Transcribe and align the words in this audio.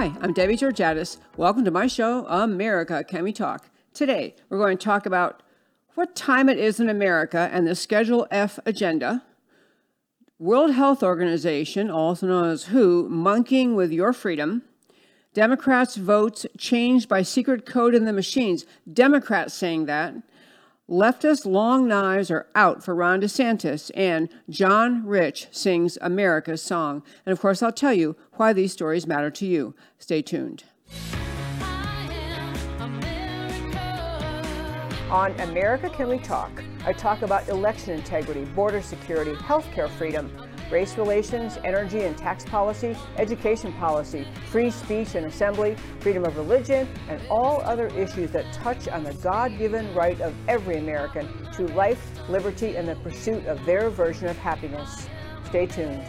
Hi, 0.00 0.14
I'm 0.22 0.32
Debbie 0.32 0.56
Georgatos. 0.56 1.18
Welcome 1.36 1.62
to 1.66 1.70
my 1.70 1.86
show, 1.86 2.24
America 2.26 3.04
Can 3.04 3.22
We 3.22 3.34
Talk? 3.34 3.68
Today, 3.92 4.34
we're 4.48 4.56
going 4.56 4.78
to 4.78 4.82
talk 4.82 5.04
about 5.04 5.42
what 5.94 6.16
time 6.16 6.48
it 6.48 6.56
is 6.56 6.80
in 6.80 6.88
America 6.88 7.50
and 7.52 7.66
the 7.66 7.74
Schedule 7.74 8.26
F 8.30 8.58
agenda, 8.64 9.22
World 10.38 10.72
Health 10.72 11.02
Organization, 11.02 11.90
also 11.90 12.26
known 12.26 12.48
as 12.48 12.68
WHO, 12.68 13.10
monkeying 13.10 13.74
with 13.74 13.92
your 13.92 14.14
freedom, 14.14 14.62
Democrats' 15.34 15.96
votes 15.96 16.46
changed 16.56 17.06
by 17.06 17.20
secret 17.20 17.66
code 17.66 17.94
in 17.94 18.06
the 18.06 18.12
machines, 18.14 18.64
Democrats 18.90 19.52
saying 19.52 19.84
that, 19.84 20.14
leftist 20.90 21.46
long 21.46 21.86
knives 21.86 22.30
are 22.30 22.48
out 22.54 22.82
for 22.82 22.94
Ron 22.94 23.20
DeSantis, 23.20 23.90
and 23.94 24.28
John 24.48 25.06
Rich 25.06 25.48
sings 25.52 25.96
America's 26.00 26.62
song. 26.62 27.02
And 27.24 27.32
of 27.32 27.40
course, 27.40 27.62
I'll 27.62 27.72
tell 27.72 27.94
you 27.94 28.16
why 28.34 28.52
these 28.52 28.72
stories 28.72 29.06
matter 29.06 29.30
to 29.30 29.46
you. 29.46 29.74
Stay 29.98 30.20
tuned. 30.20 30.64
On 35.10 35.32
America 35.40 35.90
Can 35.90 36.08
We 36.08 36.18
Talk, 36.18 36.62
I 36.84 36.92
talk 36.92 37.22
about 37.22 37.48
election 37.48 37.94
integrity, 37.94 38.44
border 38.44 38.80
security, 38.80 39.32
healthcare 39.32 39.90
freedom, 39.90 40.30
race 40.70 40.96
relations, 40.96 41.58
energy 41.64 42.00
and 42.02 42.16
tax 42.16 42.44
policy, 42.44 42.96
education 43.16 43.72
policy, 43.74 44.26
free 44.50 44.70
speech 44.70 45.14
and 45.14 45.26
assembly, 45.26 45.76
freedom 46.00 46.24
of 46.24 46.36
religion, 46.36 46.88
and 47.08 47.20
all 47.28 47.60
other 47.62 47.88
issues 47.88 48.30
that 48.30 48.52
touch 48.52 48.88
on 48.88 49.04
the 49.04 49.14
God 49.14 49.58
given 49.58 49.92
right 49.94 50.20
of 50.20 50.34
every 50.48 50.76
American 50.76 51.28
to 51.52 51.66
life, 51.74 52.00
liberty, 52.28 52.76
and 52.76 52.88
the 52.88 52.96
pursuit 52.96 53.44
of 53.46 53.64
their 53.66 53.90
version 53.90 54.28
of 54.28 54.36
happiness. 54.38 55.08
Stay 55.44 55.66
tuned. 55.66 56.04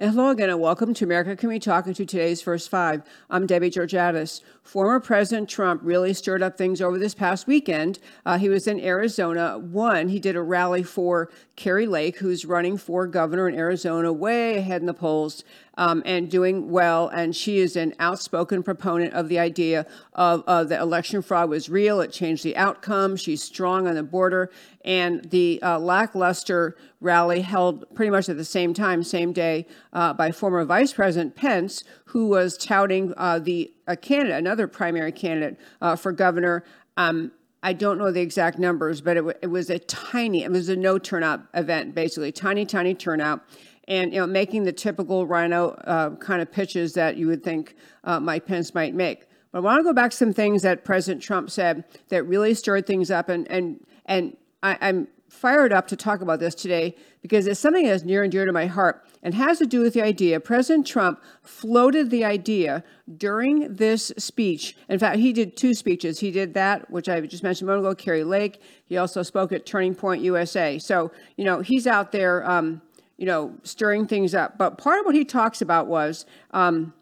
Hello 0.00 0.30
again, 0.30 0.50
and 0.50 0.60
welcome 0.60 0.92
to 0.92 1.04
America 1.04 1.36
Can 1.36 1.48
We 1.48 1.60
Talk 1.60 1.84
to 1.84 1.94
today's 1.94 2.42
First 2.42 2.68
Five. 2.68 3.02
I'm 3.30 3.46
Debbie 3.46 3.70
Georgatos. 3.70 4.40
Former 4.60 4.98
President 4.98 5.48
Trump 5.48 5.80
really 5.84 6.12
stirred 6.14 6.42
up 6.42 6.58
things 6.58 6.80
over 6.80 6.98
this 6.98 7.14
past 7.14 7.46
weekend. 7.46 8.00
Uh, 8.26 8.36
he 8.36 8.48
was 8.48 8.66
in 8.66 8.80
Arizona. 8.80 9.56
One, 9.56 10.08
he 10.08 10.18
did 10.18 10.34
a 10.34 10.42
rally 10.42 10.82
for 10.82 11.30
Kari 11.54 11.86
Lake, 11.86 12.18
who's 12.18 12.44
running 12.44 12.76
for 12.76 13.06
governor 13.06 13.48
in 13.48 13.54
Arizona, 13.54 14.12
way 14.12 14.56
ahead 14.56 14.80
in 14.80 14.86
the 14.86 14.94
polls 14.94 15.44
um, 15.76 16.02
and 16.04 16.28
doing 16.28 16.70
well. 16.70 17.06
And 17.08 17.36
she 17.36 17.58
is 17.58 17.76
an 17.76 17.94
outspoken 18.00 18.64
proponent 18.64 19.14
of 19.14 19.28
the 19.28 19.38
idea 19.38 19.86
of 20.14 20.68
the 20.68 20.80
election 20.80 21.22
fraud 21.22 21.50
was 21.50 21.68
real. 21.68 22.00
It 22.00 22.10
changed 22.10 22.42
the 22.42 22.56
outcome. 22.56 23.14
She's 23.14 23.44
strong 23.44 23.86
on 23.86 23.94
the 23.94 24.02
border. 24.02 24.50
And 24.84 25.24
the 25.30 25.60
uh, 25.62 25.78
lackluster 25.78 26.76
rally 27.00 27.40
held 27.40 27.86
pretty 27.94 28.10
much 28.10 28.28
at 28.28 28.36
the 28.36 28.44
same 28.44 28.74
time, 28.74 29.02
same 29.02 29.32
day, 29.32 29.66
uh, 29.92 30.12
by 30.12 30.30
former 30.30 30.64
Vice 30.64 30.92
President 30.92 31.34
Pence, 31.34 31.84
who 32.06 32.28
was 32.28 32.58
touting 32.58 33.14
uh, 33.16 33.38
the 33.38 33.72
a 33.86 33.96
candidate, 33.96 34.36
another 34.36 34.66
primary 34.66 35.12
candidate 35.12 35.58
uh, 35.80 35.96
for 35.96 36.12
governor. 36.12 36.64
Um, 36.96 37.32
I 37.62 37.72
don't 37.72 37.96
know 37.96 38.12
the 38.12 38.20
exact 38.20 38.58
numbers, 38.58 39.00
but 39.00 39.16
it, 39.16 39.20
w- 39.20 39.38
it 39.40 39.46
was 39.46 39.70
a 39.70 39.78
tiny, 39.78 40.44
it 40.44 40.50
was 40.50 40.68
a 40.68 40.76
no 40.76 40.98
turnout 40.98 41.40
event, 41.54 41.94
basically, 41.94 42.30
tiny, 42.30 42.66
tiny 42.66 42.94
turnout 42.94 43.42
and 43.88 44.12
you 44.12 44.20
know 44.20 44.26
making 44.26 44.64
the 44.64 44.72
typical 44.72 45.26
RINO 45.26 45.70
uh, 45.84 46.10
kind 46.16 46.40
of 46.40 46.50
pitches 46.50 46.94
that 46.94 47.16
you 47.16 47.26
would 47.26 47.42
think 47.42 47.76
uh, 48.04 48.20
Mike 48.20 48.46
Pence 48.46 48.74
might 48.74 48.94
make. 48.94 49.26
But 49.52 49.58
I 49.58 49.60
want 49.62 49.80
to 49.80 49.84
go 49.84 49.92
back 49.92 50.10
to 50.10 50.16
some 50.16 50.32
things 50.32 50.62
that 50.62 50.84
President 50.84 51.22
Trump 51.22 51.50
said 51.50 51.84
that 52.08 52.24
really 52.24 52.54
stirred 52.54 52.86
things 52.86 53.10
up, 53.10 53.28
and 53.28 53.50
and 53.50 53.84
and 54.06 54.36
I, 54.64 54.78
I'm 54.80 55.08
fired 55.28 55.72
up 55.72 55.86
to 55.88 55.96
talk 55.96 56.22
about 56.22 56.40
this 56.40 56.54
today 56.54 56.96
because 57.20 57.46
it's 57.46 57.60
something 57.60 57.86
that's 57.86 58.02
near 58.02 58.22
and 58.22 58.32
dear 58.32 58.46
to 58.46 58.52
my 58.52 58.66
heart 58.66 59.04
and 59.22 59.34
has 59.34 59.58
to 59.58 59.66
do 59.66 59.80
with 59.80 59.92
the 59.92 60.02
idea. 60.02 60.40
President 60.40 60.86
Trump 60.86 61.22
floated 61.42 62.10
the 62.10 62.24
idea 62.24 62.82
during 63.16 63.74
this 63.74 64.10
speech. 64.16 64.76
In 64.88 64.98
fact, 64.98 65.18
he 65.18 65.32
did 65.32 65.56
two 65.56 65.74
speeches. 65.74 66.20
He 66.20 66.30
did 66.30 66.54
that, 66.54 66.90
which 66.90 67.08
I 67.08 67.20
just 67.20 67.42
mentioned 67.42 67.68
a 67.68 67.72
moment 67.72 67.86
ago, 67.86 68.02
Kari 68.02 68.24
Lake. 68.24 68.62
He 68.86 68.96
also 68.96 69.22
spoke 69.22 69.52
at 69.52 69.66
Turning 69.66 69.94
Point 69.94 70.22
USA. 70.22 70.78
So, 70.78 71.12
you 71.36 71.44
know, 71.44 71.60
he's 71.60 71.86
out 71.86 72.10
there. 72.10 72.48
Um, 72.48 72.80
you 73.16 73.26
know, 73.26 73.54
stirring 73.62 74.08
things 74.08 74.34
up. 74.34 74.58
But 74.58 74.76
part 74.76 74.98
of 74.98 75.06
what 75.06 75.14
he 75.14 75.24
talks 75.24 75.62
about 75.62 75.86
was 75.86 76.26
um, 76.50 76.92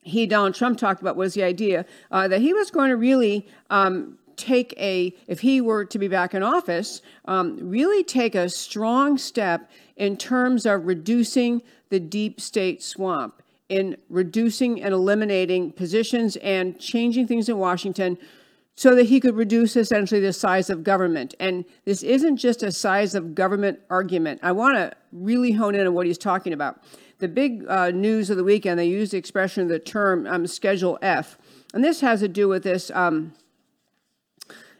he, 0.00 0.26
Donald 0.26 0.54
Trump, 0.54 0.78
talked 0.78 1.00
about 1.00 1.16
was 1.16 1.34
the 1.34 1.44
idea 1.44 1.86
uh, 2.10 2.26
that 2.28 2.40
he 2.40 2.52
was 2.52 2.70
going 2.70 2.90
to 2.90 2.96
really 2.96 3.46
um, 3.70 4.18
take 4.36 4.74
a, 4.78 5.14
if 5.26 5.40
he 5.40 5.60
were 5.60 5.84
to 5.84 5.98
be 5.98 6.08
back 6.08 6.34
in 6.34 6.42
office, 6.42 7.02
um, 7.26 7.58
really 7.60 8.04
take 8.04 8.34
a 8.34 8.48
strong 8.48 9.18
step 9.18 9.70
in 9.96 10.16
terms 10.16 10.66
of 10.66 10.86
reducing 10.86 11.62
the 11.90 12.00
deep 12.00 12.40
state 12.40 12.82
swamp, 12.82 13.42
in 13.68 13.96
reducing 14.08 14.82
and 14.82 14.92
eliminating 14.92 15.72
positions 15.72 16.36
and 16.36 16.78
changing 16.78 17.26
things 17.26 17.48
in 17.48 17.58
Washington 17.58 18.18
so 18.74 18.94
that 18.94 19.04
he 19.04 19.20
could 19.20 19.36
reduce 19.36 19.76
essentially 19.76 20.20
the 20.20 20.32
size 20.32 20.70
of 20.70 20.82
government. 20.82 21.34
And 21.38 21.64
this 21.84 22.02
isn't 22.02 22.38
just 22.38 22.62
a 22.62 22.72
size 22.72 23.14
of 23.14 23.34
government 23.34 23.80
argument. 23.90 24.40
I 24.42 24.52
want 24.52 24.76
to 24.76 24.92
really 25.12 25.52
hone 25.52 25.74
in 25.74 25.86
on 25.86 25.94
what 25.94 26.06
he's 26.06 26.18
talking 26.18 26.52
about. 26.52 26.82
The 27.18 27.28
big 27.28 27.64
uh, 27.68 27.90
news 27.90 28.30
of 28.30 28.36
the 28.36 28.44
weekend, 28.44 28.78
they 28.78 28.88
used 28.88 29.12
the 29.12 29.18
expression, 29.18 29.68
the 29.68 29.78
term 29.78 30.26
um, 30.26 30.46
Schedule 30.46 30.98
F. 31.02 31.38
And 31.74 31.84
this 31.84 32.00
has 32.00 32.20
to 32.20 32.28
do 32.28 32.48
with 32.48 32.62
this. 32.62 32.90
Um, 32.92 33.34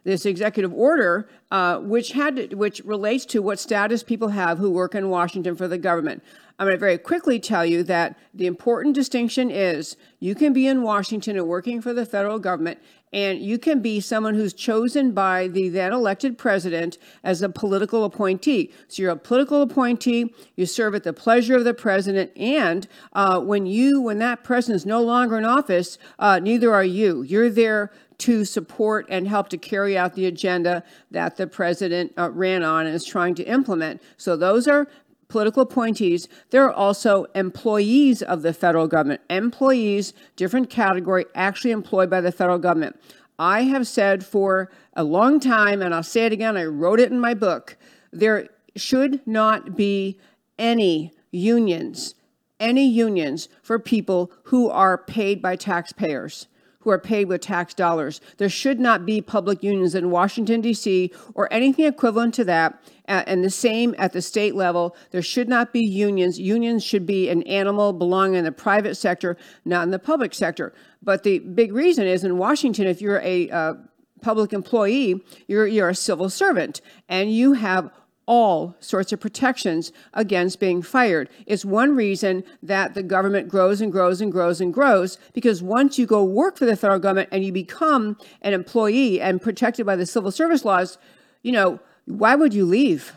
this 0.04 0.26
executive 0.26 0.72
order, 0.72 1.28
uh, 1.50 1.78
which 1.78 2.12
had 2.12 2.36
to, 2.36 2.56
which 2.56 2.80
relates 2.84 3.24
to 3.26 3.40
what 3.40 3.58
status 3.58 4.02
people 4.02 4.28
have 4.28 4.58
who 4.58 4.70
work 4.70 4.94
in 4.94 5.08
Washington 5.08 5.54
for 5.54 5.68
the 5.68 5.78
government. 5.78 6.22
I'm 6.58 6.66
going 6.66 6.76
to 6.76 6.80
very 6.80 6.98
quickly 6.98 7.40
tell 7.40 7.64
you 7.66 7.82
that 7.84 8.18
the 8.34 8.46
important 8.46 8.94
distinction 8.94 9.50
is 9.50 9.96
you 10.20 10.34
can 10.34 10.52
be 10.52 10.66
in 10.66 10.82
Washington 10.82 11.36
and 11.36 11.48
working 11.48 11.80
for 11.80 11.92
the 11.92 12.06
federal 12.06 12.38
government, 12.38 12.78
and 13.12 13.40
you 13.40 13.58
can 13.58 13.80
be 13.80 14.00
someone 14.00 14.34
who's 14.34 14.52
chosen 14.52 15.12
by 15.12 15.48
the 15.48 15.68
then 15.68 15.92
elected 15.92 16.38
president 16.38 16.98
as 17.24 17.42
a 17.42 17.48
political 17.48 18.04
appointee. 18.04 18.72
So 18.88 19.02
you're 19.02 19.12
a 19.12 19.16
political 19.16 19.62
appointee, 19.62 20.34
you 20.56 20.66
serve 20.66 20.94
at 20.94 21.04
the 21.04 21.12
pleasure 21.12 21.56
of 21.56 21.64
the 21.64 21.74
president, 21.74 22.30
and 22.36 22.86
uh, 23.12 23.40
when 23.40 23.66
you, 23.66 24.00
when 24.00 24.18
that 24.18 24.44
president 24.44 24.76
is 24.76 24.86
no 24.86 25.02
longer 25.02 25.38
in 25.38 25.44
office, 25.44 25.98
uh, 26.18 26.38
neither 26.38 26.72
are 26.72 26.84
you. 26.84 27.22
You're 27.22 27.50
there 27.50 27.90
to 28.22 28.44
support 28.44 29.04
and 29.08 29.26
help 29.26 29.48
to 29.48 29.58
carry 29.58 29.98
out 29.98 30.14
the 30.14 30.26
agenda 30.26 30.84
that 31.10 31.36
the 31.36 31.46
president 31.46 32.12
uh, 32.16 32.30
ran 32.30 32.62
on 32.62 32.86
and 32.86 32.94
is 32.94 33.04
trying 33.04 33.34
to 33.34 33.42
implement. 33.42 34.00
So 34.16 34.36
those 34.36 34.68
are 34.68 34.86
political 35.26 35.62
appointees, 35.62 36.28
there 36.50 36.62
are 36.62 36.72
also 36.72 37.24
employees 37.34 38.22
of 38.22 38.42
the 38.42 38.52
federal 38.52 38.86
government. 38.86 39.22
Employees, 39.30 40.12
different 40.36 40.68
category, 40.70 41.24
actually 41.34 41.70
employed 41.70 42.10
by 42.10 42.20
the 42.20 42.30
federal 42.30 42.58
government. 42.58 43.00
I 43.38 43.62
have 43.62 43.88
said 43.88 44.24
for 44.24 44.70
a 44.92 45.02
long 45.02 45.40
time, 45.40 45.82
and 45.82 45.94
I'll 45.94 46.02
say 46.02 46.26
it 46.26 46.32
again, 46.32 46.56
I 46.56 46.66
wrote 46.66 47.00
it 47.00 47.10
in 47.10 47.18
my 47.18 47.34
book, 47.34 47.76
there 48.12 48.50
should 48.76 49.26
not 49.26 49.74
be 49.74 50.18
any 50.58 51.12
unions, 51.32 52.14
any 52.60 52.86
unions 52.86 53.48
for 53.62 53.78
people 53.78 54.30
who 54.44 54.68
are 54.68 54.98
paid 54.98 55.40
by 55.40 55.56
taxpayers 55.56 56.46
who 56.82 56.90
are 56.90 56.98
paid 56.98 57.26
with 57.26 57.40
tax 57.40 57.74
dollars. 57.74 58.20
There 58.38 58.48
should 58.48 58.80
not 58.80 59.06
be 59.06 59.20
public 59.20 59.62
unions 59.62 59.94
in 59.94 60.10
Washington, 60.10 60.60
D.C., 60.60 61.12
or 61.34 61.52
anything 61.52 61.86
equivalent 61.86 62.34
to 62.34 62.44
that. 62.44 62.82
And 63.06 63.44
the 63.44 63.50
same 63.50 63.94
at 63.98 64.12
the 64.12 64.22
state 64.22 64.54
level. 64.54 64.96
There 65.10 65.22
should 65.22 65.48
not 65.48 65.72
be 65.72 65.84
unions. 65.84 66.38
Unions 66.38 66.84
should 66.84 67.04
be 67.04 67.28
an 67.28 67.42
animal 67.42 67.92
belonging 67.92 68.36
in 68.36 68.44
the 68.44 68.52
private 68.52 68.94
sector, 68.94 69.36
not 69.64 69.82
in 69.82 69.90
the 69.90 69.98
public 69.98 70.32
sector. 70.34 70.72
But 71.02 71.22
the 71.22 71.40
big 71.40 71.72
reason 71.72 72.06
is 72.06 72.24
in 72.24 72.38
Washington, 72.38 72.86
if 72.86 73.02
you're 73.02 73.20
a 73.20 73.50
uh, 73.50 73.74
public 74.22 74.52
employee, 74.52 75.22
you're, 75.48 75.66
you're 75.66 75.90
a 75.90 75.94
civil 75.94 76.30
servant, 76.30 76.80
and 77.08 77.32
you 77.32 77.52
have 77.54 77.90
all 78.26 78.76
sorts 78.80 79.12
of 79.12 79.20
protections 79.20 79.92
against 80.14 80.60
being 80.60 80.82
fired. 80.82 81.28
It's 81.46 81.64
one 81.64 81.96
reason 81.96 82.44
that 82.62 82.94
the 82.94 83.02
government 83.02 83.48
grows 83.48 83.80
and 83.80 83.90
grows 83.90 84.20
and 84.20 84.30
grows 84.30 84.60
and 84.60 84.72
grows 84.72 85.18
because 85.32 85.62
once 85.62 85.98
you 85.98 86.06
go 86.06 86.22
work 86.22 86.56
for 86.56 86.64
the 86.64 86.76
federal 86.76 87.00
government 87.00 87.30
and 87.32 87.44
you 87.44 87.52
become 87.52 88.16
an 88.42 88.52
employee 88.52 89.20
and 89.20 89.42
protected 89.42 89.86
by 89.86 89.96
the 89.96 90.06
civil 90.06 90.30
service 90.30 90.64
laws, 90.64 90.98
you 91.42 91.52
know, 91.52 91.80
why 92.06 92.34
would 92.34 92.54
you 92.54 92.64
leave? 92.64 93.12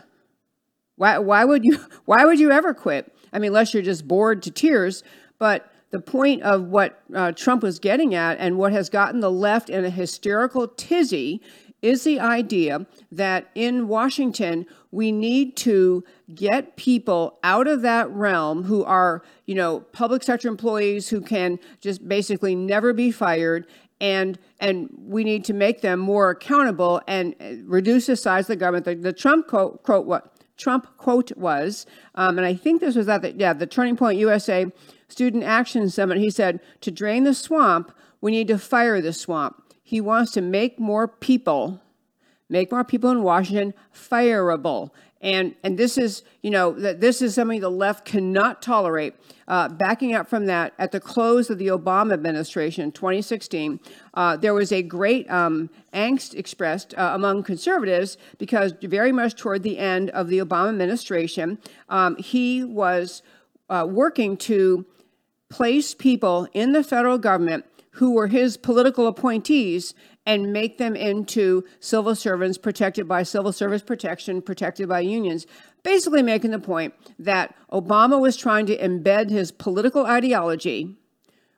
Why, 0.96 1.18
why 1.18 1.44
would 1.44 1.62
you 1.64 1.78
why 2.04 2.24
would 2.24 2.40
you 2.40 2.50
ever 2.50 2.74
quit? 2.74 3.12
I 3.32 3.38
mean, 3.38 3.48
unless 3.48 3.74
you're 3.74 3.82
just 3.82 4.08
bored 4.08 4.42
to 4.44 4.50
tears, 4.50 5.02
but 5.38 5.70
the 5.90 6.00
point 6.00 6.42
of 6.42 6.64
what 6.64 7.00
uh, 7.14 7.32
Trump 7.32 7.62
was 7.62 7.78
getting 7.78 8.14
at 8.14 8.38
and 8.38 8.58
what 8.58 8.72
has 8.72 8.90
gotten 8.90 9.20
the 9.20 9.30
left 9.30 9.70
in 9.70 9.84
a 9.84 9.90
hysterical 9.90 10.66
tizzy 10.68 11.40
is 11.86 12.02
the 12.02 12.18
idea 12.18 12.84
that 13.12 13.48
in 13.54 13.86
Washington, 13.86 14.66
we 14.90 15.12
need 15.12 15.56
to 15.56 16.02
get 16.34 16.76
people 16.76 17.38
out 17.44 17.68
of 17.68 17.82
that 17.82 18.10
realm 18.10 18.64
who 18.64 18.84
are, 18.84 19.22
you 19.46 19.54
know, 19.54 19.80
public 19.92 20.22
sector 20.24 20.48
employees 20.48 21.08
who 21.08 21.20
can 21.20 21.58
just 21.80 22.06
basically 22.08 22.54
never 22.54 22.92
be 22.92 23.10
fired 23.10 23.66
and 24.00 24.38
and 24.60 24.90
we 24.98 25.24
need 25.24 25.44
to 25.44 25.54
make 25.54 25.80
them 25.80 26.00
more 26.00 26.30
accountable 26.30 27.00
and 27.06 27.34
uh, 27.40 27.52
reduce 27.64 28.06
the 28.06 28.16
size 28.16 28.44
of 28.44 28.48
the 28.48 28.56
government. 28.56 28.84
The, 28.84 28.94
the 28.94 29.12
Trump 29.12 29.46
quote, 29.46 29.82
quote 29.82 30.06
what 30.06 30.34
Trump 30.56 30.96
quote 30.98 31.34
was, 31.36 31.86
um, 32.14 32.36
and 32.36 32.46
I 32.46 32.54
think 32.54 32.80
this 32.80 32.96
was 32.96 33.08
at 33.08 33.22
the, 33.22 33.32
yeah, 33.32 33.52
the 33.52 33.66
Turning 33.66 33.96
Point 33.96 34.18
USA 34.18 34.66
Student 35.08 35.44
Action 35.44 35.88
Summit. 35.88 36.18
He 36.18 36.30
said, 36.30 36.60
to 36.80 36.90
drain 36.90 37.24
the 37.24 37.34
swamp, 37.34 37.92
we 38.20 38.30
need 38.30 38.48
to 38.48 38.58
fire 38.58 39.00
the 39.00 39.12
swamp. 39.12 39.62
He 39.86 40.00
wants 40.00 40.32
to 40.32 40.40
make 40.40 40.80
more 40.80 41.06
people, 41.06 41.80
make 42.48 42.72
more 42.72 42.82
people 42.82 43.08
in 43.10 43.22
Washington 43.22 43.72
fireable. 43.94 44.90
And, 45.20 45.54
and 45.62 45.78
this 45.78 45.96
is, 45.96 46.24
you 46.42 46.50
know, 46.50 46.72
that 46.72 47.00
this 47.00 47.22
is 47.22 47.36
something 47.36 47.60
the 47.60 47.70
left 47.70 48.04
cannot 48.04 48.62
tolerate. 48.62 49.14
Uh, 49.46 49.68
backing 49.68 50.12
up 50.12 50.28
from 50.28 50.46
that, 50.46 50.72
at 50.80 50.90
the 50.90 50.98
close 50.98 51.50
of 51.50 51.58
the 51.58 51.68
Obama 51.68 52.14
administration, 52.14 52.90
2016, 52.90 53.78
uh, 54.14 54.36
there 54.36 54.54
was 54.54 54.72
a 54.72 54.82
great 54.82 55.30
um, 55.30 55.70
angst 55.94 56.34
expressed 56.34 56.92
uh, 56.98 57.12
among 57.14 57.44
conservatives 57.44 58.18
because 58.38 58.74
very 58.82 59.12
much 59.12 59.36
toward 59.36 59.62
the 59.62 59.78
end 59.78 60.10
of 60.10 60.26
the 60.26 60.38
Obama 60.38 60.70
administration, 60.70 61.60
um, 61.90 62.16
he 62.16 62.64
was 62.64 63.22
uh, 63.70 63.86
working 63.88 64.36
to 64.36 64.84
place 65.48 65.94
people 65.94 66.48
in 66.52 66.72
the 66.72 66.82
federal 66.82 67.18
government 67.18 67.64
who 67.96 68.12
were 68.12 68.26
his 68.26 68.56
political 68.56 69.06
appointees 69.06 69.94
and 70.26 70.52
make 70.52 70.76
them 70.76 70.94
into 70.94 71.64
civil 71.80 72.14
servants 72.14 72.58
protected 72.58 73.08
by 73.08 73.22
civil 73.22 73.52
service 73.52 73.82
protection, 73.82 74.42
protected 74.42 74.88
by 74.88 75.00
unions. 75.00 75.46
Basically, 75.82 76.22
making 76.22 76.50
the 76.50 76.58
point 76.58 76.92
that 77.18 77.54
Obama 77.72 78.20
was 78.20 78.36
trying 78.36 78.66
to 78.66 78.76
embed 78.76 79.30
his 79.30 79.50
political 79.50 80.04
ideology 80.04 80.96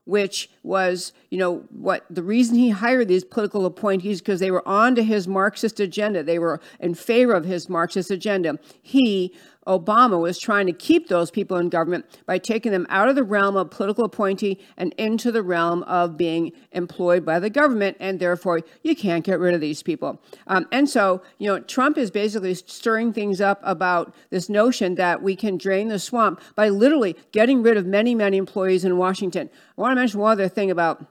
which 0.08 0.48
was, 0.62 1.12
you 1.28 1.36
know, 1.36 1.62
what 1.68 2.02
the 2.08 2.22
reason 2.22 2.56
he 2.56 2.70
hired 2.70 3.08
these 3.08 3.24
political 3.24 3.66
appointees 3.66 4.22
because 4.22 4.40
they 4.40 4.50
were 4.50 4.66
onto 4.66 5.02
his 5.02 5.28
Marxist 5.28 5.80
agenda. 5.80 6.22
They 6.22 6.38
were 6.38 6.62
in 6.80 6.94
favor 6.94 7.34
of 7.34 7.44
his 7.44 7.68
Marxist 7.68 8.10
agenda. 8.10 8.58
He 8.80 9.34
Obama 9.68 10.18
was 10.20 10.38
trying 10.38 10.66
to 10.66 10.72
keep 10.72 11.08
those 11.08 11.30
people 11.30 11.58
in 11.58 11.68
government 11.68 12.06
by 12.26 12.38
taking 12.38 12.72
them 12.72 12.86
out 12.88 13.08
of 13.08 13.14
the 13.14 13.22
realm 13.22 13.56
of 13.56 13.70
political 13.70 14.04
appointee 14.04 14.58
and 14.78 14.94
into 14.94 15.30
the 15.30 15.42
realm 15.42 15.82
of 15.84 16.16
being 16.16 16.50
employed 16.72 17.24
by 17.24 17.38
the 17.38 17.50
government, 17.50 17.96
and 18.00 18.18
therefore 18.18 18.62
you 18.82 18.96
can't 18.96 19.24
get 19.24 19.38
rid 19.38 19.54
of 19.54 19.60
these 19.60 19.82
people. 19.82 20.20
Um, 20.46 20.66
and 20.72 20.88
so, 20.88 21.22
you 21.36 21.46
know, 21.46 21.60
Trump 21.60 21.98
is 21.98 22.10
basically 22.10 22.54
stirring 22.54 23.12
things 23.12 23.40
up 23.40 23.60
about 23.62 24.14
this 24.30 24.48
notion 24.48 24.94
that 24.94 25.22
we 25.22 25.36
can 25.36 25.58
drain 25.58 25.88
the 25.88 25.98
swamp 25.98 26.40
by 26.54 26.70
literally 26.70 27.14
getting 27.32 27.62
rid 27.62 27.76
of 27.76 27.84
many, 27.84 28.14
many 28.14 28.38
employees 28.38 28.84
in 28.84 28.96
Washington. 28.96 29.50
I 29.76 29.80
want 29.80 29.92
to 29.92 29.96
mention 29.96 30.20
one 30.20 30.32
other 30.32 30.48
thing 30.48 30.70
about 30.70 31.04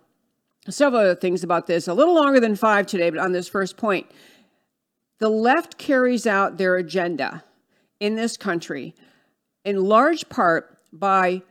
several 0.68 1.02
other 1.02 1.16
things 1.16 1.44
about 1.44 1.68
this, 1.68 1.88
a 1.88 1.94
little 1.94 2.16
longer 2.16 2.40
than 2.40 2.56
five 2.56 2.88
today, 2.88 3.10
but 3.12 3.20
on 3.20 3.32
this 3.32 3.48
first 3.48 3.78
point. 3.78 4.08
The 5.20 5.30
left 5.30 5.78
carries 5.78 6.28
out 6.28 6.58
their 6.58 6.76
agenda 6.76 7.44
in 8.00 8.16
this 8.16 8.38
country 8.38 8.94
in 9.66 9.84
large 9.84 10.30
part 10.30 10.78
by 10.94 11.42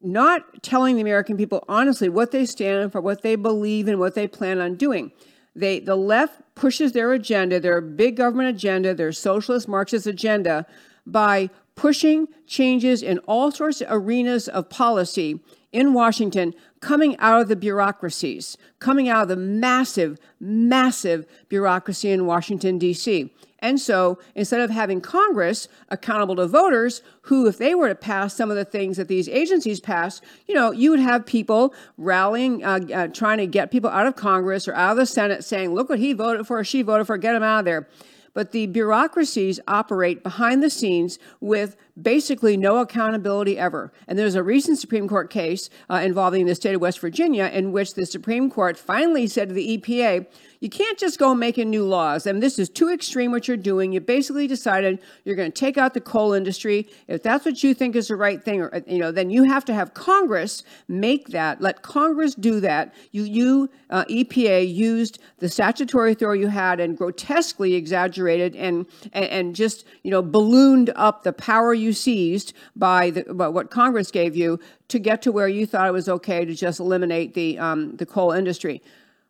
not 0.00 0.62
telling 0.62 0.96
the 0.96 1.02
American 1.02 1.36
people 1.36 1.64
honestly 1.68 2.08
what 2.08 2.32
they 2.32 2.44
stand 2.44 2.90
for, 2.90 3.00
what 3.00 3.22
they 3.22 3.36
believe, 3.36 3.86
and 3.86 4.00
what 4.00 4.14
they 4.14 4.26
plan 4.26 4.60
on 4.60 4.74
doing. 4.74 5.12
They, 5.54 5.78
the 5.78 5.96
left 5.96 6.40
pushes 6.54 6.92
their 6.92 7.12
agenda, 7.12 7.60
their 7.60 7.80
big 7.80 8.16
government 8.16 8.48
agenda, 8.48 8.94
their 8.94 9.12
socialist 9.12 9.68
Marxist 9.68 10.06
agenda, 10.06 10.66
by 11.06 11.50
pushing 11.74 12.26
changes 12.46 13.02
in 13.02 13.18
all 13.20 13.52
sorts 13.52 13.80
of 13.80 13.88
arenas 13.90 14.48
of 14.48 14.68
policy 14.68 15.40
in 15.70 15.94
Washington 15.94 16.54
coming 16.80 17.16
out 17.18 17.40
of 17.40 17.48
the 17.48 17.56
bureaucracies, 17.56 18.56
coming 18.78 19.08
out 19.08 19.22
of 19.22 19.28
the 19.28 19.36
massive, 19.36 20.18
massive 20.40 21.26
bureaucracy 21.48 22.10
in 22.10 22.26
Washington, 22.26 22.78
D.C. 22.78 23.32
And 23.62 23.80
so 23.80 24.18
instead 24.34 24.60
of 24.60 24.70
having 24.70 25.00
Congress 25.00 25.68
accountable 25.88 26.34
to 26.36 26.46
voters, 26.48 27.00
who, 27.22 27.46
if 27.46 27.58
they 27.58 27.76
were 27.76 27.88
to 27.88 27.94
pass 27.94 28.34
some 28.34 28.50
of 28.50 28.56
the 28.56 28.64
things 28.64 28.96
that 28.96 29.06
these 29.06 29.28
agencies 29.28 29.78
pass, 29.78 30.20
you 30.48 30.54
know, 30.54 30.72
you 30.72 30.90
would 30.90 30.98
have 30.98 31.24
people 31.24 31.72
rallying, 31.96 32.64
uh, 32.64 32.80
uh, 32.92 33.06
trying 33.06 33.38
to 33.38 33.46
get 33.46 33.70
people 33.70 33.88
out 33.88 34.08
of 34.08 34.16
Congress 34.16 34.66
or 34.66 34.74
out 34.74 34.90
of 34.90 34.96
the 34.96 35.06
Senate 35.06 35.44
saying, 35.44 35.72
look 35.72 35.88
what 35.88 36.00
he 36.00 36.12
voted 36.12 36.44
for 36.44 36.58
or 36.58 36.64
she 36.64 36.82
voted 36.82 37.06
for, 37.06 37.16
get 37.16 37.36
him 37.36 37.44
out 37.44 37.60
of 37.60 37.64
there. 37.64 37.88
But 38.34 38.50
the 38.50 38.66
bureaucracies 38.66 39.60
operate 39.68 40.22
behind 40.22 40.62
the 40.62 40.70
scenes 40.70 41.18
with 41.40 41.76
basically 42.00 42.56
no 42.56 42.78
accountability 42.78 43.58
ever. 43.58 43.92
And 44.08 44.18
there's 44.18 44.34
a 44.34 44.42
recent 44.42 44.78
Supreme 44.78 45.08
Court 45.08 45.30
case 45.30 45.68
uh, 45.90 45.96
involving 45.96 46.46
the 46.46 46.54
state 46.54 46.74
of 46.74 46.80
West 46.80 47.00
Virginia 47.00 47.50
in 47.52 47.72
which 47.72 47.94
the 47.94 48.06
Supreme 48.06 48.50
Court 48.50 48.78
finally 48.78 49.26
said 49.26 49.48
to 49.48 49.54
the 49.54 49.78
EPA, 49.78 50.26
you 50.60 50.70
can't 50.70 50.96
just 50.96 51.18
go 51.18 51.34
making 51.34 51.70
new 51.70 51.84
laws. 51.84 52.24
and 52.24 52.40
this 52.40 52.56
is 52.56 52.68
too 52.68 52.88
extreme 52.88 53.32
what 53.32 53.48
you're 53.48 53.56
doing. 53.56 53.92
You 53.92 54.00
basically 54.00 54.46
decided 54.46 55.00
you're 55.24 55.34
going 55.34 55.50
to 55.50 55.58
take 55.58 55.76
out 55.76 55.92
the 55.92 56.00
coal 56.00 56.34
industry. 56.34 56.88
If 57.08 57.24
that's 57.24 57.44
what 57.44 57.64
you 57.64 57.74
think 57.74 57.96
is 57.96 58.06
the 58.06 58.14
right 58.14 58.42
thing, 58.42 58.60
or 58.60 58.82
you 58.86 58.98
know, 58.98 59.10
then 59.10 59.28
you 59.28 59.42
have 59.42 59.64
to 59.64 59.74
have 59.74 59.92
Congress 59.94 60.62
make 60.86 61.28
that. 61.28 61.60
Let 61.60 61.82
Congress 61.82 62.36
do 62.36 62.60
that. 62.60 62.94
You, 63.10 63.24
you 63.24 63.70
uh, 63.90 64.04
EPA 64.04 64.72
used 64.72 65.18
the 65.38 65.48
statutory 65.48 66.12
authority 66.12 66.42
you 66.42 66.48
had 66.48 66.78
and 66.78 66.96
grotesquely 66.96 67.74
exaggerated 67.74 68.54
and, 68.54 68.86
and 69.12 69.24
and 69.24 69.56
just 69.56 69.84
you 70.04 70.10
know 70.10 70.22
ballooned 70.22 70.90
up 70.94 71.24
the 71.24 71.32
power 71.32 71.74
you 71.82 71.92
seized 71.92 72.54
by 72.74 73.10
the 73.10 73.34
by 73.34 73.48
what 73.48 73.70
Congress 73.70 74.10
gave 74.10 74.34
you 74.36 74.58
to 74.88 74.98
get 74.98 75.20
to 75.22 75.32
where 75.32 75.48
you 75.48 75.66
thought 75.66 75.88
it 75.88 75.92
was 75.92 76.08
okay 76.08 76.44
to 76.44 76.54
just 76.54 76.80
eliminate 76.80 77.34
the 77.34 77.58
um, 77.58 77.96
the 77.96 78.06
coal 78.06 78.32
industry. 78.32 78.82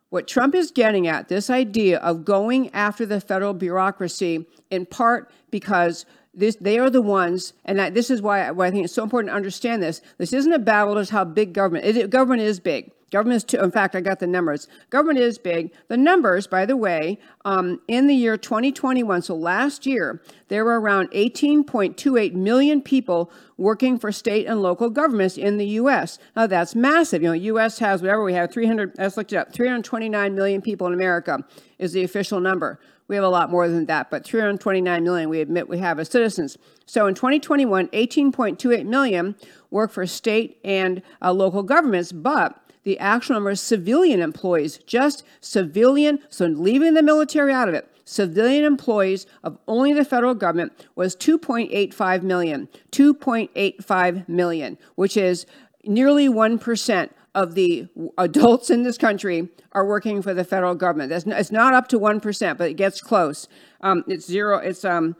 What 0.09 0.27
Trump 0.27 0.53
is 0.53 0.69
getting 0.69 1.07
at, 1.07 1.27
this 1.27 1.49
idea 1.49 1.97
of 1.97 2.23
going 2.23 2.69
after 2.69 3.03
the 3.03 3.19
federal 3.19 3.55
bureaucracy, 3.55 4.45
in 4.69 4.85
part 4.85 5.31
because 5.49 6.05
this, 6.35 6.55
they 6.57 6.77
are 6.77 6.91
the 6.91 7.01
ones, 7.01 7.53
and 7.65 7.79
that, 7.79 7.95
this 7.95 8.11
is 8.11 8.21
why, 8.21 8.51
why 8.51 8.67
I 8.67 8.71
think 8.71 8.85
it's 8.85 8.93
so 8.93 9.01
important 9.01 9.31
to 9.31 9.35
understand 9.35 9.81
this. 9.81 10.01
This 10.19 10.31
isn't 10.31 10.53
a 10.53 10.59
battle 10.59 10.95
just 10.95 11.09
how 11.09 11.25
big 11.25 11.53
government. 11.53 11.85
It, 11.85 12.11
government 12.11 12.43
is 12.43 12.59
big. 12.59 12.91
Government 13.13 13.37
is, 13.37 13.43
too, 13.43 13.59
in 13.59 13.69
fact, 13.69 13.95
I 13.95 14.01
got 14.01 14.17
the 14.17 14.25
numbers. 14.25 14.67
Government 14.89 15.19
is 15.19 15.37
big. 15.37 15.71
The 15.87 15.97
numbers, 15.97 16.47
by 16.47 16.65
the 16.65 16.75
way, 16.75 17.19
um, 17.45 17.79
in 17.87 18.07
the 18.07 18.15
year 18.15 18.37
2021, 18.37 19.21
so 19.21 19.35
last 19.35 19.85
year, 19.85 20.19
there 20.47 20.65
were 20.65 20.81
around 20.81 21.11
18.28 21.11 22.33
million 22.33 22.81
people 22.81 23.31
working 23.55 23.99
for 23.99 24.11
state 24.11 24.47
and 24.47 24.63
local 24.63 24.89
governments 24.89 25.37
in 25.37 25.57
the 25.57 25.67
U.S. 25.67 26.17
Now, 26.35 26.47
that's 26.47 26.73
massive. 26.73 27.21
You 27.21 27.27
know, 27.27 27.33
U.S. 27.33 27.77
has 27.77 28.01
whatever 28.01 28.23
we 28.23 28.33
have, 28.33 28.51
300, 28.51 28.95
let's 28.97 29.15
look 29.15 29.31
it 29.31 29.35
up, 29.35 29.53
329 29.53 30.33
million 30.33 30.63
people 30.63 30.87
in 30.87 30.93
America 30.93 31.45
is 31.77 31.93
the 31.93 32.03
official 32.03 32.39
number. 32.39 32.79
We 33.07 33.15
have 33.15 33.25
a 33.25 33.29
lot 33.29 33.51
more 33.51 33.67
than 33.67 33.85
that, 33.85 34.09
but 34.09 34.25
329 34.25 35.03
million 35.03 35.29
we 35.29 35.39
admit 35.39 35.69
we 35.69 35.77
have 35.77 35.99
as 35.99 36.09
citizens. 36.09 36.57
So 36.87 37.05
in 37.05 37.13
2021, 37.13 37.89
18.28 37.89 38.85
million 38.87 39.35
work 39.69 39.91
for 39.91 40.07
state 40.07 40.57
and 40.63 41.03
uh, 41.21 41.31
local 41.31 41.61
governments, 41.61 42.11
but 42.11 42.62
the 42.83 42.99
actual 42.99 43.35
number 43.35 43.49
of 43.49 43.59
civilian 43.59 44.21
employees, 44.21 44.77
just 44.85 45.23
civilian, 45.41 46.19
so 46.29 46.45
leaving 46.45 46.93
the 46.93 47.03
military 47.03 47.53
out 47.53 47.67
of 47.67 47.73
it, 47.73 47.89
civilian 48.05 48.65
employees 48.65 49.25
of 49.43 49.57
only 49.67 49.93
the 49.93 50.05
federal 50.05 50.35
government 50.35 50.73
was 50.95 51.15
2.85 51.15 52.23
million. 52.23 52.67
2.85 52.91 54.27
million, 54.27 54.77
which 54.95 55.15
is 55.17 55.45
nearly 55.85 56.27
1% 56.27 57.09
of 57.35 57.55
the 57.55 57.87
adults 58.17 58.69
in 58.69 58.83
this 58.83 58.97
country 58.97 59.49
are 59.71 59.85
working 59.85 60.21
for 60.21 60.33
the 60.33 60.43
federal 60.43 60.75
government. 60.75 61.09
That's 61.09 61.25
it's 61.25 61.51
not 61.51 61.73
up 61.73 61.87
to 61.89 61.99
1%, 61.99 62.57
but 62.57 62.69
it 62.69 62.75
gets 62.75 63.01
close. 63.01 63.47
Um, 63.81 64.03
it's 64.07 64.27
zero, 64.27 64.57
it's 64.57 64.85
um, 64.85 65.15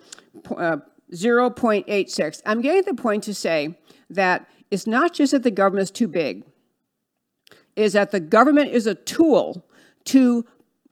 uh, 0.55 0.77
0.86. 1.11 2.41
I'm 2.45 2.61
getting 2.61 2.83
the 2.83 2.93
point 2.93 3.23
to 3.23 3.33
say 3.33 3.77
that 4.09 4.47
it's 4.69 4.85
not 4.85 5.13
just 5.13 5.31
that 5.31 5.43
the 5.43 5.51
government 5.51 5.83
is 5.83 5.91
too 5.91 6.07
big 6.07 6.43
is 7.75 7.93
that 7.93 8.11
the 8.11 8.19
government 8.19 8.71
is 8.71 8.87
a 8.87 8.95
tool 8.95 9.65
to 10.05 10.45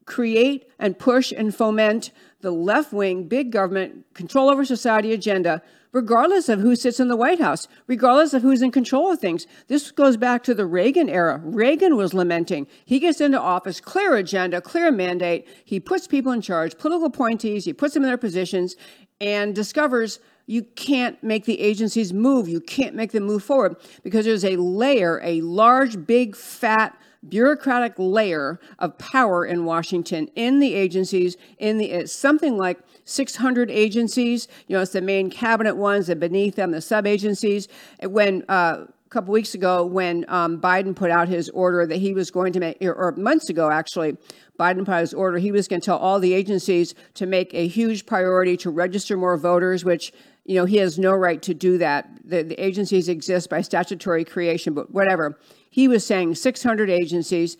create 0.06 0.68
and 0.80 0.98
push 0.98 1.32
and 1.32 1.54
foment 1.56 2.12
the 2.42 2.52
left 2.52 2.92
wing, 2.92 3.28
big 3.28 3.52
government, 3.52 4.06
control 4.14 4.50
over 4.50 4.66
society 4.66 5.14
agenda, 5.14 5.62
regardless 5.92 6.50
of 6.50 6.60
who 6.60 6.76
sits 6.76 7.00
in 7.00 7.08
the 7.08 7.16
White 7.16 7.40
House, 7.40 7.68
regardless 7.88 8.34
of 8.34 8.42
who's 8.42 8.62
in 8.62 8.72
control 8.72 9.12
of 9.12 9.20
things. 9.20 9.46
This 9.68 9.92
goes 9.92 10.18
back 10.18 10.44
to 10.44 10.54
the 10.54 10.66
Reagan 10.66 11.10
era. 11.10 11.40
Reagan 11.44 11.96
was 11.96 12.14
lamenting. 12.14 12.68
He 12.86 13.00
gets 13.00 13.22
into 13.22 13.40
office, 13.40 13.80
clear 13.80 14.16
agenda, 14.16 14.62
clear 14.62 14.92
mandate. 14.92 15.48
He 15.64 15.80
puts 15.80 16.08
people 16.08 16.32
in 16.32 16.42
charge, 16.42 16.78
political 16.78 17.08
appointees, 17.08 17.66
he 17.66 17.74
puts 17.74 17.94
them 17.94 18.04
in 18.04 18.10
their 18.10 18.18
positions, 18.18 18.76
and 19.20 19.54
discovers 19.54 20.20
you 20.46 20.64
can't 20.64 21.22
make 21.24 21.46
the 21.46 21.60
agencies 21.60 22.14
move. 22.14 22.48
You 22.48 22.62
can't 22.62 22.96
make 22.96 23.12
them 23.12 23.24
move 23.24 23.44
forward 23.44 23.78
because 24.04 24.26
there's 24.26 24.46
a 24.46 24.58
layer, 24.58 25.20
a 25.24 25.42
large, 25.42 26.06
big, 26.06 26.36
fat, 26.36 26.98
bureaucratic 27.28 27.94
layer 27.98 28.60
of 28.80 28.98
power 28.98 29.46
in 29.46 29.66
Washington 29.66 30.28
in 30.36 30.60
the 30.60 30.74
agencies, 30.74 31.38
in 31.60 31.78
the 31.78 31.92
it's 31.92 32.12
something 32.12 32.58
like 32.58 32.80
600 33.06 33.70
agencies. 33.70 34.48
You 34.68 34.76
know, 34.76 34.82
it's 34.82 34.92
the 34.92 35.02
main 35.02 35.30
cabinet 35.30 35.76
ones, 35.76 36.10
and 36.10 36.20
beneath 36.20 36.56
them, 36.56 36.72
the 36.72 36.82
sub 36.82 37.06
agencies. 37.06 37.68
When 38.02 38.44
uh, 38.50 38.86
a 38.88 39.10
couple 39.10 39.34
weeks 39.34 39.54
ago 39.54 39.86
when 39.86 40.26
um, 40.30 40.60
Biden 40.60 40.96
put 40.96 41.12
out 41.12 41.28
his 41.28 41.50
order 41.50 41.86
that 41.86 41.98
he 41.98 42.14
was 42.14 42.32
going 42.32 42.54
to 42.54 42.60
make, 42.60 42.78
or 42.82 43.14
months 43.18 43.50
ago 43.50 43.70
actually, 43.70 44.18
Biden 44.60 44.86
put 44.86 44.94
out 44.94 45.02
his 45.02 45.14
order. 45.14 45.38
He 45.38 45.52
was 45.52 45.68
going 45.68 45.82
to 45.82 45.86
tell 45.86 45.98
all 45.98 46.20
the 46.20 46.34
agencies 46.34 46.96
to 47.16 47.26
make 47.26 47.54
a 47.54 47.68
huge 47.68 48.06
priority 48.06 48.56
to 48.58 48.70
register 48.70 49.18
more 49.18 49.38
voters, 49.38 49.84
which 49.84 50.14
you 50.46 50.56
know 50.56 50.66
he 50.66 50.78
has 50.78 50.98
no 50.98 51.14
right 51.14 51.42
to 51.42 51.54
do 51.54 51.78
that. 51.78 52.10
The, 52.24 52.44
the 52.44 52.64
agencies 52.64 53.10
exist 53.10 53.50
by 53.50 53.62
statutory 53.62 54.26
creation, 54.26 54.74
but 54.74 54.92
whatever. 54.92 55.40
He 55.70 55.88
was 55.88 56.06
saying 56.06 56.36
600 56.36 56.90
agencies, 56.90 57.58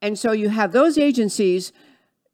and 0.00 0.18
so 0.18 0.32
you 0.32 0.48
have 0.48 0.72
those 0.72 0.98
agencies 0.98 1.72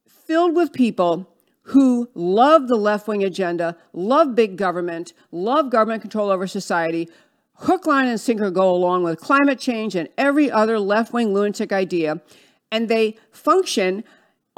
filled 0.07 0.55
with 0.55 0.73
people 0.73 1.29
who 1.69 2.09
love 2.15 2.67
the 2.69 2.77
left 2.77 3.07
wing 3.07 3.23
agenda, 3.23 3.77
love 3.93 4.35
big 4.35 4.57
government, 4.57 5.13
love 5.31 5.69
government 5.69 6.01
control 6.01 6.31
over 6.31 6.47
society, 6.47 7.09
hook, 7.55 7.87
line, 7.87 8.09
and 8.09 8.21
sinker 8.21 8.51
go 8.51 8.71
along 8.71 9.05
with 9.05 9.21
climate 9.21 9.59
change 9.59 9.95
and 9.95 10.09
every 10.17 10.51
other 10.51 10.79
left 10.79 11.13
wing 11.13 11.35
lunatic 11.35 11.73
idea. 11.73 12.23
And 12.73 12.89
they 12.89 13.17
function 13.31 14.05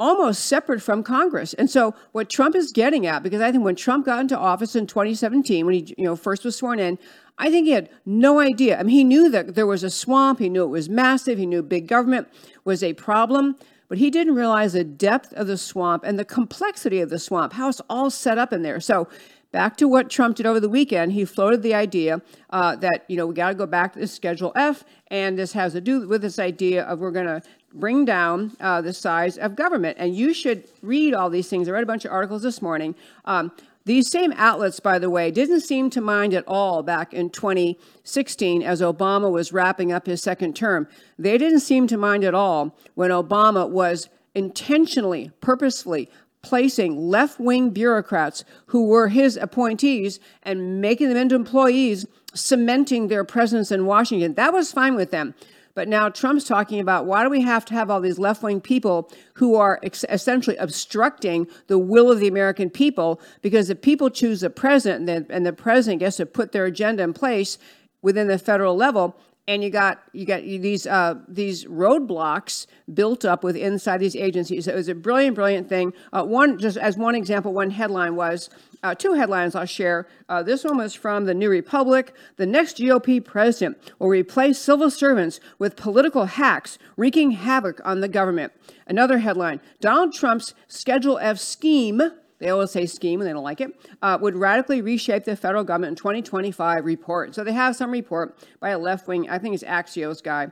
almost 0.01 0.45
separate 0.45 0.81
from 0.81 1.03
Congress. 1.03 1.53
And 1.53 1.69
so 1.69 1.93
what 2.11 2.27
Trump 2.27 2.55
is 2.55 2.71
getting 2.71 3.05
at, 3.05 3.21
because 3.21 3.39
I 3.39 3.51
think 3.51 3.63
when 3.63 3.75
Trump 3.75 4.07
got 4.07 4.19
into 4.19 4.35
office 4.35 4.75
in 4.75 4.87
2017, 4.87 5.63
when 5.63 5.75
he 5.75 5.93
you 5.95 6.05
know 6.05 6.15
first 6.15 6.43
was 6.43 6.55
sworn 6.55 6.79
in, 6.79 6.97
I 7.37 7.51
think 7.51 7.67
he 7.67 7.71
had 7.73 7.87
no 8.03 8.39
idea. 8.39 8.79
I 8.79 8.83
mean, 8.83 8.95
he 8.95 9.03
knew 9.03 9.29
that 9.29 9.53
there 9.53 9.67
was 9.67 9.83
a 9.83 9.91
swamp, 9.91 10.39
he 10.39 10.49
knew 10.49 10.63
it 10.63 10.69
was 10.69 10.89
massive, 10.89 11.37
he 11.37 11.45
knew 11.45 11.61
big 11.61 11.87
government 11.87 12.27
was 12.65 12.81
a 12.81 12.93
problem, 12.93 13.55
but 13.89 13.99
he 13.99 14.09
didn't 14.09 14.33
realize 14.33 14.73
the 14.73 14.83
depth 14.83 15.33
of 15.33 15.45
the 15.45 15.57
swamp 15.57 16.03
and 16.03 16.17
the 16.17 16.25
complexity 16.25 16.99
of 16.99 17.11
the 17.11 17.19
swamp, 17.19 17.53
how 17.53 17.69
it's 17.69 17.81
all 17.87 18.09
set 18.09 18.39
up 18.39 18.51
in 18.51 18.63
there. 18.63 18.79
So 18.79 19.07
back 19.51 19.77
to 19.77 19.87
what 19.87 20.09
Trump 20.09 20.37
did 20.37 20.45
over 20.45 20.59
the 20.59 20.69
weekend, 20.69 21.11
he 21.11 21.25
floated 21.25 21.61
the 21.61 21.73
idea 21.73 22.21
uh, 22.49 22.75
that, 22.77 23.05
you 23.07 23.17
know, 23.17 23.27
we 23.27 23.33
got 23.33 23.49
to 23.49 23.55
go 23.55 23.65
back 23.65 23.93
to 23.93 24.07
Schedule 24.07 24.51
F, 24.55 24.83
and 25.07 25.37
this 25.37 25.53
has 25.53 25.73
to 25.73 25.81
do 25.81 26.07
with 26.07 26.21
this 26.21 26.39
idea 26.39 26.83
of 26.83 26.99
we're 26.99 27.11
going 27.11 27.25
to 27.25 27.41
bring 27.73 28.05
down 28.05 28.51
uh, 28.59 28.81
the 28.81 28.93
size 28.93 29.37
of 29.37 29.55
government. 29.55 29.97
And 29.99 30.15
you 30.15 30.33
should 30.33 30.63
read 30.81 31.13
all 31.13 31.29
these 31.29 31.49
things. 31.49 31.67
I 31.67 31.71
read 31.71 31.83
a 31.83 31.87
bunch 31.87 32.05
of 32.05 32.11
articles 32.11 32.43
this 32.43 32.61
morning. 32.61 32.95
Um, 33.25 33.51
these 33.83 34.11
same 34.11 34.31
outlets, 34.33 34.79
by 34.79 34.99
the 34.99 35.09
way, 35.09 35.31
didn't 35.31 35.61
seem 35.61 35.89
to 35.91 36.01
mind 36.01 36.33
at 36.33 36.43
all 36.47 36.83
back 36.83 37.13
in 37.13 37.31
2016 37.31 38.61
as 38.61 38.79
Obama 38.79 39.31
was 39.31 39.51
wrapping 39.51 39.91
up 39.91 40.05
his 40.05 40.21
second 40.21 40.55
term. 40.55 40.87
They 41.17 41.37
didn't 41.37 41.61
seem 41.61 41.87
to 41.87 41.97
mind 41.97 42.23
at 42.23 42.35
all 42.35 42.77
when 42.93 43.09
Obama 43.09 43.67
was 43.67 44.07
intentionally, 44.35 45.31
purposefully 45.41 46.09
placing 46.41 46.97
left 46.97 47.39
wing 47.39 47.69
bureaucrats 47.69 48.43
who 48.67 48.87
were 48.87 49.07
his 49.07 49.37
appointees 49.37 50.19
and 50.43 50.81
making 50.81 51.09
them 51.09 51.17
into 51.17 51.35
employees, 51.35 52.05
cementing 52.33 53.07
their 53.07 53.23
presence 53.23 53.71
in 53.71 53.85
Washington. 53.85 54.33
That 54.33 54.53
was 54.53 54.71
fine 54.71 54.95
with 54.95 55.11
them. 55.11 55.35
But 55.73 55.87
now 55.87 56.09
Trump's 56.09 56.43
talking 56.43 56.79
about 56.79 57.05
why 57.05 57.23
do 57.23 57.29
we 57.29 57.41
have 57.41 57.63
to 57.65 57.73
have 57.73 57.89
all 57.89 58.01
these 58.01 58.19
left 58.19 58.43
wing 58.43 58.59
people 58.59 59.09
who 59.35 59.55
are 59.55 59.79
ex- 59.83 60.05
essentially 60.09 60.57
obstructing 60.57 61.47
the 61.67 61.79
will 61.79 62.11
of 62.11 62.19
the 62.19 62.27
American 62.27 62.69
people? 62.69 63.21
Because 63.41 63.69
if 63.69 63.81
people 63.81 64.09
choose 64.09 64.41
the 64.41 64.49
president 64.49 65.09
and 65.09 65.25
the, 65.25 65.33
and 65.33 65.45
the 65.45 65.53
president 65.53 65.99
gets 65.99 66.17
to 66.17 66.25
put 66.25 66.51
their 66.51 66.65
agenda 66.65 67.03
in 67.03 67.13
place 67.13 67.57
within 68.01 68.27
the 68.27 68.37
federal 68.37 68.75
level, 68.75 69.15
and 69.47 69.63
you 69.63 69.69
got 69.69 70.01
you 70.13 70.25
got 70.25 70.43
these 70.43 70.85
uh, 70.85 71.15
these 71.27 71.65
roadblocks 71.65 72.67
built 72.93 73.25
up 73.25 73.43
with 73.43 73.55
inside 73.55 73.97
these 73.97 74.15
agencies. 74.15 74.67
it 74.67 74.75
was 74.75 74.87
a 74.87 74.95
brilliant, 74.95 75.35
brilliant 75.35 75.67
thing. 75.67 75.93
Uh, 76.13 76.23
one 76.23 76.59
just 76.59 76.77
as 76.77 76.97
one 76.97 77.15
example, 77.15 77.53
one 77.53 77.71
headline 77.71 78.15
was 78.15 78.49
uh, 78.83 78.95
two 78.95 79.13
headlines 79.13 79.55
I'll 79.55 79.65
share. 79.65 80.07
Uh, 80.29 80.43
this 80.43 80.63
one 80.63 80.77
was 80.77 80.93
from 80.93 81.25
the 81.25 81.33
New 81.33 81.49
Republic. 81.49 82.15
The 82.37 82.45
next 82.45 82.77
GOP 82.77 83.23
president 83.23 83.77
will 83.99 84.09
replace 84.09 84.59
civil 84.59 84.89
servants 84.89 85.39
with 85.59 85.75
political 85.75 86.25
hacks 86.25 86.77
wreaking 86.95 87.31
havoc 87.31 87.81
on 87.83 88.01
the 88.01 88.07
government. 88.07 88.53
Another 88.87 89.19
headline: 89.19 89.59
Donald 89.79 90.13
Trump's 90.13 90.53
Schedule 90.67 91.17
F 91.19 91.39
scheme 91.39 92.01
they 92.41 92.49
always 92.49 92.71
say 92.71 92.87
scheme 92.87 93.21
and 93.21 93.29
they 93.29 93.33
don't 93.33 93.43
like 93.43 93.61
it, 93.61 93.79
uh, 94.01 94.17
would 94.19 94.35
radically 94.35 94.81
reshape 94.81 95.25
the 95.25 95.35
federal 95.35 95.63
government 95.63 95.91
in 95.91 95.95
2025 95.95 96.83
report. 96.83 97.35
So 97.35 97.43
they 97.43 97.53
have 97.53 97.75
some 97.75 97.91
report 97.91 98.35
by 98.59 98.69
a 98.71 98.79
left 98.79 99.07
wing, 99.07 99.29
I 99.29 99.37
think 99.37 99.53
it's 99.53 99.63
Axios 99.63 100.23
guy. 100.23 100.43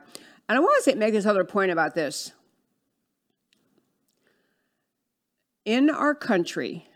And 0.48 0.56
I 0.56 0.60
want 0.60 0.84
to 0.84 0.90
say, 0.90 0.96
make 0.96 1.12
this 1.12 1.26
other 1.26 1.44
point 1.44 1.72
about 1.72 1.96
this. 1.96 2.32
In 5.64 5.90
our 5.90 6.14
country, 6.14 6.86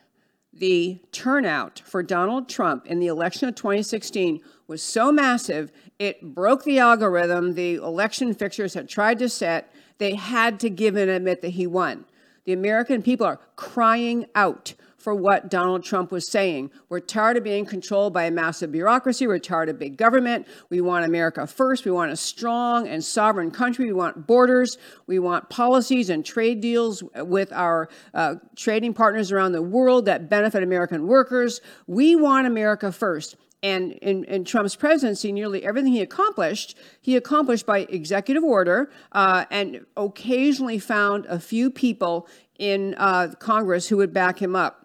the 0.53 1.01
turnout 1.11 1.83
for 1.85 2.05
Donald 2.05 2.49
Trump 2.49 2.87
in 2.87 3.01
the 3.01 3.09
election 3.09 3.49
of 3.49 3.57
2016 3.57 4.41
was 4.69 4.81
so 4.81 5.11
massive, 5.11 5.73
it 5.99 6.35
broke 6.35 6.63
the 6.63 6.79
algorithm 6.79 7.55
the 7.55 7.75
election 7.75 8.33
fixers 8.33 8.75
had 8.75 8.89
tried 8.89 9.19
to 9.19 9.29
set. 9.29 9.75
They 9.99 10.15
had 10.15 10.61
to 10.61 10.71
give 10.71 10.95
and 10.95 11.11
admit 11.11 11.43
that 11.43 11.51
he 11.51 11.67
won. 11.67 12.05
The 12.45 12.53
American 12.53 13.03
people 13.03 13.27
are 13.27 13.41
crying 13.57 14.27
out 14.35 14.75
for 15.05 15.15
what 15.15 15.51
Donald 15.51 15.85
Trump 15.85 16.11
was 16.11 16.27
saying. 16.27 16.71
We're 16.89 16.99
tired 16.99 17.37
of 17.37 17.45
being 17.45 17.67
controlled 17.67 18.15
by 18.15 18.25
a 18.25 18.31
massive 18.31 18.73
bureaucracy. 18.73 19.27
We're 19.27 19.39
tired 19.39 19.69
of 19.69 19.79
big 19.79 19.99
government. 19.99 20.49
We 20.71 20.81
want 20.81 21.05
America 21.05 21.47
first. 21.47 21.85
We 21.85 21.91
want 21.91 22.11
a 22.11 22.17
strong 22.17 22.89
and 22.89 23.05
sovereign 23.05 23.51
country. 23.51 23.85
We 23.85 23.93
want 23.93 24.27
borders. 24.27 24.79
We 25.07 25.19
want 25.19 25.51
policies 25.51 26.09
and 26.09 26.25
trade 26.25 26.63
deals 26.63 27.03
with 27.17 27.53
our 27.53 27.91
uh, 28.15 28.37
trading 28.57 28.95
partners 28.95 29.31
around 29.31 29.53
the 29.53 29.61
world 29.61 30.07
that 30.07 30.31
benefit 30.31 30.63
American 30.63 31.07
workers. 31.07 31.61
We 31.87 32.17
want 32.17 32.47
America 32.47 32.91
first. 32.91 33.37
And 33.63 33.93
in, 33.93 34.25
in, 34.25 34.45
Trump's 34.45 34.77
presidency, 34.77 35.33
nearly 35.33 35.65
everything 35.65 35.93
he 35.93 36.01
accomplished, 36.01 36.79
he 37.03 37.17
accomplished 37.17 37.67
by 37.67 37.81
executive 37.91 38.45
order 38.45 38.91
uh, 39.13 39.45
and 39.51 39.85
occasionally 39.99 40.79
found 40.79 41.27
a 41.27 41.39
few 41.39 41.71
people 41.71 42.27
in 42.59 42.95
uh, 42.97 43.29
Congress 43.39 43.89
who 43.89 43.99
would 43.99 44.13
back 44.13 44.41
him 44.41 44.55
up. 44.57 44.84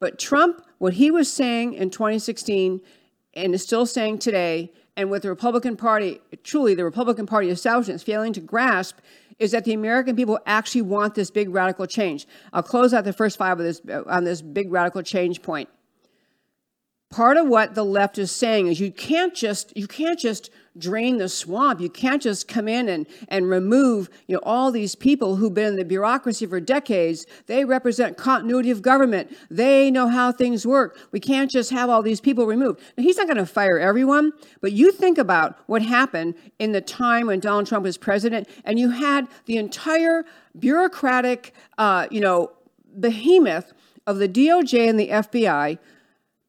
But 0.00 0.18
Trump, 0.18 0.64
what 0.78 0.94
he 0.94 1.10
was 1.10 1.32
saying 1.32 1.74
in 1.74 1.90
2016 1.90 2.80
and 3.34 3.54
is 3.54 3.62
still 3.62 3.86
saying 3.86 4.18
today, 4.18 4.72
and 4.96 5.10
what 5.10 5.22
the 5.22 5.28
Republican 5.28 5.76
Party, 5.76 6.20
truly 6.42 6.74
the 6.74 6.84
Republican 6.84 7.26
Party 7.26 7.48
establishment 7.48 7.96
is 7.96 8.02
failing 8.02 8.32
to 8.32 8.40
grasp, 8.40 8.98
is 9.38 9.52
that 9.52 9.64
the 9.64 9.72
American 9.72 10.16
people 10.16 10.38
actually 10.46 10.82
want 10.82 11.14
this 11.14 11.30
big 11.30 11.48
radical 11.48 11.86
change. 11.86 12.26
I'll 12.52 12.62
close 12.62 12.92
out 12.92 13.04
the 13.04 13.12
first 13.12 13.38
five 13.38 13.58
of 13.58 13.64
this 13.64 13.80
on 14.06 14.24
this 14.24 14.42
big 14.42 14.70
radical 14.72 15.02
change 15.02 15.42
point. 15.42 15.68
Part 17.10 17.36
of 17.36 17.48
what 17.48 17.74
the 17.74 17.84
left 17.84 18.18
is 18.18 18.30
saying 18.30 18.68
is 18.68 18.78
you 18.78 18.92
can't 18.92 19.34
just 19.34 19.76
you 19.76 19.88
can't 19.88 20.18
just 20.18 20.48
drain 20.78 21.18
the 21.18 21.28
swamp. 21.28 21.80
You 21.80 21.90
can't 21.90 22.22
just 22.22 22.46
come 22.46 22.68
in 22.68 22.88
and, 22.88 23.06
and 23.28 23.50
remove 23.50 24.08
you 24.28 24.34
know, 24.34 24.40
all 24.44 24.70
these 24.70 24.94
people 24.94 25.36
who've 25.36 25.52
been 25.52 25.66
in 25.66 25.76
the 25.76 25.84
bureaucracy 25.84 26.46
for 26.46 26.60
decades. 26.60 27.26
They 27.46 27.64
represent 27.64 28.16
continuity 28.16 28.70
of 28.70 28.80
government. 28.80 29.36
They 29.50 29.90
know 29.90 30.08
how 30.08 30.30
things 30.30 30.66
work. 30.66 30.96
We 31.10 31.20
can't 31.20 31.50
just 31.50 31.70
have 31.70 31.90
all 31.90 32.02
these 32.02 32.20
people 32.20 32.46
removed. 32.46 32.80
Now, 32.96 33.02
he's 33.02 33.16
not 33.16 33.26
going 33.26 33.36
to 33.36 33.46
fire 33.46 33.78
everyone, 33.78 34.32
but 34.60 34.72
you 34.72 34.92
think 34.92 35.18
about 35.18 35.58
what 35.66 35.82
happened 35.82 36.34
in 36.58 36.72
the 36.72 36.80
time 36.80 37.26
when 37.26 37.40
Donald 37.40 37.66
Trump 37.66 37.82
was 37.82 37.98
president, 37.98 38.48
and 38.64 38.78
you 38.78 38.90
had 38.90 39.26
the 39.46 39.56
entire 39.56 40.24
bureaucratic, 40.58 41.52
uh, 41.78 42.06
you 42.10 42.20
know, 42.20 42.52
behemoth 42.98 43.72
of 44.06 44.18
the 44.18 44.28
DOJ 44.28 44.88
and 44.88 44.98
the 44.98 45.08
FBI 45.08 45.78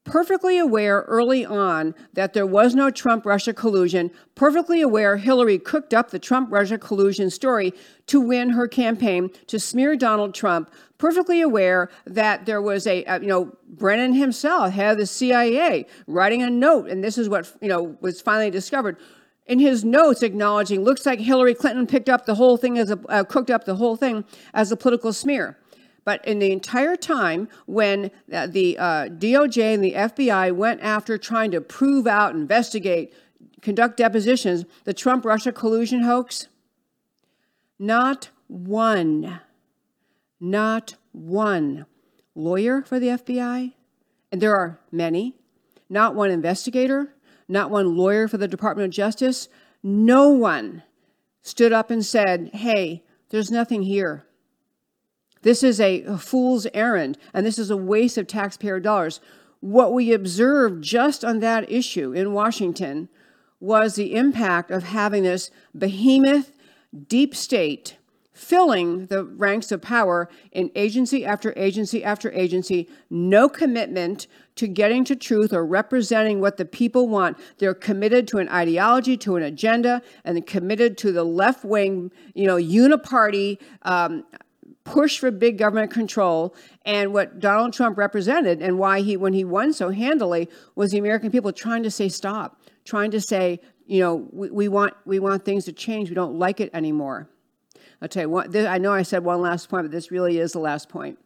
perfectly 0.03 0.57
aware 0.57 1.01
early 1.07 1.45
on 1.45 1.93
that 2.13 2.33
there 2.33 2.45
was 2.45 2.73
no 2.73 2.89
Trump 2.89 3.25
Russia 3.25 3.53
collusion, 3.53 4.11
perfectly 4.35 4.81
aware 4.81 5.17
Hillary 5.17 5.59
cooked 5.59 5.93
up 5.93 6.09
the 6.09 6.19
Trump 6.19 6.51
Russia 6.51 6.77
collusion 6.77 7.29
story 7.29 7.73
to 8.07 8.19
win 8.19 8.49
her 8.49 8.67
campaign 8.67 9.29
to 9.47 9.59
smear 9.59 9.95
Donald 9.95 10.33
Trump, 10.33 10.71
perfectly 10.97 11.41
aware 11.41 11.89
that 12.05 12.45
there 12.45 12.61
was 12.61 12.87
a, 12.87 13.05
uh, 13.05 13.19
you 13.19 13.27
know, 13.27 13.55
Brennan 13.67 14.13
himself, 14.13 14.73
head 14.73 14.93
of 14.93 14.97
the 14.97 15.05
CIA, 15.05 15.85
writing 16.07 16.41
a 16.41 16.49
note, 16.49 16.87
and 16.89 17.03
this 17.03 17.17
is 17.17 17.29
what, 17.29 17.51
you 17.61 17.69
know, 17.69 17.95
was 18.01 18.21
finally 18.21 18.49
discovered. 18.49 18.97
In 19.45 19.59
his 19.59 19.83
notes, 19.83 20.23
acknowledging, 20.23 20.83
looks 20.83 21.05
like 21.05 21.19
Hillary 21.19 21.53
Clinton 21.53 21.85
picked 21.85 22.09
up 22.09 22.25
the 22.25 22.35
whole 22.35 22.57
thing 22.57 22.77
as 22.77 22.89
a, 22.91 22.99
uh, 23.09 23.23
cooked 23.23 23.49
up 23.49 23.65
the 23.65 23.75
whole 23.75 23.95
thing 23.95 24.23
as 24.53 24.71
a 24.71 24.77
political 24.77 25.13
smear. 25.13 25.57
But 26.03 26.25
in 26.27 26.39
the 26.39 26.51
entire 26.51 26.95
time 26.95 27.47
when 27.65 28.11
uh, 28.31 28.47
the 28.47 28.77
uh, 28.77 29.05
DOJ 29.09 29.75
and 29.75 29.83
the 29.83 29.93
FBI 29.93 30.55
went 30.55 30.81
after 30.81 31.17
trying 31.17 31.51
to 31.51 31.61
prove 31.61 32.07
out, 32.07 32.33
investigate, 32.33 33.13
conduct 33.61 33.97
depositions, 33.97 34.65
the 34.83 34.93
Trump 34.93 35.25
Russia 35.25 35.51
collusion 35.51 36.03
hoax, 36.03 36.47
not 37.77 38.29
one, 38.47 39.39
not 40.39 40.95
one 41.11 41.85
lawyer 42.33 42.81
for 42.81 42.99
the 42.99 43.07
FBI, 43.07 43.73
and 44.31 44.41
there 44.41 44.55
are 44.55 44.79
many, 44.91 45.35
not 45.89 46.15
one 46.15 46.31
investigator, 46.31 47.13
not 47.47 47.69
one 47.69 47.95
lawyer 47.95 48.27
for 48.27 48.37
the 48.37 48.47
Department 48.47 48.85
of 48.85 48.91
Justice, 48.91 49.49
no 49.83 50.29
one 50.29 50.83
stood 51.41 51.73
up 51.73 51.91
and 51.91 52.05
said, 52.05 52.49
hey, 52.53 53.03
there's 53.29 53.51
nothing 53.51 53.83
here. 53.83 54.25
This 55.41 55.63
is 55.63 55.79
a, 55.79 56.17
fool's 56.17 56.67
errand, 56.73 57.17
and 57.33 57.45
this 57.45 57.57
is 57.57 57.69
a 57.69 57.77
waste 57.77 58.17
of 58.17 58.27
taxpayer 58.27 58.79
dollars. 58.79 59.19
What 59.59 59.93
we 59.93 60.13
observed 60.13 60.83
just 60.83 61.23
on 61.23 61.39
that 61.39 61.71
issue 61.71 62.13
in 62.13 62.33
Washington 62.33 63.09
was 63.59 63.95
the 63.95 64.15
impact 64.15 64.71
of 64.71 64.83
having 64.83 65.23
this 65.23 65.51
behemoth 65.75 66.51
deep 67.07 67.35
state 67.35 67.97
filling 68.33 69.05
the 69.07 69.23
ranks 69.23 69.71
of 69.71 69.81
power 69.81 70.27
in 70.51 70.71
agency 70.73 71.23
after 71.23 71.53
agency 71.55 72.03
after 72.03 72.31
agency, 72.31 72.89
no 73.09 73.47
commitment 73.47 74.25
to 74.55 74.67
getting 74.67 75.03
to 75.05 75.15
truth 75.15 75.53
or 75.53 75.65
representing 75.65 76.39
what 76.39 76.57
the 76.57 76.65
people 76.65 77.07
want. 77.07 77.37
They're 77.59 77.75
committed 77.75 78.27
to 78.29 78.39
an 78.39 78.49
ideology, 78.49 79.15
to 79.17 79.35
an 79.35 79.43
agenda, 79.43 80.01
and 80.23 80.45
committed 80.47 80.97
to 80.99 81.11
the 81.11 81.23
left 81.23 81.63
wing, 81.63 82.11
you 82.33 82.47
know, 82.47 82.55
uniparty 82.55 83.59
um, 83.83 84.23
push 84.83 85.19
for 85.19 85.31
big 85.31 85.57
government 85.57 85.91
control. 85.91 86.55
And 86.85 87.13
what 87.13 87.39
Donald 87.39 87.73
Trump 87.73 87.97
represented 87.97 88.61
and 88.61 88.79
why 88.79 89.01
he, 89.01 89.17
when 89.17 89.33
he 89.33 89.43
won 89.43 89.73
so 89.73 89.89
handily, 89.89 90.49
was 90.75 90.91
the 90.91 90.97
American 90.97 91.31
people 91.31 91.51
trying 91.51 91.83
to 91.83 91.91
say 91.91 92.09
stop, 92.09 92.61
trying 92.85 93.11
to 93.11 93.21
say, 93.21 93.59
you 93.85 93.99
know, 93.99 94.27
we, 94.31 94.49
we 94.49 94.67
want 94.67 94.93
we 95.05 95.19
want 95.19 95.43
things 95.43 95.65
to 95.65 95.73
change. 95.73 96.09
We 96.09 96.15
don't 96.15 96.39
like 96.39 96.59
it 96.59 96.69
anymore. 96.73 97.29
I'll 98.01 98.07
tell 98.07 98.23
you 98.23 98.29
what, 98.29 98.55
I 98.55 98.79
know 98.79 98.91
I 98.91 99.03
said 99.03 99.23
one 99.23 99.41
last 99.41 99.69
point, 99.69 99.83
but 99.83 99.91
this 99.91 100.09
really 100.09 100.39
is 100.39 100.53
the 100.53 100.59
last 100.59 100.89
point. 100.89 101.19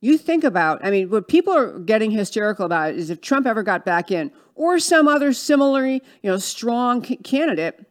You 0.00 0.16
think 0.16 0.42
about, 0.42 0.84
I 0.84 0.90
mean, 0.90 1.10
what 1.10 1.28
people 1.28 1.54
are 1.54 1.78
getting 1.78 2.10
hysterical 2.10 2.64
about 2.64 2.94
is 2.94 3.10
if 3.10 3.20
Trump 3.20 3.46
ever 3.46 3.62
got 3.62 3.84
back 3.84 4.10
in, 4.10 4.32
or 4.54 4.78
some 4.78 5.06
other 5.06 5.32
similarly, 5.32 6.02
you 6.22 6.30
know, 6.30 6.38
strong 6.38 7.02
candidate, 7.02 7.86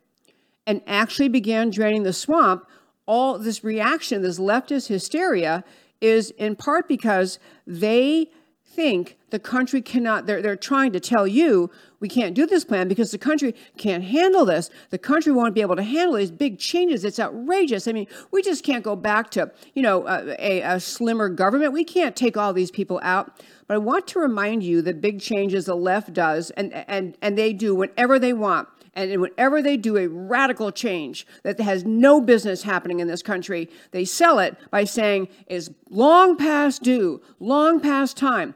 and 0.65 0.81
actually 0.87 1.29
began 1.29 1.69
draining 1.69 2.03
the 2.03 2.11
swamp, 2.11 2.65
all 3.11 3.37
this 3.37 3.61
reaction, 3.61 4.21
this 4.21 4.39
leftist 4.39 4.87
hysteria, 4.87 5.65
is 5.99 6.31
in 6.37 6.55
part 6.55 6.87
because 6.87 7.39
they 7.67 8.31
think 8.63 9.17
the 9.31 9.37
country 9.37 9.81
cannot, 9.81 10.27
they're, 10.27 10.41
they're 10.41 10.55
trying 10.55 10.93
to 10.93 10.99
tell 11.01 11.27
you 11.27 11.69
we 11.99 12.07
can't 12.07 12.33
do 12.33 12.45
this 12.45 12.63
plan 12.63 12.87
because 12.87 13.11
the 13.11 13.17
country 13.17 13.53
can't 13.77 14.05
handle 14.05 14.45
this. 14.45 14.69
The 14.91 14.97
country 14.97 15.33
won't 15.33 15.53
be 15.53 15.59
able 15.59 15.75
to 15.75 15.83
handle 15.83 16.15
these 16.15 16.31
big 16.31 16.57
changes. 16.57 17.03
It's 17.03 17.19
outrageous. 17.19 17.85
I 17.85 17.91
mean, 17.91 18.07
we 18.31 18.41
just 18.41 18.63
can't 18.63 18.81
go 18.81 18.95
back 18.95 19.29
to, 19.31 19.51
you 19.73 19.81
know, 19.81 20.03
uh, 20.03 20.33
a, 20.39 20.61
a 20.61 20.79
slimmer 20.79 21.27
government. 21.27 21.73
We 21.73 21.83
can't 21.83 22.15
take 22.15 22.37
all 22.37 22.53
these 22.53 22.71
people 22.71 23.01
out. 23.03 23.43
But 23.67 23.73
I 23.73 23.77
want 23.79 24.07
to 24.07 24.19
remind 24.19 24.63
you 24.63 24.81
that 24.83 25.01
big 25.01 25.19
changes 25.19 25.65
the 25.65 25.75
left 25.75 26.13
does, 26.13 26.49
and, 26.51 26.73
and, 26.87 27.17
and 27.21 27.37
they 27.37 27.51
do 27.51 27.75
whenever 27.75 28.19
they 28.19 28.31
want. 28.31 28.69
And 28.93 29.21
whenever 29.21 29.61
they 29.61 29.77
do 29.77 29.97
a 29.97 30.07
radical 30.07 30.71
change 30.71 31.25
that 31.43 31.59
has 31.59 31.85
no 31.85 32.19
business 32.19 32.63
happening 32.63 32.99
in 32.99 33.07
this 33.07 33.21
country, 33.21 33.69
they 33.91 34.03
sell 34.03 34.39
it 34.39 34.57
by 34.69 34.83
saying 34.83 35.29
is 35.47 35.71
long 35.89 36.35
past 36.35 36.83
due, 36.83 37.21
long 37.39 37.79
past 37.79 38.17
time. 38.17 38.53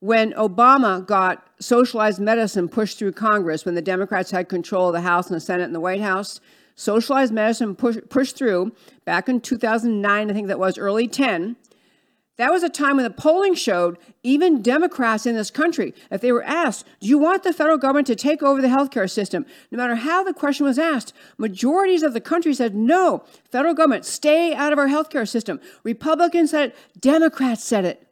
When 0.00 0.32
Obama 0.32 1.06
got 1.06 1.46
socialized 1.60 2.20
medicine 2.20 2.68
pushed 2.68 2.98
through 2.98 3.12
Congress, 3.12 3.64
when 3.64 3.74
the 3.74 3.82
Democrats 3.82 4.30
had 4.30 4.48
control 4.48 4.88
of 4.88 4.94
the 4.94 5.00
House 5.00 5.28
and 5.28 5.36
the 5.36 5.40
Senate 5.40 5.64
and 5.64 5.74
the 5.74 5.80
White 5.80 6.00
House, 6.00 6.40
socialized 6.74 7.32
medicine 7.32 7.74
push, 7.74 7.98
pushed 8.08 8.36
through 8.36 8.72
back 9.04 9.28
in 9.28 9.40
2009, 9.40 10.30
I 10.30 10.32
think 10.32 10.48
that 10.48 10.58
was 10.58 10.78
early 10.78 11.08
10. 11.08 11.56
That 12.40 12.52
was 12.52 12.62
a 12.62 12.70
time 12.70 12.96
when 12.96 13.04
the 13.04 13.10
polling 13.10 13.54
showed 13.54 13.98
even 14.22 14.62
Democrats 14.62 15.26
in 15.26 15.34
this 15.34 15.50
country, 15.50 15.92
if 16.10 16.22
they 16.22 16.32
were 16.32 16.42
asked, 16.42 16.86
Do 16.98 17.06
you 17.06 17.18
want 17.18 17.42
the 17.42 17.52
federal 17.52 17.76
government 17.76 18.06
to 18.06 18.16
take 18.16 18.42
over 18.42 18.62
the 18.62 18.68
healthcare 18.68 19.10
system? 19.10 19.44
No 19.70 19.76
matter 19.76 19.94
how 19.94 20.24
the 20.24 20.32
question 20.32 20.64
was 20.64 20.78
asked, 20.78 21.12
majorities 21.36 22.02
of 22.02 22.14
the 22.14 22.20
country 22.22 22.54
said, 22.54 22.74
No, 22.74 23.24
federal 23.50 23.74
government, 23.74 24.06
stay 24.06 24.54
out 24.54 24.72
of 24.72 24.78
our 24.78 24.88
healthcare 24.88 25.28
system. 25.28 25.60
Republicans 25.84 26.52
said 26.52 26.70
it, 26.70 26.76
Democrats 26.98 27.62
said 27.62 27.84
it. 27.84 28.09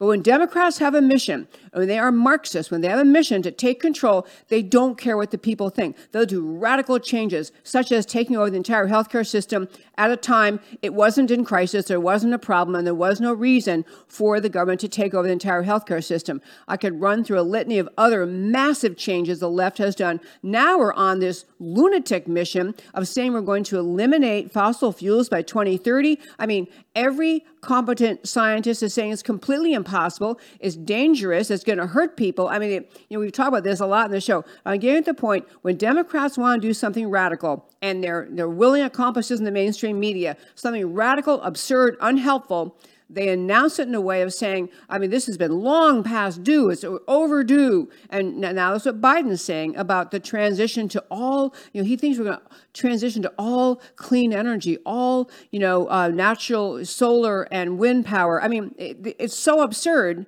But 0.00 0.06
when 0.06 0.22
Democrats 0.22 0.78
have 0.78 0.94
a 0.94 1.02
mission, 1.02 1.46
when 1.74 1.86
they 1.86 1.98
are 1.98 2.10
Marxists, 2.10 2.70
when 2.70 2.80
they 2.80 2.88
have 2.88 2.98
a 2.98 3.04
mission 3.04 3.42
to 3.42 3.50
take 3.50 3.80
control, 3.80 4.26
they 4.48 4.62
don't 4.62 4.96
care 4.96 5.14
what 5.14 5.30
the 5.30 5.36
people 5.36 5.68
think. 5.68 5.94
They'll 6.10 6.24
do 6.24 6.40
radical 6.40 6.98
changes, 6.98 7.52
such 7.64 7.92
as 7.92 8.06
taking 8.06 8.34
over 8.34 8.48
the 8.48 8.56
entire 8.56 8.88
healthcare 8.88 9.26
system 9.26 9.68
at 10.00 10.10
a 10.10 10.16
time 10.16 10.60
it 10.80 10.94
wasn't 10.94 11.30
in 11.30 11.44
crisis, 11.44 11.84
there 11.84 12.00
wasn't 12.00 12.32
a 12.32 12.38
problem, 12.38 12.74
and 12.74 12.86
there 12.86 12.94
was 12.94 13.20
no 13.20 13.34
reason 13.34 13.84
for 14.08 14.40
the 14.40 14.48
government 14.48 14.80
to 14.80 14.88
take 14.88 15.12
over 15.12 15.26
the 15.26 15.32
entire 15.34 15.64
healthcare 15.64 16.02
system. 16.02 16.40
I 16.66 16.78
could 16.78 17.02
run 17.02 17.22
through 17.22 17.38
a 17.38 17.42
litany 17.42 17.78
of 17.78 17.86
other 17.98 18.24
massive 18.24 18.96
changes 18.96 19.40
the 19.40 19.50
left 19.50 19.76
has 19.76 19.94
done. 19.94 20.18
Now 20.42 20.78
we're 20.78 20.94
on 20.94 21.18
this 21.18 21.44
lunatic 21.58 22.26
mission 22.26 22.74
of 22.94 23.06
saying 23.06 23.34
we're 23.34 23.42
going 23.42 23.64
to 23.64 23.78
eliminate 23.78 24.50
fossil 24.50 24.92
fuels 24.92 25.28
by 25.28 25.42
2030. 25.42 26.18
I 26.38 26.46
mean, 26.46 26.68
every 26.94 27.44
competent 27.60 28.26
scientist 28.26 28.82
is 28.82 28.94
saying 28.94 29.12
it's 29.12 29.22
completely 29.22 29.72
impossible, 29.72 30.40
it's 30.60 30.76
dangerous, 30.76 31.50
it's 31.50 31.64
going 31.64 31.78
to 31.78 31.86
hurt 31.86 32.16
people. 32.16 32.48
I 32.48 32.58
mean, 32.58 32.70
it, 32.70 32.92
you 33.08 33.16
know, 33.16 33.20
we've 33.20 33.32
talked 33.32 33.48
about 33.48 33.64
this 33.64 33.80
a 33.80 33.86
lot 33.86 34.06
in 34.06 34.12
the 34.12 34.20
show. 34.20 34.44
I'm 34.64 34.78
getting 34.78 35.02
to 35.04 35.12
the 35.12 35.14
point 35.14 35.46
when 35.62 35.76
Democrats 35.76 36.38
want 36.38 36.60
to 36.60 36.68
do 36.68 36.74
something 36.74 37.08
radical 37.08 37.68
and 37.82 38.02
they're 38.02 38.28
they're 38.30 38.48
willing 38.48 38.82
this 38.82 39.38
in 39.38 39.44
the 39.44 39.50
mainstream 39.50 40.00
media, 40.00 40.36
something 40.54 40.92
radical, 40.92 41.40
absurd, 41.42 41.96
unhelpful 42.00 42.76
they 43.12 43.28
announce 43.28 43.78
it 43.78 43.88
in 43.88 43.94
a 43.94 44.00
way 44.00 44.22
of 44.22 44.32
saying, 44.32 44.68
I 44.88 44.98
mean, 44.98 45.10
this 45.10 45.26
has 45.26 45.36
been 45.36 45.60
long 45.60 46.02
past 46.02 46.42
due, 46.42 46.70
it's 46.70 46.84
overdue. 47.08 47.88
And 48.08 48.38
now 48.38 48.72
that's 48.72 48.86
what 48.86 49.00
Biden's 49.00 49.42
saying 49.42 49.76
about 49.76 50.10
the 50.10 50.20
transition 50.20 50.88
to 50.90 51.04
all, 51.10 51.54
you 51.72 51.82
know, 51.82 51.86
he 51.86 51.96
thinks 51.96 52.18
we're 52.18 52.26
going 52.26 52.38
to 52.38 52.56
transition 52.72 53.22
to 53.22 53.32
all 53.38 53.82
clean 53.96 54.32
energy, 54.32 54.78
all, 54.86 55.30
you 55.50 55.58
know, 55.58 55.88
uh, 55.90 56.08
natural 56.08 56.84
solar 56.84 57.42
and 57.52 57.78
wind 57.78 58.06
power. 58.06 58.42
I 58.42 58.48
mean, 58.48 58.74
it, 58.78 59.16
it's 59.18 59.36
so 59.36 59.62
absurd, 59.62 60.26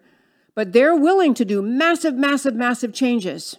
but 0.55 0.73
they're 0.73 0.97
willing 0.97 1.35
to 1.35 1.45
do 1.45 1.63
massive, 1.63 2.15
massive, 2.15 2.55
massive 2.55 2.93
changes 2.93 3.57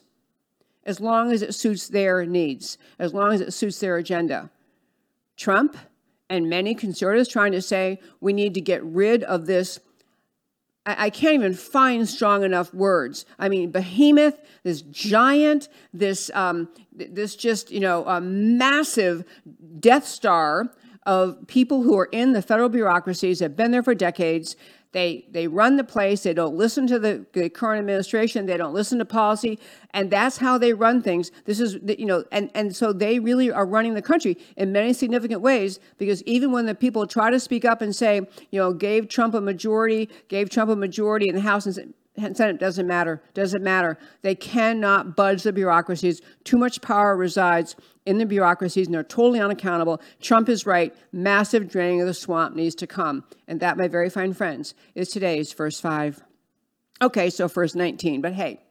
as 0.86 1.00
long 1.00 1.32
as 1.32 1.42
it 1.42 1.56
suits 1.56 1.88
their 1.88 2.26
needs, 2.26 2.78
as 3.00 3.14
long 3.14 3.34
as 3.34 3.42
it 3.42 3.54
suits 3.54 3.80
their 3.80 3.96
agenda. 3.96 4.52
Trump, 5.38 5.78
and 6.34 6.50
many 6.50 6.74
conservatives 6.74 7.30
trying 7.30 7.52
to 7.52 7.62
say 7.62 8.00
we 8.20 8.34
need 8.34 8.56
to 8.56 8.62
get 8.62 8.84
rid 8.84 9.24
of 9.24 9.46
this. 9.46 9.80
I, 10.84 11.06
I 11.06 11.10
can't 11.12 11.36
even 11.36 11.54
find 11.54 12.10
strong 12.10 12.44
enough 12.44 12.74
words. 12.74 13.28
I 13.38 13.50
mean, 13.50 13.70
behemoth, 13.70 14.42
this 14.64 14.82
giant, 14.82 15.70
this 15.94 16.32
um, 16.34 16.70
this 16.92 17.36
just 17.36 17.70
you 17.70 17.80
know 17.80 18.04
a 18.06 18.20
massive 18.20 19.24
Death 19.80 20.08
Star 20.08 20.74
of 21.06 21.46
people 21.48 21.84
who 21.84 21.98
are 22.00 22.10
in 22.12 22.34
the 22.34 22.42
federal 22.42 22.70
bureaucracies, 22.70 23.40
have 23.40 23.56
been 23.56 23.70
there 23.70 23.84
for 23.84 23.94
decades, 23.94 24.56
they 24.94 25.26
they 25.32 25.48
run 25.48 25.76
the 25.76 25.84
place. 25.84 26.24
They 26.24 26.34
don't 26.34 26.56
listen 26.56 26.88
to 26.88 27.00
the, 27.00 27.26
the, 27.34 27.50
current 27.50 27.80
administration. 27.80 28.46
They 28.46 28.58
don't 28.58 28.74
listen 28.74 29.00
to 29.00 29.06
policy, 29.06 29.60
and 29.92 30.10
that's 30.10 30.38
how 30.38 30.58
they 30.58 30.72
run 30.72 31.02
things. 31.02 31.32
This 31.46 31.60
is 31.60 31.78
you 31.98 32.06
know, 32.06 32.24
and 32.32 32.50
and 32.54 32.76
so 32.76 32.94
they 32.94 33.20
really 33.20 33.52
are 33.52 33.66
running 33.66 33.96
the 33.96 34.02
country 34.02 34.38
in 34.56 34.72
many 34.72 34.94
significant 34.94 35.42
ways. 35.42 35.80
Because 35.98 36.24
even 36.24 36.52
when 36.52 36.68
the 36.68 36.76
people 36.76 37.06
try 37.08 37.32
to 37.32 37.40
speak 37.40 37.66
up 37.66 37.82
and 37.82 37.96
say, 37.96 38.22
you 38.52 38.60
know, 38.60 38.72
gave 38.72 39.10
Trump 39.10 39.34
a 39.34 39.42
majority, 39.42 40.10
gave 40.28 40.50
Trump 40.50 40.70
a 40.70 40.76
majority 40.76 41.28
in 41.28 41.36
the 41.36 41.42
House 41.42 41.66
and 41.66 41.94
Senate 42.16 42.60
doesn't 42.60 42.86
matter. 42.86 43.24
Doesn't 43.34 43.64
matter. 43.64 43.98
They 44.22 44.36
cannot 44.36 45.16
budge 45.16 45.44
the 45.44 45.52
bureaucracies. 45.52 46.22
Too 46.44 46.58
much 46.58 46.82
power 46.82 47.18
resides 47.18 47.76
in 48.06 48.20
the 48.20 48.26
bureaucracies, 48.26 48.88
and 48.88 48.94
they're 48.94 49.04
totally 49.04 49.40
unaccountable. 49.40 50.00
Trump 50.22 50.48
is 50.48 50.66
right. 50.66 50.96
Massive 51.12 51.68
draining 51.68 52.02
of 52.02 52.08
the 52.08 52.14
swamp 52.14 52.56
needs 52.56 52.76
to 52.76 52.88
come. 52.88 53.24
And 53.48 53.60
that, 53.62 53.78
my 53.78 53.88
very 53.88 54.10
fine 54.10 54.34
friends, 54.34 54.76
is 54.94 55.10
today's 55.10 55.52
first 55.52 55.82
five. 55.82 56.22
Okay, 57.02 57.30
so 57.30 57.48
first 57.48 57.76
19. 57.76 58.22
But 58.22 58.34
hey, 58.34 58.62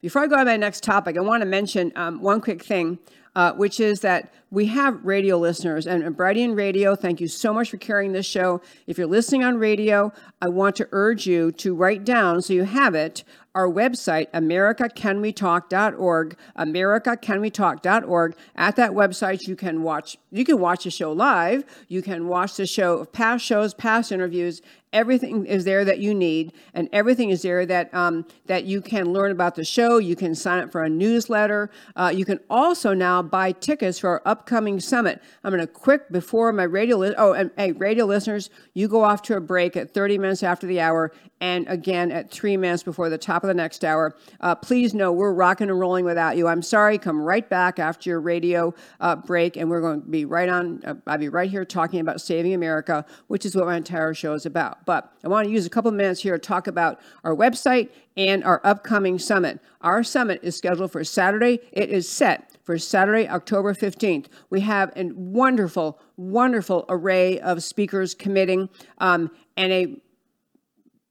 before 0.00 0.22
I 0.22 0.26
go 0.26 0.36
on 0.36 0.46
to 0.46 0.52
my 0.52 0.56
next 0.56 0.84
topic, 0.84 1.16
I 1.16 1.20
want 1.20 1.40
to 1.40 1.46
mention 1.46 1.90
um, 1.96 2.20
one 2.20 2.40
quick 2.40 2.62
thing 2.62 2.98
uh, 3.36 3.52
which 3.54 3.80
is 3.80 4.00
that 4.00 4.32
we 4.50 4.66
have 4.66 5.04
radio 5.04 5.36
listeners. 5.36 5.86
And 5.86 6.04
Brighteon 6.16 6.56
Radio, 6.56 6.94
thank 6.94 7.20
you 7.20 7.28
so 7.28 7.52
much 7.52 7.70
for 7.70 7.76
carrying 7.76 8.12
this 8.12 8.26
show. 8.26 8.60
If 8.86 8.98
you're 8.98 9.06
listening 9.06 9.42
on 9.42 9.58
radio, 9.58 10.12
I 10.40 10.48
want 10.48 10.76
to 10.76 10.88
urge 10.92 11.26
you 11.26 11.50
to 11.52 11.74
write 11.74 12.04
down 12.04 12.42
so 12.42 12.52
you 12.52 12.64
have 12.64 12.94
it 12.94 13.24
our 13.54 13.68
website, 13.68 14.30
americacanwetalk.org, 14.32 16.36
americacanwetalk.org. 16.58 18.36
At 18.56 18.76
that 18.76 18.90
website, 18.90 19.46
you 19.46 19.56
can 19.56 19.82
watch 19.82 20.18
you 20.30 20.44
can 20.44 20.58
watch 20.58 20.84
the 20.84 20.90
show 20.90 21.12
live. 21.12 21.64
You 21.88 22.02
can 22.02 22.26
watch 22.26 22.56
the 22.56 22.66
show 22.66 22.98
of 22.98 23.12
past 23.12 23.44
shows, 23.44 23.72
past 23.72 24.10
interviews. 24.10 24.60
Everything 24.94 25.44
is 25.44 25.64
there 25.64 25.84
that 25.84 25.98
you 25.98 26.14
need, 26.14 26.52
and 26.72 26.88
everything 26.92 27.30
is 27.30 27.42
there 27.42 27.66
that 27.66 27.92
um, 27.92 28.24
that 28.46 28.64
you 28.64 28.80
can 28.80 29.12
learn 29.12 29.30
about 29.30 29.56
the 29.56 29.64
show. 29.64 29.98
You 29.98 30.16
can 30.16 30.34
sign 30.34 30.60
up 30.60 30.72
for 30.72 30.84
a 30.84 30.88
newsletter. 30.88 31.70
Uh, 31.96 32.12
you 32.14 32.24
can 32.24 32.40
also 32.48 32.94
now 32.94 33.20
buy 33.20 33.52
tickets 33.52 33.98
for 33.98 34.08
our 34.08 34.22
upcoming 34.24 34.80
summit. 34.80 35.20
I'm 35.42 35.50
going 35.50 35.60
to 35.60 35.66
quick 35.66 36.10
before 36.10 36.52
my 36.52 36.62
radio. 36.62 36.96
Li- 36.96 37.14
oh, 37.18 37.32
and 37.32 37.50
hey, 37.58 37.72
radio 37.72 38.06
listeners, 38.06 38.48
you 38.72 38.88
go 38.88 39.04
off 39.04 39.20
to 39.22 39.36
a 39.36 39.40
break 39.40 39.76
at 39.76 39.92
30 39.92 40.16
minutes 40.16 40.42
after 40.42 40.66
the 40.66 40.80
hour 40.80 41.12
and 41.40 41.68
again 41.68 42.10
at 42.10 42.30
three 42.30 42.56
minutes 42.56 42.82
before 42.82 43.10
the 43.10 43.18
top 43.18 43.44
of 43.44 43.48
the 43.48 43.54
next 43.54 43.84
hour. 43.84 44.16
Uh, 44.40 44.54
please 44.54 44.94
know 44.94 45.12
we're 45.12 45.32
rocking 45.32 45.68
and 45.68 45.78
rolling 45.78 46.04
without 46.04 46.38
you. 46.38 46.46
I'm 46.46 46.62
sorry. 46.62 46.96
Come 46.96 47.20
right 47.20 47.46
back 47.48 47.78
after 47.78 48.08
your 48.08 48.20
radio 48.20 48.72
uh, 49.00 49.16
break, 49.16 49.56
and 49.56 49.68
we're 49.68 49.82
going 49.82 50.00
to 50.00 50.08
be 50.08 50.24
right 50.24 50.48
on. 50.48 50.82
Uh, 50.84 50.94
I'll 51.06 51.18
be 51.18 51.28
right 51.28 51.50
here 51.50 51.64
talking 51.66 52.00
about 52.00 52.20
saving 52.22 52.54
America, 52.54 53.04
which 53.26 53.44
is 53.44 53.54
what 53.54 53.66
my 53.66 53.76
entire 53.76 54.14
show 54.14 54.32
is 54.32 54.46
about. 54.46 54.83
But 54.86 55.12
I 55.24 55.28
want 55.28 55.46
to 55.46 55.52
use 55.52 55.66
a 55.66 55.70
couple 55.70 55.88
of 55.88 55.94
minutes 55.94 56.20
here 56.20 56.34
to 56.34 56.38
talk 56.38 56.66
about 56.66 57.00
our 57.24 57.34
website 57.34 57.90
and 58.16 58.44
our 58.44 58.60
upcoming 58.64 59.18
summit. 59.18 59.60
Our 59.80 60.02
summit 60.02 60.40
is 60.42 60.56
scheduled 60.56 60.92
for 60.92 61.04
Saturday. 61.04 61.60
It 61.72 61.90
is 61.90 62.08
set 62.08 62.56
for 62.62 62.78
Saturday, 62.78 63.28
October 63.28 63.74
15th. 63.74 64.26
We 64.50 64.60
have 64.60 64.92
a 64.96 65.10
wonderful, 65.14 66.00
wonderful 66.16 66.86
array 66.88 67.38
of 67.40 67.62
speakers 67.62 68.14
committing 68.14 68.68
um, 68.98 69.30
and 69.56 69.72
a 69.72 69.96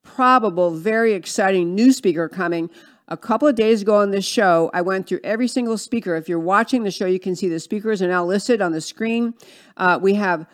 probable, 0.04 0.72
very 0.72 1.14
exciting 1.14 1.76
new 1.76 1.94
speaker 1.94 2.28
coming. 2.28 2.70
A 3.10 3.18
couple 3.18 3.48
of 3.48 3.56
days 3.56 3.82
ago 3.82 3.98
on 3.98 4.12
this 4.12 4.26
show, 4.26 4.72
I 4.74 4.82
went 4.82 5.08
through 5.08 5.20
every 5.24 5.48
single 5.48 5.78
speaker. 5.78 6.16
If 6.16 6.30
you're 6.30 6.40
watching 6.40 6.84
the 6.84 6.92
show, 6.92 7.06
you 7.06 7.20
can 7.20 7.36
see 7.36 7.50
the 7.50 7.60
speakers 7.60 8.02
are 8.02 8.08
now 8.08 8.26
listed 8.26 8.62
on 8.62 8.72
the 8.72 8.82
screen. 8.82 9.34
Uh, 9.76 10.00
we 10.02 10.14
have 10.14 10.48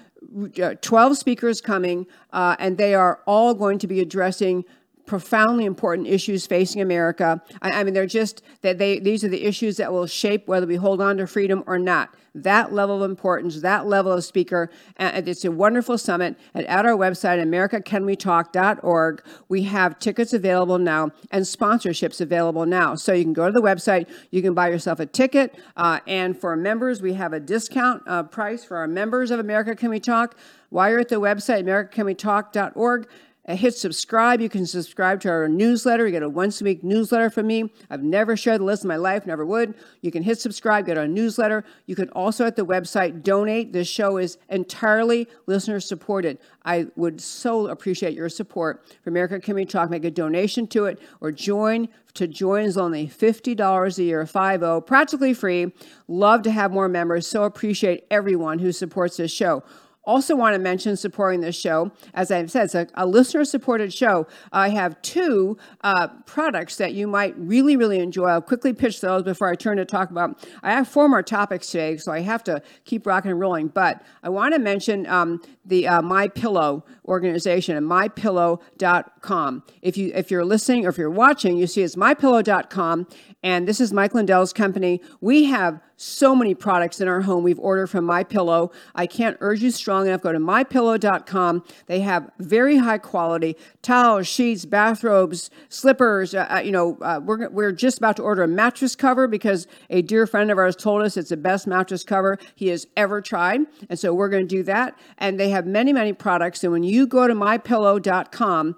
12 0.82 1.18
speakers 1.18 1.62
coming, 1.62 2.08
uh, 2.34 2.56
and 2.60 2.78
they 2.78 2.94
are 2.94 3.20
all 3.26 3.54
going 3.54 3.80
to 3.80 3.88
be 3.88 4.00
addressing 4.00 4.66
profoundly 5.06 5.66
important 5.66 6.08
issues 6.08 6.46
facing 6.46 6.82
America. 6.82 7.42
I, 7.64 7.80
I, 7.80 7.84
mean, 7.84 7.96
they're 7.96 8.06
just 8.06 8.44
that 8.62 8.78
they 8.78 9.00
these 9.00 9.24
are 9.24 9.28
the 9.28 9.44
issues 9.44 9.78
that 9.78 9.92
will 9.92 10.06
shape 10.06 10.48
whether 10.48 10.68
we 10.68 10.76
hold 10.76 11.02
on 11.02 11.18
to 11.18 11.26
freedom 11.26 11.64
or 11.66 11.80
not. 11.80 12.14
That 12.36 12.74
level 12.74 13.04
of 13.04 13.10
importance, 13.10 13.62
that 13.62 13.88
level 13.88 14.12
of 14.12 14.24
speaker, 14.24 14.70
and 14.98 15.28
it's 15.28 15.46
a 15.46 15.52
wonderful 15.52 15.98
summit. 15.98 16.38
And 16.54 16.66
at 16.68 16.86
our 16.86 16.94
website, 16.94 17.42
AmericaCanWeTalk.org, 17.44 19.24
we 19.48 19.64
have 19.64 20.00
tickets 20.00 20.34
available 20.34 20.78
now 20.78 21.12
and 21.32 21.44
sponsorships 21.46 22.22
available 22.22 22.66
now. 22.66 22.96
So 22.96 23.14
you 23.14 23.24
can 23.24 23.34
go 23.34 23.48
to 23.48 23.52
the 23.52 23.62
website, 23.62 24.08
you 24.32 24.42
can 24.42 24.54
buy 24.54 24.70
yourself 24.70 25.00
a 25.00 25.06
ticket, 25.06 25.56
uh, 25.76 26.00
and 26.08 26.38
for 26.38 26.56
members, 26.56 27.02
we 27.02 27.14
have 27.14 27.34
a 27.34 27.40
discount 27.40 28.04
uh, 28.08 28.24
price 28.24 28.64
for 28.64 28.78
our 28.78 28.88
members 28.88 29.32
of 29.32 29.40
America 29.40 29.76
Can 29.76 29.90
We 29.90 30.00
Talk. 30.00 30.36
While 30.70 30.92
you're 30.92 31.00
at 31.00 31.10
the 31.10 31.20
website, 31.20 31.64
AmericaCanWeTalk.org, 31.64 33.08
hit 33.56 33.76
subscribe. 33.76 34.42
You 34.42 34.50
can 34.50 34.66
subscribe 34.66 35.22
to 35.22 35.30
our 35.30 35.48
newsletter. 35.48 36.06
You 36.06 36.12
get 36.12 36.24
a 36.24 36.30
once 36.30 36.62
a 36.62 36.64
week 36.64 36.84
newsletter 36.84 37.30
from 37.30 37.48
me. 37.48 37.72
I've 37.90 38.04
never 38.04 38.38
shared 38.38 38.62
the 38.62 38.66
list 38.66 38.84
in 38.84 38.88
my 38.88 38.96
life, 38.96 39.26
never 39.26 39.46
would. 39.46 39.74
You 40.02 40.12
can 40.12 40.24
hit 40.24 40.40
subscribe, 40.40 40.86
get 40.86 40.98
our 40.98 41.08
newsletter. 41.08 41.64
You 41.86 41.96
can 41.96 42.10
also 42.10 42.46
at 42.46 42.56
the 42.56 42.66
website 42.66 43.24
donate. 43.24 43.74
This 43.74 43.88
show 43.88 44.18
is 44.18 44.38
entirely 44.50 45.28
listener 45.48 45.80
supported. 45.80 46.38
I 46.66 46.88
would 46.96 47.20
so 47.22 47.68
appreciate 47.68 48.14
your 48.14 48.30
support 48.30 48.86
for 49.04 49.10
America 49.10 49.54
We 49.54 49.66
Talk. 49.66 49.90
Make 49.90 50.06
a 50.06 50.12
donation 50.12 50.68
to 50.68 50.86
it 50.86 51.00
or 51.22 51.32
join. 51.32 51.90
To 52.16 52.28
join 52.28 52.66
is 52.66 52.78
only 52.78 53.08
$50 53.08 53.98
a 53.98 54.04
year, 54.04 54.26
50, 54.26 54.82
practically 54.86 55.34
free. 55.34 55.74
Love 56.08 56.42
to 56.44 56.52
have 56.52 56.72
more 56.72 56.90
members. 56.90 57.28
So 57.28 57.44
appreciate 57.44 58.06
everyone 58.12 58.60
who 58.60 58.72
supports 58.72 59.18
this 59.18 59.32
show. 59.32 59.64
Also, 60.10 60.36
want 60.36 60.56
to 60.56 60.60
mention 60.60 60.98
supporting 60.98 61.42
this 61.42 61.56
show. 61.56 61.92
As 62.16 62.32
I've 62.32 62.50
said, 62.50 62.64
it's 62.64 62.74
a, 62.74 62.88
a 62.96 63.06
listener 63.06 63.46
supported 63.46 63.94
show. 63.94 64.26
I 64.52 64.70
have 64.70 65.00
two 65.04 65.56
uh, 65.82 66.08
products 66.26 66.78
that 66.78 66.96
you 66.96 67.06
might 67.06 67.38
really, 67.38 67.78
really 67.78 68.00
enjoy. 68.00 68.26
I'll 68.26 68.42
quickly 68.42 68.74
pitch 68.74 69.02
those 69.02 69.22
before 69.22 69.52
I 69.52 69.54
turn 69.54 69.78
to 69.78 69.86
talk 69.86 70.10
about. 70.10 70.44
I 70.64 70.72
have 70.72 70.88
four 70.88 71.08
more 71.08 71.22
topics 71.22 71.70
today, 71.70 71.98
so 71.98 72.12
I 72.12 72.22
have 72.22 72.44
to 72.46 72.64
keep 72.86 73.06
rocking 73.06 73.30
and 73.30 73.40
rolling. 73.40 73.68
But 73.68 74.02
I 74.24 74.30
want 74.30 74.56
to 74.56 74.60
mention 74.60 75.06
um, 75.06 75.44
the 75.64 75.88
uh, 75.88 76.02
My 76.02 76.28
Pillow 76.28 76.86
organization 77.06 77.78
and 77.78 77.86
mypillow.com. 77.86 79.64
If 79.84 79.96
you 79.96 80.12
if 80.16 80.32
you're 80.32 80.44
listening 80.44 80.88
or 80.88 80.90
if 80.90 80.98
you're 80.98 81.12
watching, 81.12 81.56
you 81.56 81.68
see 81.68 81.84
it's 81.84 81.96
mypillow.com, 81.96 83.08
and 83.44 83.68
this 83.68 83.80
is 83.80 83.94
Mike 83.94 84.16
Lindell's 84.16 84.54
company. 84.54 85.02
We 85.22 85.44
have 85.44 85.80
so 86.00 86.34
many 86.34 86.56
products 86.56 87.02
in 87.02 87.10
our 87.10 87.22
home 87.22 87.44
we've 87.44 87.60
ordered 87.60 87.88
from 87.88 88.06
My 88.06 88.24
Pillow. 88.24 88.72
I 88.96 89.06
can't 89.06 89.36
urge 89.42 89.62
you 89.62 89.70
strong 89.70 90.08
enough. 90.08 90.22
Go 90.22 90.32
to 90.32 90.40
mypillow.com. 90.40 91.64
They 91.88 92.00
have 92.00 92.32
very 92.40 92.78
high 92.78 93.00
quality 93.00 93.58
towels, 93.82 94.26
sheets, 94.26 94.64
bathrobes, 94.64 95.50
slippers. 95.68 96.34
Uh, 96.34 96.48
uh, 96.50 96.60
you 96.60 96.72
know, 96.72 96.98
uh, 97.02 97.20
we're 97.22 97.50
we're 97.50 97.74
just 97.74 97.98
about 97.98 98.16
to 98.16 98.24
order 98.24 98.44
a 98.44 98.48
mattress 98.48 98.96
cover 98.96 99.28
because 99.28 99.68
a 99.90 100.02
dear 100.02 100.26
friend 100.26 100.50
of 100.52 100.58
ours 100.58 100.78
told 100.78 101.02
us 101.02 101.18
it's 101.18 101.30
the 101.30 101.38
best 101.38 101.68
mattress 101.68 102.06
cover 102.06 102.38
he 102.56 102.70
has 102.70 102.88
ever 102.96 103.22
tried, 103.22 103.62
and 103.90 104.00
so 104.00 104.14
we're 104.14 104.30
going 104.30 104.48
to 104.48 104.56
do 104.56 104.64
that. 104.64 104.98
And 105.18 105.38
they 105.38 105.50
have 105.50 105.66
many 105.66 105.92
many 105.92 106.14
products. 106.14 106.64
And 106.64 106.72
when 106.72 106.84
you 106.84 107.08
go 107.08 107.28
to 107.28 107.36
mypillow.com 107.36 108.78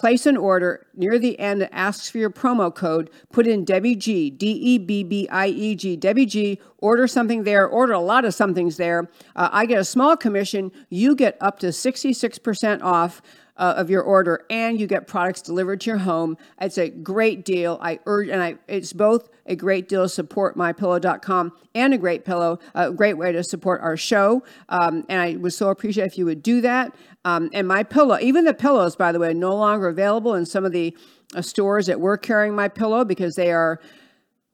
Place 0.00 0.24
an 0.24 0.38
order 0.38 0.86
near 0.94 1.18
the 1.18 1.38
end 1.38 1.60
that 1.60 1.74
asks 1.74 2.08
for 2.08 2.16
your 2.16 2.30
promo 2.30 2.74
code. 2.74 3.10
Put 3.30 3.46
in 3.46 3.66
Debbie 3.66 3.94
G, 3.94 4.30
D 4.30 4.46
E 4.50 4.78
B 4.78 5.04
B 5.04 5.28
I 5.30 5.48
E 5.48 5.74
G, 5.74 5.94
Debbie 5.94 6.24
G. 6.24 6.58
Order 6.78 7.06
something 7.06 7.44
there, 7.44 7.68
order 7.68 7.92
a 7.92 8.00
lot 8.00 8.24
of 8.24 8.32
somethings 8.32 8.78
there. 8.78 9.10
Uh, 9.36 9.50
I 9.52 9.66
get 9.66 9.78
a 9.78 9.84
small 9.84 10.16
commission. 10.16 10.72
You 10.88 11.14
get 11.14 11.36
up 11.42 11.58
to 11.58 11.66
66% 11.66 12.80
off 12.80 13.20
uh, 13.60 13.74
of 13.76 13.90
your 13.90 14.02
order 14.02 14.46
and 14.48 14.80
you 14.80 14.86
get 14.86 15.06
products 15.06 15.42
delivered 15.42 15.82
to 15.82 15.90
your 15.90 15.98
home. 15.98 16.38
It's 16.60 16.78
a 16.78 16.88
great 16.88 17.44
deal. 17.44 17.78
I 17.82 18.00
urge, 18.06 18.30
and 18.30 18.42
I, 18.42 18.56
it's 18.66 18.94
both 18.94 19.28
a 19.44 19.54
great 19.54 19.86
deal 19.86 20.04
to 20.04 20.08
support 20.08 20.56
mypillow.com 20.56 21.52
and 21.74 21.94
a 21.94 21.98
great 21.98 22.24
pillow, 22.24 22.58
a 22.74 22.90
great 22.90 23.18
way 23.18 23.32
to 23.32 23.44
support 23.44 23.82
our 23.82 23.98
show. 23.98 24.42
Um, 24.70 25.04
and 25.10 25.20
I 25.20 25.36
would 25.36 25.52
so 25.52 25.68
appreciate 25.68 26.06
if 26.06 26.16
you 26.16 26.24
would 26.24 26.42
do 26.42 26.62
that. 26.62 26.94
Um, 27.24 27.50
and 27.52 27.68
my 27.68 27.82
pillow, 27.82 28.18
even 28.20 28.44
the 28.44 28.54
pillows, 28.54 28.96
by 28.96 29.12
the 29.12 29.18
way, 29.18 29.34
no 29.34 29.54
longer 29.54 29.88
available 29.88 30.34
in 30.34 30.46
some 30.46 30.64
of 30.64 30.72
the 30.72 30.96
uh, 31.34 31.42
stores 31.42 31.86
that 31.86 32.00
we're 32.00 32.16
carrying 32.16 32.54
my 32.54 32.68
pillow 32.68 33.04
because 33.04 33.34
they 33.34 33.52
are 33.52 33.80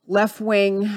left 0.09 0.41
wing 0.41 0.91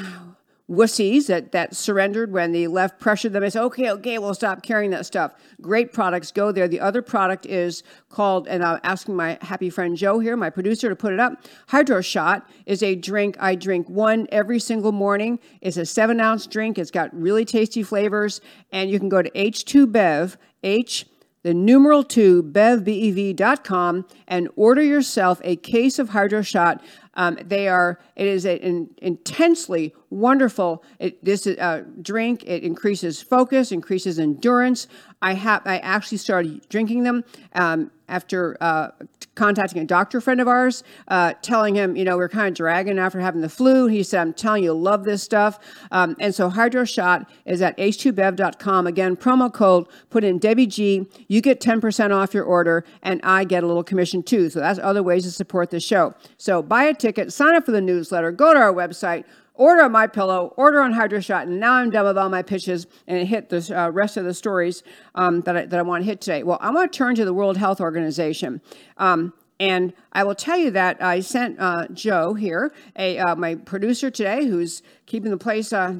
wussies 0.70 1.26
that, 1.26 1.52
that 1.52 1.76
surrendered 1.76 2.32
when 2.32 2.52
the 2.52 2.68
left 2.68 3.00
pressured 3.00 3.34
them 3.34 3.42
and 3.42 3.52
said, 3.52 3.64
okay, 3.64 3.90
okay, 3.90 4.20
we'll 4.20 4.36
stop 4.36 4.62
carrying 4.62 4.92
that 4.92 5.06
stuff. 5.06 5.34
Great 5.62 5.92
products, 5.92 6.32
go 6.32 6.52
there. 6.52 6.68
The 6.68 6.80
other 6.80 7.02
product 7.02 7.48
is 7.48 7.82
called, 8.10 8.48
and 8.48 8.64
I'm 8.64 8.80
asking 8.84 9.16
my 9.16 9.40
happy 9.42 9.72
friend 9.72 9.98
Joe 9.98 10.20
here, 10.20 10.38
my 10.38 10.52
producer, 10.52 10.88
to 10.90 10.96
put 10.96 11.12
it 11.12 11.20
up. 11.20 11.44
Hydro 11.68 12.02
Shot 12.02 12.48
is 12.68 12.84
a 12.84 12.96
drink 12.96 13.36
I 13.40 13.56
drink 13.56 13.90
one 13.90 14.28
every 14.32 14.60
single 14.60 14.92
morning. 14.92 15.40
It's 15.62 15.78
a 15.78 15.86
seven 15.86 16.20
ounce 16.20 16.46
drink. 16.46 16.78
It's 16.78 16.92
got 16.92 17.14
really 17.20 17.46
tasty 17.46 17.82
flavors, 17.82 18.40
and 18.72 18.92
you 18.92 19.00
can 19.00 19.10
go 19.10 19.24
to 19.24 19.30
H2Bev, 19.32 20.38
H 20.64 21.08
the 21.44 21.54
numeral 21.54 22.04
2 22.04 22.44
bevbev.com 22.44 24.06
and 24.28 24.50
order 24.56 24.84
yourself 24.84 25.40
a 25.44 25.56
case 25.56 26.00
of 26.00 26.10
hydro 26.10 26.42
shot 26.42 26.82
um, 27.20 27.38
they 27.44 27.68
are, 27.68 28.00
it 28.16 28.28
is 28.28 28.46
an 28.46 28.90
intensely 29.02 29.94
wonderful 30.10 30.86
it, 31.00 31.24
this 31.24 31.46
uh, 31.46 31.84
drink. 32.02 32.46
It 32.46 32.64
increases 32.64 33.22
focus, 33.22 33.74
increases 33.74 34.20
endurance. 34.20 34.88
I 35.22 35.34
have, 35.34 35.64
I 35.66 35.80
actually 35.80 36.20
started 36.20 36.70
drinking 36.70 37.04
them 37.04 37.26
um, 37.54 37.92
after 38.08 38.56
uh, 38.62 38.92
contacting 39.36 39.82
a 39.82 39.86
doctor 39.86 40.20
friend 40.20 40.42
of 40.42 40.48
ours, 40.48 40.84
uh, 41.08 41.34
telling 41.42 41.76
him, 41.76 41.96
you 41.96 42.04
know, 42.04 42.18
we 42.18 42.24
are 42.24 42.30
kind 42.30 42.48
of 42.48 42.54
dragging 42.56 43.00
after 43.00 43.20
having 43.20 43.42
the 43.42 43.50
flu. 43.50 43.88
He 43.88 44.04
said, 44.04 44.22
I'm 44.22 44.34
telling 44.34 44.64
you, 44.64 44.74
love 44.74 45.06
this 45.06 45.24
stuff. 45.24 45.60
Um, 45.92 46.16
and 46.20 46.34
so 46.34 46.50
Hydro 46.50 46.86
Shot 46.86 47.30
is 47.46 47.62
at 47.62 47.78
h2bev.com. 47.78 48.88
Again, 48.88 49.16
promo 49.16 49.52
code, 49.52 49.88
put 50.10 50.24
in 50.24 50.40
Debbie 50.40 50.68
G. 50.68 51.08
You 51.28 51.42
get 51.42 51.62
10% 51.62 52.12
off 52.14 52.34
your 52.34 52.44
order, 52.44 52.84
and 53.02 53.22
I 53.24 53.44
get 53.44 53.64
a 53.64 53.68
little 53.68 53.84
commission 53.84 54.24
too. 54.24 54.50
So 54.50 54.60
that's 54.60 54.80
other 54.80 55.04
ways 55.04 55.24
to 55.24 55.32
support 55.32 55.70
the 55.70 55.80
show. 55.80 56.14
So 56.38 56.62
buy 56.62 56.84
a 56.84 56.94
ticket, 56.94 57.32
sign 57.34 57.56
up 57.56 57.66
for 57.66 57.72
the 57.72 57.82
newsletter, 57.82 58.32
go 58.32 58.54
to 58.54 58.60
our 58.60 58.74
website, 58.74 59.26
order 59.60 59.84
on 59.84 59.92
my 59.92 60.08
pillow, 60.08 60.54
order 60.56 60.82
on 60.82 60.94
HydroShot, 60.94 61.44
and 61.44 61.60
now 61.60 61.74
I'm 61.74 61.90
done 61.90 62.06
with 62.06 62.18
all 62.18 62.30
my 62.30 62.42
pitches 62.42 62.88
and 63.08 63.28
hit 63.28 63.50
the 63.50 63.78
uh, 63.78 63.90
rest 63.90 64.16
of 64.16 64.24
the 64.24 64.34
stories 64.34 64.84
um, 65.16 65.42
that 65.42 65.56
I, 65.56 65.66
that 65.66 65.78
I 65.78 65.84
want 65.84 66.02
to 66.02 66.06
hit 66.06 66.22
today. 66.22 66.44
Well, 66.44 66.58
I 66.62 66.72
want 66.72 66.92
to 66.92 66.98
turn 66.98 67.14
to 67.16 67.26
the 67.26 67.34
World 67.34 67.58
Health 67.58 67.82
Organization. 67.82 68.62
Um, 68.98 69.34
and 69.60 69.92
I 70.14 70.24
will 70.24 70.36
tell 70.36 70.58
you 70.58 70.72
that 70.72 71.04
I 71.04 71.20
sent 71.20 71.60
uh, 71.60 71.88
Joe 71.90 72.34
here, 72.34 72.74
a 72.96 73.20
uh, 73.20 73.36
my 73.36 73.56
producer 73.56 74.10
today, 74.10 74.46
who's 74.46 74.82
keeping 75.06 75.30
the 75.30 75.38
place, 75.38 75.74
uh, 75.74 75.94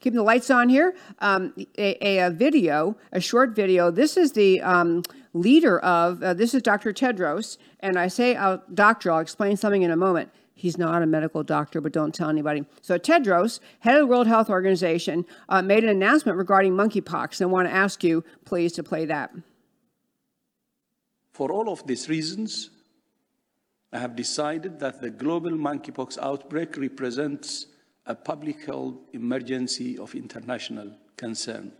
keeping 0.00 0.18
the 0.18 0.22
lights 0.22 0.50
on 0.50 0.68
here, 0.68 0.94
um, 1.20 1.54
a, 1.78 2.18
a, 2.18 2.30
video, 2.30 2.98
a 3.12 3.20
short 3.22 3.56
video. 3.56 3.90
This 3.90 4.18
is 4.18 4.32
the 4.32 4.60
um, 4.60 5.02
leader 5.32 5.78
of, 5.78 6.22
uh, 6.22 6.34
this 6.34 6.52
is 6.52 6.60
Dr. 6.60 6.92
Tedros, 6.92 7.56
and 7.80 7.98
I 7.98 8.08
say 8.08 8.36
uh, 8.36 8.58
doctor, 8.74 9.10
I'll 9.10 9.20
explain 9.20 9.56
something 9.56 9.80
in 9.80 9.90
a 9.90 9.96
moment. 9.96 10.30
He's 10.58 10.76
not 10.76 11.02
a 11.02 11.06
medical 11.06 11.44
doctor, 11.44 11.80
but 11.80 11.92
don't 11.92 12.12
tell 12.12 12.28
anybody. 12.28 12.64
So 12.82 12.98
Tedros, 12.98 13.60
head 13.78 13.94
of 13.94 14.00
the 14.00 14.06
World 14.08 14.26
Health 14.26 14.50
Organization, 14.50 15.24
uh, 15.48 15.62
made 15.62 15.84
an 15.84 15.90
announcement 15.90 16.36
regarding 16.36 16.72
monkeypox, 16.72 17.40
and 17.40 17.48
I 17.48 17.52
want 17.52 17.68
to 17.68 17.74
ask 17.74 18.02
you, 18.02 18.24
please, 18.44 18.72
to 18.72 18.82
play 18.82 19.04
that. 19.06 19.30
For 21.30 21.52
all 21.52 21.70
of 21.70 21.86
these 21.86 22.08
reasons, 22.08 22.70
I 23.92 24.00
have 24.00 24.16
decided 24.16 24.80
that 24.80 25.00
the 25.00 25.10
global 25.10 25.52
monkeypox 25.52 26.18
outbreak 26.18 26.76
represents 26.76 27.66
a 28.04 28.16
public 28.16 28.64
health 28.66 28.96
emergency 29.12 29.96
of 29.96 30.16
international 30.16 30.90
concern. 31.16 31.70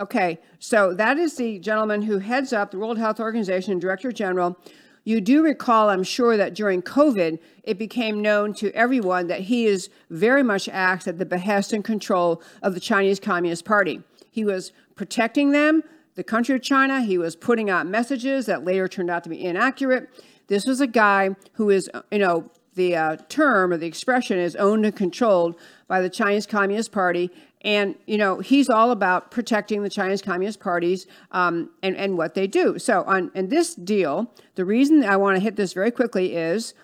Okay, 0.00 0.40
so 0.58 0.94
that 0.94 1.18
is 1.18 1.36
the 1.36 1.58
gentleman 1.58 2.02
who 2.02 2.18
heads 2.18 2.54
up 2.54 2.70
the 2.70 2.78
World 2.78 2.98
Health 2.98 3.20
Organization, 3.20 3.78
Director 3.78 4.10
General. 4.10 4.56
You 5.04 5.20
do 5.20 5.42
recall, 5.42 5.90
I'm 5.90 6.02
sure, 6.02 6.36
that 6.36 6.54
during 6.54 6.80
COVID, 6.80 7.38
it 7.62 7.78
became 7.78 8.22
known 8.22 8.54
to 8.54 8.72
everyone 8.72 9.26
that 9.26 9.42
he 9.42 9.66
is 9.66 9.90
very 10.08 10.42
much 10.42 10.68
acts 10.68 11.06
at 11.06 11.18
the 11.18 11.26
behest 11.26 11.72
and 11.74 11.84
control 11.84 12.42
of 12.62 12.74
the 12.74 12.80
Chinese 12.80 13.20
Communist 13.20 13.64
Party. 13.66 14.02
He 14.30 14.44
was 14.44 14.72
protecting 14.96 15.52
them, 15.52 15.82
the 16.14 16.24
country 16.24 16.54
of 16.54 16.62
China. 16.62 17.02
He 17.02 17.18
was 17.18 17.36
putting 17.36 17.68
out 17.68 17.86
messages 17.86 18.46
that 18.46 18.64
later 18.64 18.88
turned 18.88 19.10
out 19.10 19.24
to 19.24 19.30
be 19.30 19.44
inaccurate. 19.44 20.08
This 20.46 20.66
was 20.66 20.80
a 20.80 20.86
guy 20.86 21.36
who 21.54 21.70
is, 21.70 21.90
you 22.10 22.18
know, 22.18 22.50
the 22.74 22.96
uh, 22.96 23.16
term 23.28 23.72
or 23.72 23.76
the 23.76 23.86
expression 23.86 24.38
is 24.38 24.56
owned 24.56 24.84
and 24.84 24.94
controlled 24.94 25.56
by 25.86 26.00
the 26.00 26.10
Chinese 26.10 26.46
Communist 26.46 26.92
Party. 26.92 27.30
And, 27.62 27.94
you 28.06 28.18
know, 28.18 28.40
he's 28.40 28.68
all 28.68 28.90
about 28.90 29.30
protecting 29.30 29.82
the 29.82 29.90
Chinese 29.90 30.20
Communist 30.20 30.60
parties 30.60 31.06
um, 31.30 31.70
and, 31.82 31.96
and 31.96 32.18
what 32.18 32.34
they 32.34 32.46
do. 32.46 32.78
So, 32.78 33.04
on 33.04 33.30
in 33.34 33.48
this 33.48 33.74
deal, 33.74 34.30
the 34.54 34.64
reason 34.64 35.02
I 35.02 35.16
want 35.16 35.36
to 35.36 35.40
hit 35.40 35.56
this 35.56 35.72
very 35.72 35.90
quickly 35.90 36.36
is 36.36 36.74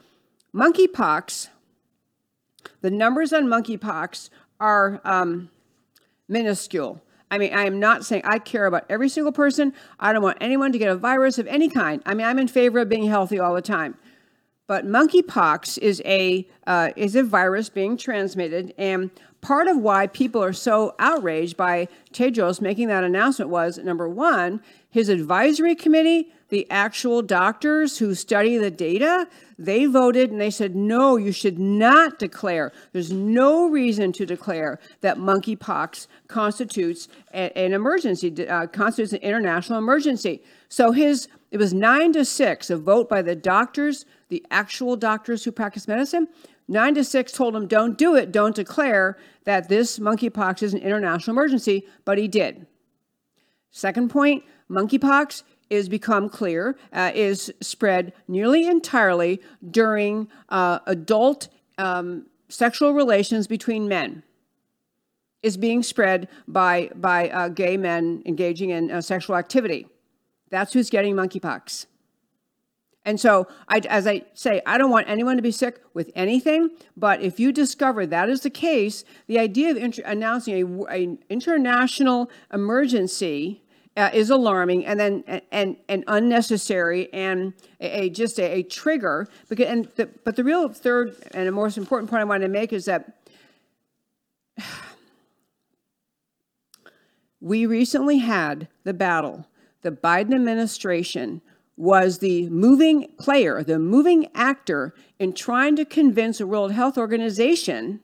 monkeypox, 0.54 1.48
the 2.80 2.90
numbers 2.90 3.32
on 3.32 3.46
monkeypox 3.46 4.30
are 4.58 5.00
um, 5.04 5.50
minuscule. 6.28 7.02
I 7.30 7.38
mean, 7.38 7.54
I 7.54 7.64
am 7.64 7.78
not 7.78 8.04
saying 8.04 8.22
I 8.24 8.38
care 8.38 8.66
about 8.66 8.86
every 8.88 9.08
single 9.08 9.32
person. 9.32 9.72
I 10.00 10.12
don't 10.12 10.22
want 10.22 10.38
anyone 10.40 10.72
to 10.72 10.78
get 10.78 10.90
a 10.90 10.96
virus 10.96 11.38
of 11.38 11.46
any 11.46 11.68
kind. 11.68 12.02
I 12.04 12.14
mean, 12.14 12.26
I'm 12.26 12.38
in 12.38 12.48
favor 12.48 12.80
of 12.80 12.88
being 12.88 13.04
healthy 13.04 13.38
all 13.38 13.54
the 13.54 13.62
time. 13.62 13.96
But 14.70 14.86
monkeypox 14.86 15.78
is 15.78 16.00
a 16.04 16.46
uh, 16.64 16.90
is 16.94 17.16
a 17.16 17.24
virus 17.24 17.68
being 17.68 17.96
transmitted, 17.96 18.72
and 18.78 19.10
part 19.40 19.66
of 19.66 19.78
why 19.78 20.06
people 20.06 20.40
are 20.44 20.52
so 20.52 20.94
outraged 21.00 21.56
by 21.56 21.88
Tedros 22.12 22.60
making 22.60 22.86
that 22.86 23.02
announcement 23.02 23.50
was 23.50 23.78
number 23.78 24.08
one, 24.08 24.62
his 24.88 25.08
advisory 25.08 25.74
committee, 25.74 26.32
the 26.50 26.70
actual 26.70 27.20
doctors 27.20 27.98
who 27.98 28.14
study 28.14 28.58
the 28.58 28.70
data, 28.70 29.26
they 29.60 29.84
voted 29.84 30.30
and 30.30 30.40
they 30.40 30.50
said, 30.50 30.74
no, 30.74 31.16
you 31.16 31.32
should 31.32 31.58
not 31.58 32.18
declare. 32.18 32.72
There's 32.92 33.12
no 33.12 33.68
reason 33.68 34.10
to 34.12 34.24
declare 34.24 34.80
that 35.02 35.18
monkeypox 35.18 36.06
constitutes 36.28 37.08
a, 37.34 37.56
an 37.56 37.74
emergency, 37.74 38.48
uh, 38.48 38.66
constitutes 38.68 39.12
an 39.12 39.20
international 39.20 39.78
emergency. 39.78 40.42
So 40.70 40.92
his, 40.92 41.28
it 41.50 41.58
was 41.58 41.74
nine 41.74 42.12
to 42.14 42.24
six, 42.24 42.70
a 42.70 42.76
vote 42.78 43.08
by 43.08 43.20
the 43.20 43.36
doctors, 43.36 44.06
the 44.30 44.44
actual 44.50 44.96
doctors 44.96 45.44
who 45.44 45.52
practice 45.52 45.86
medicine. 45.86 46.28
Nine 46.66 46.94
to 46.94 47.04
six 47.04 47.32
told 47.32 47.54
him, 47.54 47.66
don't 47.66 47.98
do 47.98 48.14
it, 48.14 48.32
don't 48.32 48.54
declare 48.54 49.18
that 49.44 49.68
this 49.68 49.98
monkeypox 49.98 50.62
is 50.62 50.72
an 50.72 50.80
international 50.80 51.34
emergency, 51.36 51.86
but 52.04 52.16
he 52.16 52.28
did. 52.28 52.66
Second 53.70 54.10
point 54.10 54.42
monkeypox 54.70 55.42
is 55.70 55.88
become 55.88 56.28
clear, 56.28 56.76
uh, 56.92 57.12
is 57.14 57.52
spread 57.60 58.12
nearly 58.28 58.66
entirely 58.66 59.40
during 59.70 60.28
uh, 60.48 60.80
adult 60.86 61.48
um, 61.78 62.26
sexual 62.48 62.92
relations 62.92 63.46
between 63.46 63.88
men. 63.88 64.22
Is 65.42 65.56
being 65.56 65.82
spread 65.82 66.28
by, 66.46 66.90
by 66.94 67.30
uh, 67.30 67.48
gay 67.48 67.78
men 67.78 68.22
engaging 68.26 68.70
in 68.70 68.90
uh, 68.90 69.00
sexual 69.00 69.36
activity. 69.36 69.86
That's 70.50 70.74
who's 70.74 70.90
getting 70.90 71.14
monkeypox. 71.14 71.86
And 73.06 73.18
so, 73.18 73.48
I, 73.66 73.78
as 73.88 74.06
I 74.06 74.24
say, 74.34 74.60
I 74.66 74.76
don't 74.76 74.90
want 74.90 75.08
anyone 75.08 75.36
to 75.36 75.42
be 75.42 75.52
sick 75.52 75.80
with 75.94 76.10
anything, 76.14 76.70
but 76.96 77.22
if 77.22 77.40
you 77.40 77.50
discover 77.50 78.04
that 78.04 78.28
is 78.28 78.42
the 78.42 78.50
case, 78.50 79.04
the 79.26 79.38
idea 79.38 79.70
of 79.70 79.78
inter- 79.78 80.02
announcing 80.04 80.86
an 80.90 81.18
international 81.30 82.30
emergency 82.52 83.62
uh, 84.00 84.10
is 84.14 84.30
alarming 84.30 84.86
and 84.86 84.98
then 84.98 85.22
and, 85.52 85.76
and 85.88 86.04
unnecessary 86.06 87.12
and 87.12 87.52
a, 87.80 88.04
a 88.04 88.08
just 88.08 88.38
a, 88.38 88.50
a, 88.50 88.62
trigger. 88.62 89.28
Because, 89.48 89.66
and 89.66 89.88
the, 89.96 90.08
but 90.24 90.36
the 90.36 90.44
real 90.44 90.70
third 90.70 91.16
and 91.32 91.52
most 91.52 91.76
important 91.76 92.08
point 92.08 92.22
I 92.22 92.24
wanted 92.24 92.46
to 92.46 92.52
make 92.52 92.72
is 92.72 92.86
that 92.86 93.20
we 97.40 97.66
recently 97.66 98.18
had 98.18 98.68
the 98.84 98.94
battle, 98.94 99.46
the 99.82 99.92
Biden 99.92 100.34
administration 100.34 101.42
was 101.76 102.18
the 102.18 102.48
moving 102.48 103.06
player, 103.18 103.62
the 103.62 103.78
moving 103.78 104.28
actor 104.34 104.94
in 105.18 105.34
trying 105.34 105.76
to 105.76 105.84
convince 105.84 106.38
the 106.38 106.46
World 106.46 106.72
Health 106.72 106.96
Organization 106.96 108.00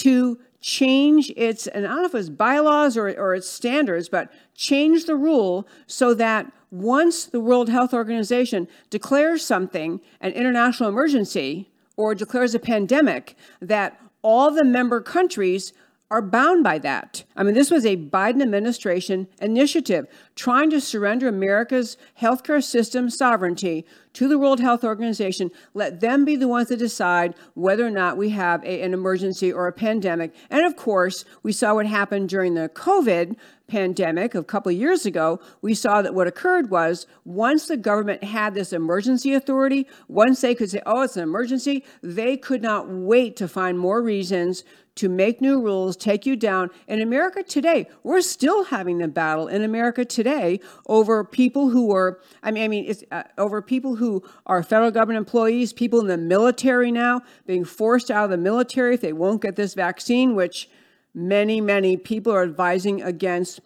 to 0.00 0.38
change 0.60 1.30
its, 1.36 1.66
and 1.66 1.86
I 1.86 1.90
don't 1.90 2.00
know 2.00 2.06
if 2.06 2.14
it's 2.14 2.28
bylaws 2.28 2.96
or, 2.96 3.08
or 3.08 3.34
its 3.34 3.48
standards, 3.48 4.08
but 4.08 4.30
change 4.54 5.06
the 5.06 5.16
rule 5.16 5.66
so 5.86 6.14
that 6.14 6.52
once 6.70 7.24
the 7.24 7.40
World 7.40 7.68
Health 7.68 7.92
Organization 7.92 8.68
declares 8.90 9.44
something 9.44 10.00
an 10.20 10.32
international 10.32 10.88
emergency 10.88 11.70
or 11.96 12.14
declares 12.14 12.54
a 12.54 12.58
pandemic, 12.58 13.36
that 13.60 14.00
all 14.22 14.50
the 14.50 14.64
member 14.64 15.00
countries 15.00 15.72
are 16.10 16.20
bound 16.20 16.64
by 16.64 16.78
that. 16.78 17.22
I 17.36 17.44
mean, 17.44 17.54
this 17.54 17.70
was 17.70 17.86
a 17.86 17.96
Biden 17.96 18.42
administration 18.42 19.28
initiative 19.40 20.06
trying 20.34 20.70
to 20.70 20.80
surrender 20.80 21.28
America's 21.28 21.96
healthcare 22.20 22.62
system 22.62 23.08
sovereignty 23.08 23.86
to 24.14 24.26
the 24.26 24.38
World 24.38 24.58
Health 24.58 24.82
Organization. 24.82 25.52
Let 25.72 26.00
them 26.00 26.24
be 26.24 26.34
the 26.34 26.48
ones 26.48 26.68
to 26.68 26.76
decide 26.76 27.34
whether 27.54 27.86
or 27.86 27.90
not 27.90 28.16
we 28.16 28.30
have 28.30 28.64
a, 28.64 28.82
an 28.82 28.92
emergency 28.92 29.52
or 29.52 29.68
a 29.68 29.72
pandemic. 29.72 30.34
And 30.50 30.66
of 30.66 30.74
course, 30.74 31.24
we 31.44 31.52
saw 31.52 31.74
what 31.74 31.86
happened 31.86 32.28
during 32.28 32.54
the 32.54 32.68
COVID 32.70 33.36
pandemic 33.70 34.34
a 34.34 34.42
couple 34.42 34.70
of 34.70 34.76
years 34.76 35.06
ago, 35.06 35.40
we 35.62 35.72
saw 35.72 36.02
that 36.02 36.14
what 36.14 36.26
occurred 36.26 36.70
was 36.70 37.06
once 37.24 37.66
the 37.66 37.76
government 37.76 38.22
had 38.22 38.52
this 38.52 38.72
emergency 38.72 39.32
authority, 39.32 39.86
once 40.08 40.40
they 40.40 40.54
could 40.54 40.68
say, 40.68 40.82
oh, 40.84 41.02
it's 41.02 41.16
an 41.16 41.22
emergency, 41.22 41.84
they 42.02 42.36
could 42.36 42.60
not 42.60 42.88
wait 42.88 43.36
to 43.36 43.48
find 43.48 43.78
more 43.78 44.02
reasons 44.02 44.64
to 44.96 45.08
make 45.08 45.40
new 45.40 45.60
rules, 45.60 45.96
take 45.96 46.26
you 46.26 46.36
down. 46.36 46.70
In 46.88 47.00
America 47.00 47.42
today, 47.42 47.88
we're 48.02 48.20
still 48.20 48.64
having 48.64 48.98
the 48.98 49.08
battle 49.08 49.48
in 49.48 49.62
America 49.62 50.04
today 50.04 50.60
over 50.86 51.24
people 51.24 51.70
who 51.70 51.94
are, 51.94 52.20
I 52.42 52.50
mean, 52.50 52.64
I 52.64 52.68
mean, 52.68 52.84
it's 52.86 53.04
uh, 53.10 53.22
over 53.38 53.62
people 53.62 53.96
who 53.96 54.22
are 54.46 54.62
federal 54.62 54.90
government 54.90 55.18
employees, 55.18 55.72
people 55.72 56.00
in 56.00 56.06
the 56.06 56.18
military 56.18 56.90
now 56.90 57.22
being 57.46 57.64
forced 57.64 58.10
out 58.10 58.24
of 58.24 58.30
the 58.30 58.36
military 58.36 58.94
if 58.94 59.00
they 59.00 59.12
won't 59.12 59.42
get 59.42 59.56
this 59.56 59.74
vaccine, 59.74 60.34
which 60.34 60.68
many, 61.14 61.60
many 61.60 61.96
people 61.96 62.32
are 62.32 62.42
advising 62.42 63.02
against. 63.02 63.60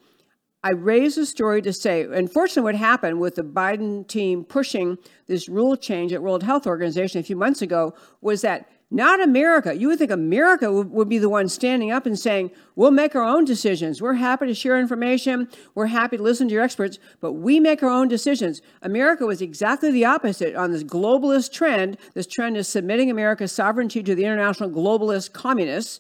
I 0.63 0.71
raise 0.71 1.17
the 1.17 1.27
story 1.27 1.61
to 1.61 1.75
say, 1.75 2.05
unfortunately, 2.05 2.63
what 2.63 2.75
happened 2.75 3.21
with 3.21 3.35
the 3.35 3.43
Biden 3.43 4.07
team 4.09 4.45
pushing 4.45 4.97
this 5.27 5.47
rule 5.47 5.77
change 5.77 6.13
at 6.15 6.23
World 6.23 6.43
Health 6.43 6.67
Organization 6.67 7.21
a 7.21 7.23
few 7.23 7.37
months 7.37 7.61
ago 7.61 7.95
was 8.23 8.41
that 8.41 8.71
not 8.95 9.21
America. 9.21 9.75
You 9.75 9.89
would 9.89 9.99
think 9.99 10.13
America 10.13 10.71
would 10.71 11.09
be 11.09 11.19
the 11.19 11.29
one 11.29 11.49
standing 11.49 11.91
up 11.91 12.07
and 12.07 12.17
saying, 12.17 12.53
We'll 12.77 12.93
make 12.93 13.17
our 13.17 13.25
own 13.25 13.45
decisions. 13.45 14.01
We're 14.01 14.15
happy 14.15 14.47
to 14.47 14.55
share 14.55 14.79
information. 14.79 15.49
We're 15.75 15.87
happy 15.87 16.17
to 16.17 16.23
listen 16.23 16.47
to 16.47 16.55
your 16.55 16.63
experts, 16.63 17.01
but 17.21 17.33
we 17.33 17.59
make 17.59 17.83
our 17.83 17.89
own 17.89 18.07
decisions. 18.07 18.63
America 18.83 19.27
was 19.27 19.43
exactly 19.43 19.91
the 19.91 20.05
opposite 20.05 20.55
on 20.55 20.71
this 20.71 20.85
globalist 20.85 21.53
trend. 21.53 21.99
This 22.15 22.29
trend 22.29 22.57
is 22.57 22.69
submitting 22.69 23.11
America's 23.11 23.51
sovereignty 23.51 24.01
to 24.05 24.15
the 24.15 24.25
international 24.25 24.71
globalist 24.71 25.33
communists. 25.33 25.99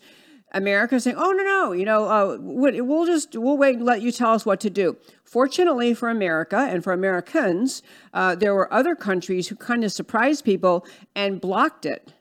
America 0.52 1.00
saying, 1.00 1.16
"Oh 1.18 1.32
no, 1.32 1.42
no, 1.42 1.72
you 1.72 1.84
know, 1.84 2.04
uh, 2.04 2.36
we'll 2.40 3.06
just 3.06 3.36
we'll 3.36 3.56
wait 3.56 3.74
and 3.74 3.84
let 3.84 4.02
you 4.02 4.12
tell 4.12 4.34
us 4.34 4.46
what 4.46 4.60
to 4.60 4.70
do." 4.70 4.96
Fortunately 5.24 5.94
for 5.94 6.08
America 6.08 6.68
and 6.70 6.84
for 6.84 6.92
Americans, 6.92 7.82
uh, 8.12 8.36
there 8.36 8.54
were 8.54 8.72
other 8.72 8.94
countries 8.94 9.48
who 9.48 9.56
kind 9.56 9.82
of 9.82 9.90
surprised 9.90 10.44
people 10.44 10.86
and 11.16 11.40
blocked 11.40 11.84
it. 11.84 12.12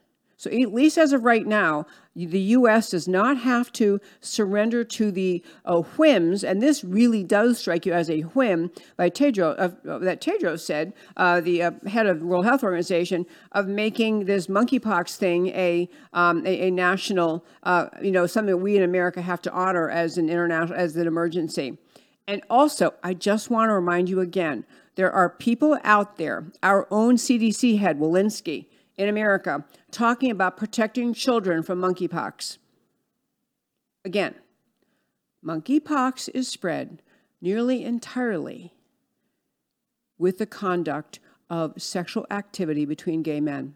So, 0.43 0.51
at 0.51 0.73
least 0.73 0.97
as 0.97 1.13
of 1.13 1.23
right 1.23 1.47
now, 1.47 1.85
the 2.17 2.37
U.S. 2.37 2.89
does 2.89 3.07
not 3.07 3.37
have 3.37 3.71
to 3.73 4.01
surrender 4.19 4.83
to 4.83 5.09
the 5.09 5.41
uh, 5.63 5.83
whims, 5.95 6.43
and 6.43 6.61
this 6.61 6.83
really 6.83 7.23
does 7.23 7.59
strike 7.59 7.85
you 7.85 7.93
as 7.93 8.09
a 8.09 8.23
whim 8.23 8.69
by 8.97 9.09
Tedros, 9.09 9.55
uh, 9.57 9.99
that 9.99 10.19
Tedros 10.19 10.59
said, 10.59 10.91
uh, 11.15 11.39
the 11.39 11.63
uh, 11.63 11.71
head 11.87 12.07
of 12.07 12.19
the 12.19 12.25
World 12.25 12.43
Health 12.43 12.61
Organization, 12.61 13.25
of 13.53 13.69
making 13.69 14.25
this 14.25 14.47
monkeypox 14.47 15.15
thing 15.15 15.47
a, 15.47 15.87
um, 16.11 16.45
a, 16.45 16.67
a, 16.67 16.71
national, 16.71 17.45
uh, 17.63 17.87
you 18.01 18.11
know, 18.11 18.27
something 18.27 18.61
we 18.61 18.75
in 18.75 18.83
America 18.83 19.21
have 19.21 19.41
to 19.43 19.51
honor 19.53 19.89
as 19.89 20.17
an 20.17 20.29
international, 20.29 20.77
as 20.77 20.97
an 20.97 21.07
emergency. 21.07 21.77
And 22.27 22.41
also, 22.49 22.95
I 23.01 23.13
just 23.13 23.49
want 23.49 23.69
to 23.69 23.73
remind 23.75 24.09
you 24.09 24.19
again, 24.19 24.65
there 24.95 25.11
are 25.13 25.29
people 25.29 25.79
out 25.85 26.17
there, 26.17 26.51
our 26.61 26.85
own 26.91 27.15
CDC 27.15 27.79
head, 27.79 27.97
Walensky, 27.97 28.65
in 28.97 29.09
America 29.09 29.65
talking 29.93 30.31
about 30.31 30.57
protecting 30.57 31.13
children 31.13 31.63
from 31.63 31.79
monkeypox. 31.79 32.57
Again, 34.03 34.35
monkeypox 35.45 36.29
is 36.33 36.47
spread 36.47 37.01
nearly 37.39 37.83
entirely 37.83 38.73
with 40.17 40.37
the 40.37 40.45
conduct 40.45 41.19
of 41.49 41.81
sexual 41.81 42.25
activity 42.31 42.85
between 42.85 43.21
gay 43.21 43.39
men. 43.39 43.75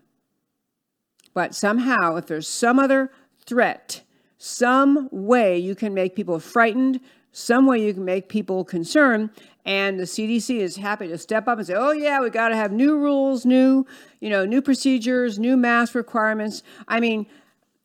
But 1.33 1.53
somehow, 1.53 2.15
if 2.15 2.25
there's 2.25 2.47
some 2.47 2.79
other 2.79 3.11
threat, 3.45 4.01
some 4.37 5.09
way 5.11 5.57
you 5.57 5.75
can 5.75 5.93
make 5.93 6.15
people 6.15 6.39
frightened, 6.39 6.99
some 7.31 7.67
way 7.67 7.85
you 7.85 7.93
can 7.93 8.05
make 8.05 8.29
people 8.29 8.63
concerned. 8.63 9.29
And 9.67 9.99
the 9.99 10.05
CDC 10.05 10.61
is 10.61 10.77
happy 10.77 11.09
to 11.09 11.17
step 11.17 11.45
up 11.45 11.57
and 11.57 11.67
say, 11.67 11.73
"Oh 11.73 11.91
yeah, 11.91 12.21
we 12.21 12.29
got 12.29 12.49
to 12.49 12.55
have 12.55 12.71
new 12.71 12.97
rules, 12.97 13.45
new, 13.45 13.85
you 14.21 14.29
know, 14.29 14.45
new 14.45 14.61
procedures, 14.61 15.37
new 15.37 15.57
mask 15.57 15.93
requirements." 15.93 16.63
I 16.87 17.01
mean, 17.01 17.27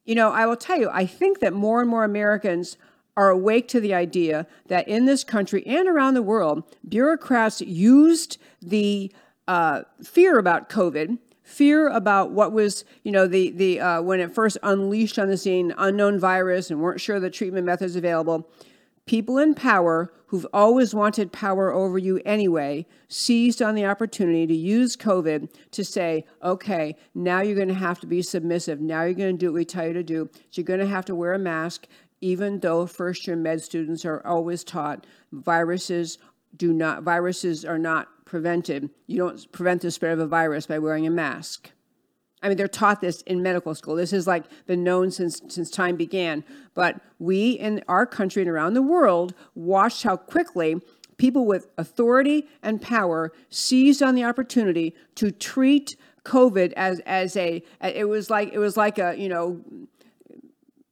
you 0.05 0.15
know, 0.15 0.31
I 0.31 0.47
will 0.47 0.57
tell 0.57 0.79
you, 0.79 0.89
I 0.93 1.07
think 1.07 1.41
that 1.41 1.53
more 1.53 1.81
and 1.81 1.91
more 1.91 2.05
Americans 2.05 2.77
are 3.17 3.31
awake 3.31 3.67
to 3.69 3.81
the 3.81 3.93
idea 3.93 4.47
that 4.69 4.87
in 4.87 5.07
this 5.07 5.25
country 5.25 5.67
and 5.67 5.89
around 5.89 6.15
the 6.15 6.23
world, 6.23 6.63
bureaucrats 6.89 7.61
used 7.61 8.39
the 8.63 9.13
uh, 9.49 9.83
fear 10.05 10.39
about 10.39 10.69
COVID, 10.69 11.19
fear 11.43 11.89
about 11.89 12.31
what 12.31 12.53
was, 12.53 12.85
you 13.03 13.11
know, 13.11 13.27
the 13.27 13.51
the 13.51 13.81
uh, 13.81 14.03
when 14.03 14.21
it 14.21 14.33
first 14.33 14.57
unleashed 14.63 15.19
on 15.19 15.29
the 15.29 15.37
scene, 15.37 15.75
unknown 15.77 16.21
virus, 16.21 16.71
and 16.71 16.81
weren't 16.81 17.01
sure 17.01 17.19
the 17.19 17.29
treatment 17.29 17.67
methods 17.67 17.97
available. 17.97 18.49
People 19.07 19.39
in 19.39 19.55
power 19.55 20.13
who've 20.27 20.47
always 20.53 20.95
wanted 20.95 21.33
power 21.33 21.73
over 21.73 21.99
you 21.99 22.21
anyway 22.25 22.87
seized 23.09 23.61
on 23.61 23.75
the 23.75 23.85
opportunity 23.85 24.47
to 24.47 24.55
use 24.55 24.97
COVID 24.97 25.53
to 25.73 25.85
say, 25.85 26.25
okay, 26.43 26.97
now 27.15 27.43
you're 27.43 27.57
going 27.57 27.69
to 27.69 27.75
have 27.75 28.01
to 28.01 28.07
be 28.07 28.23
submissive. 28.23 28.81
Now 28.81 29.03
you're 29.03 29.15
going 29.15 29.37
to 29.37 29.39
do 29.39 29.47
what 29.49 29.59
we 29.59 29.65
tell 29.65 29.87
you 29.87 29.93
to 29.93 30.03
do. 30.03 30.31
You're 30.53 30.65
going 30.65 30.81
to 30.81 30.87
have 30.87 31.05
to 31.07 31.15
wear 31.15 31.35
a 31.35 31.39
mask 31.39 31.87
even 32.23 32.61
though 32.61 32.87
first 32.87 33.27
year 33.27 33.37
med 33.37 33.61
students 33.61 34.05
are 34.07 34.25
always 34.27 34.65
taught 34.65 35.07
viruses 35.33 36.19
do 36.57 36.73
not 36.73 37.03
viruses 37.03 37.65
are 37.65 37.79
not 37.79 38.09
prevented. 38.25 38.89
You 39.07 39.19
don't 39.19 39.53
prevent 39.53 39.83
the 39.83 39.91
spread 39.91 40.13
of 40.13 40.21
a 40.21 40.27
virus 40.27 40.67
by 40.67 40.79
wearing 40.79 41.07
a 41.07 41.11
mask. 41.11 41.71
I 42.43 42.49
mean, 42.49 42.57
they're 42.57 42.69
taught 42.69 43.01
this 43.01 43.23
in 43.23 43.43
medical 43.43 43.75
school. 43.75 43.95
This 43.95 44.11
has 44.11 44.27
like 44.27 44.45
been 44.67 44.83
known 44.83 45.11
since 45.11 45.41
since 45.49 45.71
time 45.71 45.97
began. 45.97 46.45
But 46.75 47.01
we 47.19 47.53
in 47.53 47.83
our 47.89 48.07
country 48.07 48.43
and 48.43 48.51
around 48.51 48.75
the 48.75 48.83
world 48.83 49.35
watched 49.55 50.03
how 50.03 50.17
quickly 50.17 50.77
people 51.19 51.47
with 51.47 51.69
authority 51.79 52.49
and 52.63 52.83
power 52.83 53.33
seized 53.49 54.03
on 54.03 54.15
the 54.15 54.25
opportunity 54.25 54.95
to 55.15 55.31
treat 55.31 55.97
COVID 56.25 56.73
as 56.73 57.01
as 57.01 57.37
a 57.37 57.63
it 57.81 58.09
was 58.09 58.29
like 58.31 58.53
it 58.53 58.59
was 58.59 58.77
like 58.77 58.99
a 58.99 59.15
you 59.17 59.29
know 59.29 59.61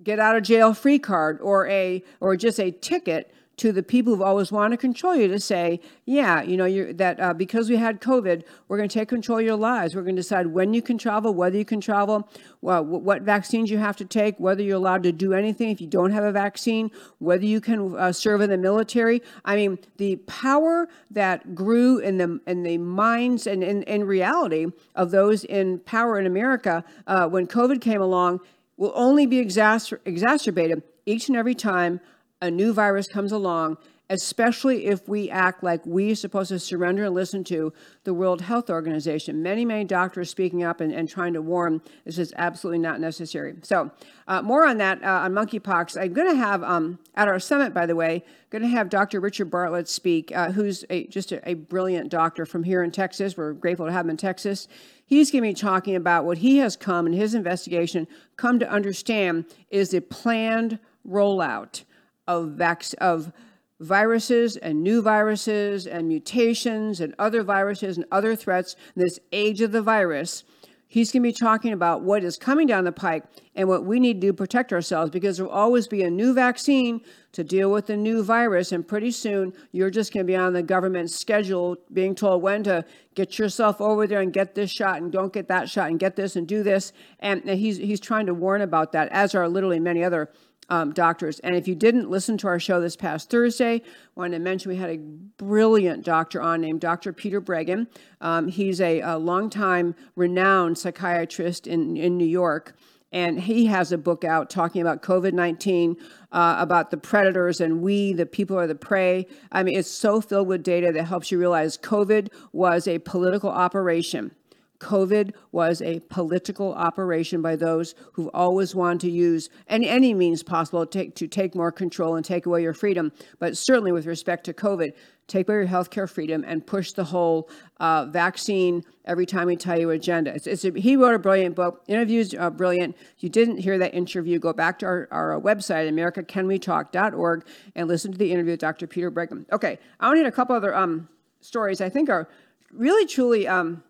get 0.03 0.19
out 0.19 0.37
of 0.37 0.43
jail 0.43 0.73
free 0.73 0.99
card 0.99 1.41
or 1.41 1.69
a 1.69 2.03
or 2.21 2.37
just 2.37 2.59
a 2.59 2.71
ticket 2.71 3.33
to 3.61 3.73
the 3.73 3.83
people 3.83 4.15
who've 4.15 4.23
always 4.23 4.51
wanted 4.51 4.71
to 4.71 4.81
control 4.81 5.15
you 5.15 5.29
to 5.29 5.39
say, 5.39 5.81
yeah, 6.07 6.41
you 6.41 6.57
know, 6.57 6.93
that 6.95 7.21
uh, 7.21 7.35
because 7.35 7.69
we 7.69 7.77
had 7.77 8.01
COVID, 8.01 8.43
we're 8.67 8.79
going 8.79 8.89
to 8.89 8.99
take 8.99 9.09
control 9.09 9.39
of 9.39 9.45
your 9.45 9.57
lives. 9.57 9.95
We're 9.95 10.03
going 10.03 10.17
to 10.17 10.23
decide 10.23 10.47
when 10.47 10.73
you 10.73 10.81
can 10.81 10.97
travel, 10.97 11.35
whether 11.35 11.59
you 11.59 11.67
can 11.67 11.79
travel, 11.79 12.27
well, 12.63 12.83
what 12.83 13.21
vaccines 13.21 13.71
you 13.71 13.77
have 13.77 13.97
to 13.99 14.07
take, 14.07 14.41
whether 14.41 14.63
you're 14.63 14.79
allowed 14.79 15.03
to 15.03 15.13
do 15.13 15.35
anything 15.35 15.69
if 15.69 15.79
you 15.79 15.87
don't 15.87 16.11
have 16.11 16.25
a 16.25 16.33
vaccine, 16.33 16.91
whether 17.19 17.45
you 17.45 17.61
can 17.61 17.95
uh, 17.99 18.13
serve 18.13 18.41
in 18.41 18.49
the 18.49 18.57
military. 18.57 19.21
I 19.45 19.57
mean, 19.57 19.79
the 19.99 20.17
power 20.17 20.89
that 21.11 21.55
grew 21.55 21.99
in 21.99 22.17
the 22.17 22.41
in 22.47 22.63
the 22.63 22.79
minds 22.79 23.47
and 23.47 23.63
in, 23.63 23.83
in 23.83 24.05
reality 24.05 24.69
of 24.95 25.11
those 25.11 25.45
in 25.45 25.81
power 25.81 26.19
in 26.19 26.25
America 26.25 26.83
uh, 27.07 27.29
when 27.29 27.47
COVID 27.47 27.83
came 27.83 28.01
along 28.01 28.41
will 28.79 28.93
only 28.95 29.27
be 29.27 29.37
exacer- 29.45 29.99
exacerbated 30.07 30.83
each 31.05 31.29
and 31.29 31.37
every 31.37 31.55
time 31.55 32.01
a 32.41 32.51
new 32.51 32.73
virus 32.73 33.07
comes 33.07 33.33
along, 33.33 33.77
especially 34.09 34.87
if 34.87 35.09
we 35.09 35.31
act 35.31 35.63
like 35.63 35.85
we 35.87 36.11
are 36.11 36.17
supposed 36.17 36.49
to 36.49 36.59
surrender 36.59 37.05
and 37.05 37.15
listen 37.15 37.45
to 37.45 37.73
the 38.03 38.13
World 38.13 38.41
Health 38.41 38.69
Organization. 38.69 39.41
Many, 39.41 39.65
many 39.65 39.85
doctors 39.85 40.31
speaking 40.31 40.65
up 40.65 40.81
and, 40.81 40.93
and 40.93 41.09
trying 41.09 41.33
to 41.35 41.43
warn 41.43 41.81
this 42.05 42.19
is 42.19 42.35
absolutely 42.37 42.81
not 42.81 43.01
necessary. 43.01 43.55
So, 43.63 43.91
uh, 44.27 44.43
more 44.43 44.67
on 44.67 44.79
that 44.79 45.03
uh, 45.05 45.21
on 45.21 45.33
monkeypox. 45.33 46.01
I'm 46.01 46.13
going 46.13 46.29
to 46.29 46.37
have 46.37 46.63
um, 46.65 46.99
at 47.15 47.29
our 47.29 47.39
summit, 47.39 47.73
by 47.73 47.87
the 47.87 47.95
way, 47.95 48.25
going 48.51 48.63
to 48.63 48.69
have 48.69 48.89
Dr. 48.89 49.21
Richard 49.21 49.51
Bartlett 49.51 49.89
speak, 49.89 50.35
uh, 50.35 50.51
who's 50.51 50.85
a, 50.91 51.07
just 51.07 51.31
a, 51.31 51.49
a 51.49 51.55
brilliant 51.55 52.11
doctor 52.11 52.45
from 52.45 52.65
here 52.65 52.83
in 52.83 52.91
Texas. 52.91 53.37
We're 53.37 53.53
grateful 53.53 53.87
to 53.87 53.93
have 53.93 54.07
him 54.07 54.11
in 54.11 54.17
Texas. 54.17 54.67
He's 55.07 55.31
going 55.31 55.45
to 55.45 55.51
be 55.51 55.55
talking 55.55 55.95
about 55.95 56.25
what 56.25 56.39
he 56.39 56.59
has 56.59 56.77
come 56.77 57.07
in 57.07 57.13
his 57.13 57.35
investigation 57.35 58.09
come 58.37 58.59
to 58.59 58.69
understand 58.69 59.45
is 59.71 59.91
the 59.91 60.01
planned 60.01 60.81
rollout 61.07 61.85
of 62.31 62.51
vac- 62.51 62.95
of 62.99 63.33
viruses 63.81 64.57
and 64.57 64.83
new 64.83 65.03
viruses 65.03 65.87
and 65.87 66.07
mutations 66.07 67.01
and 67.01 67.15
other 67.19 67.43
viruses 67.43 67.97
and 67.97 68.07
other 68.13 68.37
threats 68.37 68.77
this 68.95 69.19
age 69.33 69.61
of 69.61 69.73
the 69.73 69.83
virus. 69.83 70.45
He's 70.87 71.13
going 71.13 71.23
to 71.23 71.29
be 71.29 71.33
talking 71.33 71.73
about 71.73 72.03
what 72.03 72.25
is 72.25 72.37
coming 72.37 72.67
down 72.67 72.83
the 72.83 72.93
pike 72.93 73.23
and 73.55 73.69
what 73.69 73.85
we 73.85 74.01
need 74.01 74.15
to 74.15 74.21
do 74.21 74.27
to 74.29 74.35
protect 74.35 74.73
ourselves 74.73 75.11
because 75.11 75.37
there 75.37 75.47
will 75.47 75.53
always 75.53 75.87
be 75.87 76.03
a 76.03 76.11
new 76.11 76.35
vaccine 76.35 77.01
to 77.33 77.45
deal 77.45 77.71
with 77.71 77.87
the 77.87 77.97
new 77.97 78.25
virus. 78.25 78.73
And 78.73 78.87
pretty 78.87 79.13
soon, 79.13 79.53
you're 79.71 79.91
just 79.91 80.13
going 80.13 80.27
to 80.27 80.31
be 80.31 80.37
on 80.37 80.53
the 80.53 80.65
government 80.65 81.11
schedule 81.11 81.77
being 81.93 82.17
told 82.17 82.43
when 82.43 82.65
to 82.65 82.85
get 83.15 83.39
yourself 83.39 83.81
over 83.81 84.07
there 84.09 84.21
and 84.21 84.33
get 84.33 84.57
this 84.57 84.71
shot 84.71 85.01
and 85.01 85.13
don't 85.13 85.33
get 85.33 85.47
that 85.47 85.71
shot 85.71 85.91
and 85.91 86.01
get 86.01 86.17
this 86.17 86.35
and 86.35 86.47
do 86.49 86.65
this. 86.65 86.93
And, 87.21 87.43
and 87.45 87.59
he's, 87.59 87.77
he's 87.77 88.01
trying 88.01 88.27
to 88.27 88.35
warn 88.35 88.61
about 88.61 88.91
that, 88.93 89.09
as 89.13 89.35
are 89.37 89.49
literally 89.49 89.79
many 89.79 90.03
other 90.03 90.29
um, 90.71 90.93
doctors. 90.93 91.39
And 91.41 91.55
if 91.55 91.69
you 91.69 91.75
didn't 91.75 92.09
listen 92.09 92.39
to 92.39 92.49
our 92.49 92.59
show 92.59 92.81
this 92.81 92.97
past 92.97 93.29
Thursday, 93.29 93.75
I 93.75 93.83
wanted 94.15 94.39
to 94.39 94.43
mention 94.43 94.71
we 94.71 94.77
had 94.77 94.91
a 94.91 94.99
brilliant 94.99 96.05
doctor 96.05 96.41
on 96.41 96.61
named 96.61 96.81
Dr. 96.81 97.13
Peter 97.13 97.41
Breggin. 97.41 97.87
Um, 98.21 98.49
he's 98.49 98.81
a, 98.81 99.01
a 99.01 99.19
longtime 99.19 99.95
renowned 100.17 100.79
psychiatrist 100.79 101.67
in, 101.67 101.97
in 101.97 102.17
New 102.17 102.27
York 102.27 102.75
and 103.13 103.41
he 103.41 103.67
has 103.67 103.93
a 103.93 103.99
book 103.99 104.25
out 104.25 104.51
talking 104.51 104.81
about 104.81 105.03
COVID 105.03 105.33
19, 105.33 105.97
uh, 106.33 106.57
about 106.59 106.91
the 106.91 106.97
predators, 106.97 107.61
and 107.61 107.83
we, 107.83 108.13
the 108.13 108.27
people, 108.27 108.59
are 108.59 108.67
the 108.67 108.75
prey. 108.75 109.27
I 109.51 109.63
mean, 109.63 109.77
it's 109.77 109.91
so 109.91 110.21
filled 110.21 110.49
with 110.49 110.63
data 110.63 110.93
that 110.93 111.05
helps 111.05 111.31
you 111.31 111.39
realize 111.39 111.77
COVID 111.77 112.29
was 112.53 112.87
a 112.87 112.99
political 113.01 113.51
operation. 113.51 114.33
COVID 114.81 115.35
was 115.53 115.83
a 115.83 116.01
political 116.01 116.73
operation 116.75 117.43
by 117.43 117.55
those 117.55 117.95
who've 118.15 118.31
always 118.33 118.75
wanted 118.75 119.01
to 119.03 119.11
use 119.11 119.51
any, 119.69 120.15
means 120.15 120.43
possible 120.43 120.85
to 120.85 120.99
take, 120.99 121.15
to 121.17 121.29
take 121.29 121.55
more 121.55 121.71
control 121.71 122.17
and 122.17 122.25
take 122.25 122.47
away 122.47 122.63
your 122.63 122.73
freedom. 122.73 123.13
But 123.39 123.57
certainly 123.57 123.93
with 123.93 124.07
respect 124.07 124.45
to 124.45 124.55
COVID, 124.55 124.95
take 125.27 125.49
away 125.49 125.59
your 125.59 125.67
healthcare 125.67 126.09
freedom 126.11 126.45
and 126.47 126.67
push 126.67 126.93
the 126.93 127.05
whole 127.05 127.49
uh, 127.79 128.07
vaccine 128.07 128.83
every 129.05 129.27
time 129.27 129.47
we 129.47 129.57
tell 129.57 129.79
you 129.79 129.91
agenda. 129.91 130.35
It's, 130.35 130.47
it's 130.47 130.65
a, 130.65 130.73
he 130.73 130.97
wrote 130.97 131.15
a 131.15 131.19
brilliant 131.19 131.55
book. 131.55 131.85
Interviews 131.87 132.35
are 132.35 132.51
brilliant. 132.51 132.97
If 133.17 133.23
you 133.23 133.29
didn't 133.29 133.59
hear 133.59 133.79
that 133.79 133.95
interview, 133.95 134.39
go 134.39 134.53
back 134.53 134.79
to 134.81 134.87
our, 134.87 135.09
our 135.11 135.41
website, 135.41 135.89
americacanwetalk.org, 135.89 137.45
and 137.77 137.87
listen 137.87 138.13
to 138.13 138.19
the 138.19 138.33
interview 138.33 138.53
with 138.53 138.61
Dr. 138.61 138.87
Peter 138.87 139.11
Breggin. 139.11 139.45
Okay, 139.53 139.79
I 140.01 140.07
want 140.07 140.17
to 140.17 140.25
hit 140.25 140.29
a 140.29 140.33
couple 140.33 140.57
other 140.57 140.75
um, 140.75 141.09
stories 141.41 141.81
I 141.81 141.91
think 141.91 142.09
are 142.09 142.29
really, 142.73 143.07
truly 143.07 143.47
um, 143.47 143.83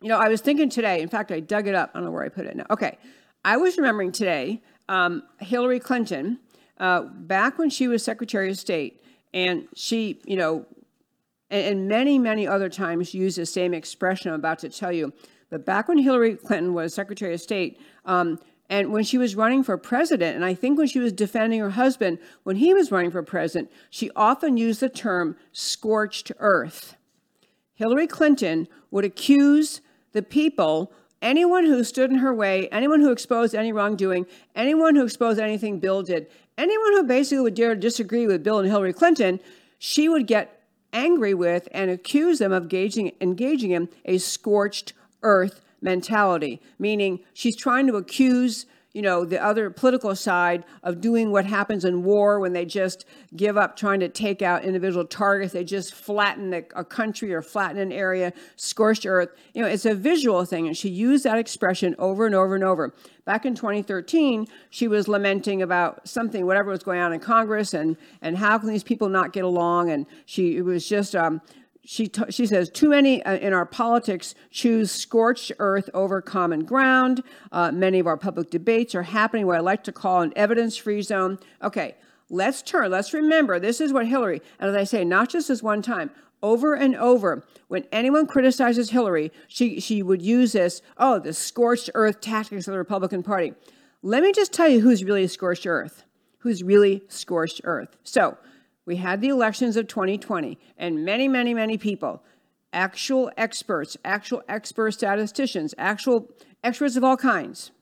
you 0.00 0.08
know, 0.08 0.18
I 0.18 0.28
was 0.28 0.40
thinking 0.40 0.68
today, 0.68 1.00
in 1.00 1.08
fact, 1.08 1.32
I 1.32 1.40
dug 1.40 1.66
it 1.66 1.74
up. 1.74 1.90
I 1.94 1.98
don't 1.98 2.06
know 2.06 2.10
where 2.10 2.24
I 2.24 2.28
put 2.28 2.46
it 2.46 2.56
now. 2.56 2.66
Okay. 2.70 2.98
I 3.44 3.56
was 3.56 3.76
remembering 3.76 4.12
today 4.12 4.62
um, 4.88 5.22
Hillary 5.38 5.80
Clinton, 5.80 6.38
uh, 6.78 7.02
back 7.02 7.58
when 7.58 7.70
she 7.70 7.88
was 7.88 8.02
Secretary 8.02 8.50
of 8.50 8.58
State, 8.58 9.02
and 9.32 9.68
she, 9.74 10.20
you 10.24 10.36
know, 10.36 10.66
and, 11.50 11.66
and 11.66 11.88
many, 11.88 12.18
many 12.18 12.46
other 12.46 12.68
times 12.68 13.14
used 13.14 13.38
the 13.38 13.46
same 13.46 13.72
expression 13.72 14.30
I'm 14.30 14.38
about 14.38 14.58
to 14.60 14.68
tell 14.68 14.92
you. 14.92 15.12
But 15.50 15.64
back 15.64 15.88
when 15.88 15.98
Hillary 15.98 16.36
Clinton 16.36 16.74
was 16.74 16.92
Secretary 16.92 17.34
of 17.34 17.40
State, 17.40 17.80
um, 18.04 18.38
and 18.68 18.92
when 18.92 19.04
she 19.04 19.16
was 19.16 19.36
running 19.36 19.62
for 19.62 19.78
president, 19.78 20.34
and 20.34 20.44
I 20.44 20.54
think 20.54 20.76
when 20.76 20.88
she 20.88 20.98
was 20.98 21.12
defending 21.12 21.60
her 21.60 21.70
husband 21.70 22.18
when 22.42 22.56
he 22.56 22.74
was 22.74 22.90
running 22.90 23.12
for 23.12 23.22
president, 23.22 23.70
she 23.90 24.10
often 24.16 24.56
used 24.56 24.80
the 24.80 24.88
term 24.88 25.36
scorched 25.52 26.32
earth. 26.38 26.96
Hillary 27.74 28.08
Clinton 28.08 28.66
would 28.90 29.04
accuse 29.04 29.80
the 30.16 30.22
people, 30.22 30.90
anyone 31.20 31.66
who 31.66 31.84
stood 31.84 32.10
in 32.10 32.18
her 32.18 32.34
way, 32.34 32.68
anyone 32.70 33.00
who 33.00 33.12
exposed 33.12 33.54
any 33.54 33.70
wrongdoing, 33.70 34.26
anyone 34.54 34.96
who 34.96 35.04
exposed 35.04 35.38
anything 35.38 35.78
Bill 35.78 36.02
did, 36.02 36.26
anyone 36.56 36.92
who 36.94 37.02
basically 37.04 37.42
would 37.42 37.54
dare 37.54 37.74
to 37.74 37.80
disagree 37.80 38.26
with 38.26 38.42
Bill 38.42 38.58
and 38.58 38.68
Hillary 38.68 38.94
Clinton, 38.94 39.38
she 39.78 40.08
would 40.08 40.26
get 40.26 40.62
angry 40.92 41.34
with 41.34 41.68
and 41.70 41.90
accuse 41.90 42.38
them 42.38 42.50
of 42.50 42.62
engaging, 42.64 43.12
engaging 43.20 43.72
in 43.72 43.88
a 44.06 44.16
scorched 44.16 44.94
earth 45.22 45.60
mentality, 45.82 46.62
meaning 46.78 47.20
she's 47.34 47.54
trying 47.54 47.86
to 47.86 47.96
accuse 47.96 48.64
you 48.96 49.02
know, 49.02 49.26
the 49.26 49.38
other 49.44 49.68
political 49.68 50.16
side 50.16 50.64
of 50.82 51.02
doing 51.02 51.30
what 51.30 51.44
happens 51.44 51.84
in 51.84 52.02
war 52.02 52.40
when 52.40 52.54
they 52.54 52.64
just 52.64 53.04
give 53.36 53.58
up 53.58 53.76
trying 53.76 54.00
to 54.00 54.08
take 54.08 54.40
out 54.40 54.64
individual 54.64 55.04
targets. 55.04 55.52
They 55.52 55.64
just 55.64 55.92
flatten 55.92 56.54
a, 56.54 56.62
a 56.74 56.82
country 56.82 57.34
or 57.34 57.42
flatten 57.42 57.76
an 57.76 57.92
area, 57.92 58.32
scorched 58.56 59.04
earth. 59.04 59.28
You 59.52 59.60
know, 59.60 59.68
it's 59.68 59.84
a 59.84 59.94
visual 59.94 60.46
thing. 60.46 60.66
And 60.66 60.74
she 60.74 60.88
used 60.88 61.24
that 61.24 61.36
expression 61.36 61.94
over 61.98 62.24
and 62.24 62.34
over 62.34 62.54
and 62.54 62.64
over. 62.64 62.94
Back 63.26 63.44
in 63.44 63.54
2013, 63.54 64.46
she 64.70 64.88
was 64.88 65.08
lamenting 65.08 65.60
about 65.60 66.08
something, 66.08 66.46
whatever 66.46 66.70
was 66.70 66.82
going 66.82 67.00
on 67.00 67.12
in 67.12 67.20
Congress, 67.20 67.74
and, 67.74 67.98
and 68.22 68.38
how 68.38 68.56
can 68.56 68.70
these 68.70 68.84
people 68.84 69.10
not 69.10 69.34
get 69.34 69.44
along? 69.44 69.90
And 69.90 70.06
she 70.24 70.56
it 70.56 70.64
was 70.64 70.88
just 70.88 71.14
um, 71.14 71.42
she, 71.86 72.08
t- 72.08 72.30
she 72.30 72.46
says, 72.46 72.68
too 72.68 72.90
many 72.90 73.22
uh, 73.22 73.36
in 73.36 73.52
our 73.52 73.64
politics 73.64 74.34
choose 74.50 74.90
scorched 74.90 75.52
earth 75.58 75.88
over 75.94 76.20
common 76.20 76.64
ground. 76.64 77.22
Uh, 77.52 77.72
many 77.72 77.98
of 77.98 78.06
our 78.06 78.16
public 78.16 78.50
debates 78.50 78.94
are 78.94 79.04
happening 79.04 79.46
what 79.46 79.56
I 79.56 79.60
like 79.60 79.84
to 79.84 79.92
call 79.92 80.20
an 80.20 80.32
evidence 80.36 80.76
free 80.76 81.00
zone. 81.00 81.38
Okay, 81.62 81.94
Let's 82.28 82.60
turn, 82.62 82.90
let's 82.90 83.14
remember 83.14 83.60
this 83.60 83.80
is 83.80 83.92
what 83.92 84.06
Hillary, 84.06 84.42
and 84.58 84.68
as 84.68 84.76
I 84.76 84.84
say, 84.84 85.04
not 85.04 85.28
just 85.28 85.48
this 85.48 85.62
one 85.62 85.80
time, 85.80 86.10
over 86.42 86.74
and 86.74 86.96
over, 86.96 87.44
when 87.68 87.84
anyone 87.92 88.26
criticizes 88.26 88.90
Hillary, 88.90 89.30
she, 89.46 89.80
she 89.80 90.02
would 90.02 90.20
use 90.20 90.52
this, 90.52 90.82
oh, 90.98 91.18
the 91.20 91.32
scorched 91.32 91.90
earth 91.94 92.20
tactics 92.20 92.66
of 92.66 92.72
the 92.72 92.78
Republican 92.78 93.22
Party. 93.22 93.54
Let 94.02 94.22
me 94.22 94.32
just 94.32 94.52
tell 94.52 94.68
you 94.68 94.80
who's 94.80 95.04
really 95.04 95.26
scorched 95.28 95.66
earth. 95.66 96.02
Who's 96.38 96.62
really 96.62 97.04
scorched 97.08 97.60
earth. 97.64 97.96
So, 98.02 98.36
we 98.86 98.96
had 98.96 99.20
the 99.20 99.28
elections 99.28 99.76
of 99.76 99.88
2020, 99.88 100.58
and 100.78 101.04
many, 101.04 101.28
many, 101.28 101.52
many 101.52 101.76
people, 101.76 102.22
actual 102.72 103.30
experts, 103.36 103.96
actual 104.04 104.42
expert 104.48 104.92
statisticians, 104.92 105.74
actual 105.76 106.28
experts 106.62 106.96
of 106.96 107.04
all 107.04 107.16
kinds, 107.16 107.72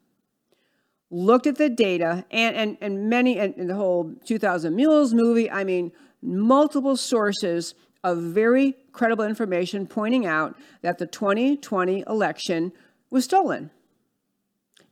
looked 1.11 1.47
at 1.47 1.57
the 1.57 1.69
data 1.69 2.25
and, 2.31 2.57
and, 2.57 2.79
and 2.81 3.09
many, 3.09 3.39
and, 3.39 3.55
and 3.57 3.69
the 3.69 3.75
whole 3.75 4.15
2000 4.25 4.75
Mules 4.75 5.15
movie, 5.15 5.51
I 5.51 5.63
mean, 5.63 5.93
multiple 6.23 6.97
sources 6.97 7.75
of 8.03 8.19
very 8.19 8.75
credible 8.93 9.25
information 9.25 9.87
pointing 9.87 10.27
out 10.27 10.57
that 10.83 10.99
the 10.99 11.07
2020 11.07 12.05
election 12.09 12.73
was 13.11 13.25
stolen. 13.25 13.71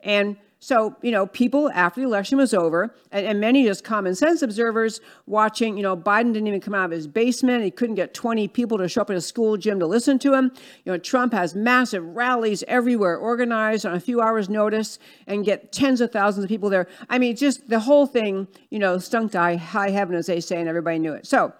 And 0.00 0.36
so, 0.62 0.94
you 1.02 1.10
know, 1.10 1.26
people 1.26 1.72
after 1.72 2.00
the 2.00 2.06
election 2.06 2.38
was 2.38 2.54
over, 2.54 2.94
and, 3.10 3.26
and, 3.26 3.40
many 3.40 3.64
just 3.64 3.82
common 3.82 4.14
sense 4.14 4.42
observers 4.42 5.00
watching, 5.26 5.76
you 5.76 5.82
know, 5.82 5.96
Biden 5.96 6.32
didn't 6.32 6.46
even 6.46 6.60
come 6.60 6.72
out 6.72 6.84
of 6.84 6.92
his 6.92 7.08
basement. 7.08 7.64
He 7.64 7.72
couldn't 7.72 7.96
get 7.96 8.14
20 8.14 8.46
people 8.46 8.78
to 8.78 8.88
show 8.88 9.00
up 9.00 9.10
at 9.10 9.16
a 9.16 9.20
school 9.20 9.56
gym 9.56 9.80
to 9.80 9.88
listen 9.88 10.20
to 10.20 10.32
him. 10.34 10.52
You 10.84 10.92
know, 10.92 10.98
Trump 10.98 11.32
has 11.32 11.56
massive 11.56 12.04
rallies 12.04 12.62
everywhere 12.68 13.16
organized 13.16 13.84
on 13.84 13.94
a 13.94 13.98
few 13.98 14.20
hours' 14.20 14.48
notice 14.48 15.00
and 15.26 15.44
get 15.44 15.72
tens 15.72 16.00
of 16.00 16.12
thousands 16.12 16.44
of 16.44 16.48
people 16.48 16.70
there. 16.70 16.86
I 17.10 17.18
mean, 17.18 17.34
just 17.34 17.68
the 17.68 17.80
whole 17.80 18.06
thing, 18.06 18.46
you 18.70 18.78
know, 18.78 18.98
stunk 18.98 19.32
to 19.32 19.58
high 19.58 19.90
heaven, 19.90 20.14
as 20.14 20.26
they 20.26 20.38
say, 20.38 20.60
and 20.60 20.68
everybody 20.68 21.00
knew 21.00 21.12
it. 21.12 21.26
So, 21.26 21.52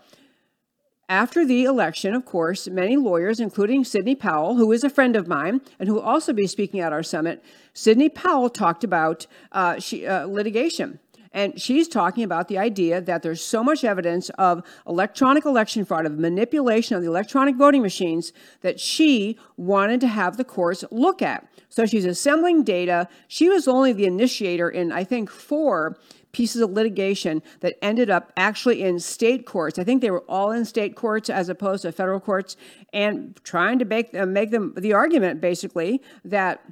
after 1.13 1.45
the 1.45 1.65
election, 1.65 2.15
of 2.15 2.25
course, 2.25 2.67
many 2.69 2.97
lawyers, 2.97 3.39
including 3.39 3.85
Sidney 3.85 4.15
Powell, 4.15 4.55
who 4.55 4.73
is 4.73 4.83
a 4.83 4.89
friend 4.89 5.15
of 5.15 5.29
mine 5.29 5.61
and 5.79 5.87
who 5.87 5.97
will 5.97 6.01
also 6.01 6.33
be 6.33 6.47
speaking 6.47 6.81
at 6.81 6.91
our 6.91 7.03
summit, 7.03 7.45
Sidney 7.75 8.09
Powell 8.09 8.49
talked 8.49 8.83
about 8.83 9.27
uh, 9.53 9.79
she, 9.79 10.07
uh, 10.07 10.25
litigation. 10.25 11.01
And 11.35 11.61
she's 11.61 11.87
talking 11.87 12.25
about 12.25 12.49
the 12.49 12.57
idea 12.57 13.03
that 13.03 13.23
there's 13.23 13.45
so 13.45 13.63
much 13.63 13.85
evidence 13.85 14.31
of 14.39 14.63
electronic 14.87 15.45
election 15.45 15.85
fraud, 15.85 16.07
of 16.07 16.19
manipulation 16.19 16.97
of 16.97 17.03
the 17.03 17.09
electronic 17.09 17.57
voting 17.57 17.83
machines, 17.83 18.33
that 18.63 18.81
she 18.81 19.39
wanted 19.59 20.01
to 20.01 20.09
have 20.09 20.39
the 20.39 20.45
courts 20.45 20.83
look 20.91 21.21
at. 21.21 21.47
So 21.69 21.85
she's 21.85 22.07
assembling 22.07 22.65
data. 22.65 23.07
She 23.29 23.51
was 23.51 23.69
only 23.69 23.93
the 23.93 24.07
initiator 24.07 24.71
in, 24.71 24.91
I 24.93 25.05
think, 25.05 25.31
four 25.31 25.99
pieces 26.33 26.63
of 26.63 26.71
litigation 26.71 27.43
that 27.61 27.77
ended 27.83 28.11
up 28.11 28.33
actually 28.37 28.83
in 28.83 28.99
state 28.99 29.47
courts. 29.47 29.79
I 29.79 29.85
think 29.85 30.03
they 30.03 30.11
were 30.11 30.25
all 30.29 30.51
in 30.51 30.65
state 30.65 30.97
courts 30.97 31.31
as 31.31 31.49
opposed 31.49 31.83
to 31.83 31.93
federal 31.93 32.21
courts, 32.21 32.57
and 32.93 33.39
trying 33.45 33.79
to 33.79 33.85
make, 33.85 34.13
them, 34.13 34.33
make 34.33 34.51
them 34.51 34.75
the 34.77 34.93
argument 34.93 35.41
basically 35.41 36.03
that 36.25 36.65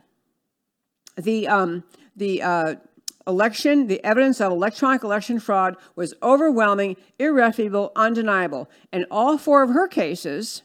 the 1.16 1.46
um, 1.48 1.84
the 2.16 2.42
uh, 2.42 2.74
election, 3.26 3.86
the 3.86 4.02
evidence 4.04 4.40
of 4.40 4.52
electronic 4.52 5.02
election 5.02 5.38
fraud 5.38 5.76
was 5.94 6.14
overwhelming, 6.22 6.96
irrefutable, 7.18 7.92
undeniable. 7.96 8.68
And 8.92 9.06
all 9.11 9.38
four 9.38 9.62
of 9.62 9.70
her 9.70 9.88
cases, 9.88 10.62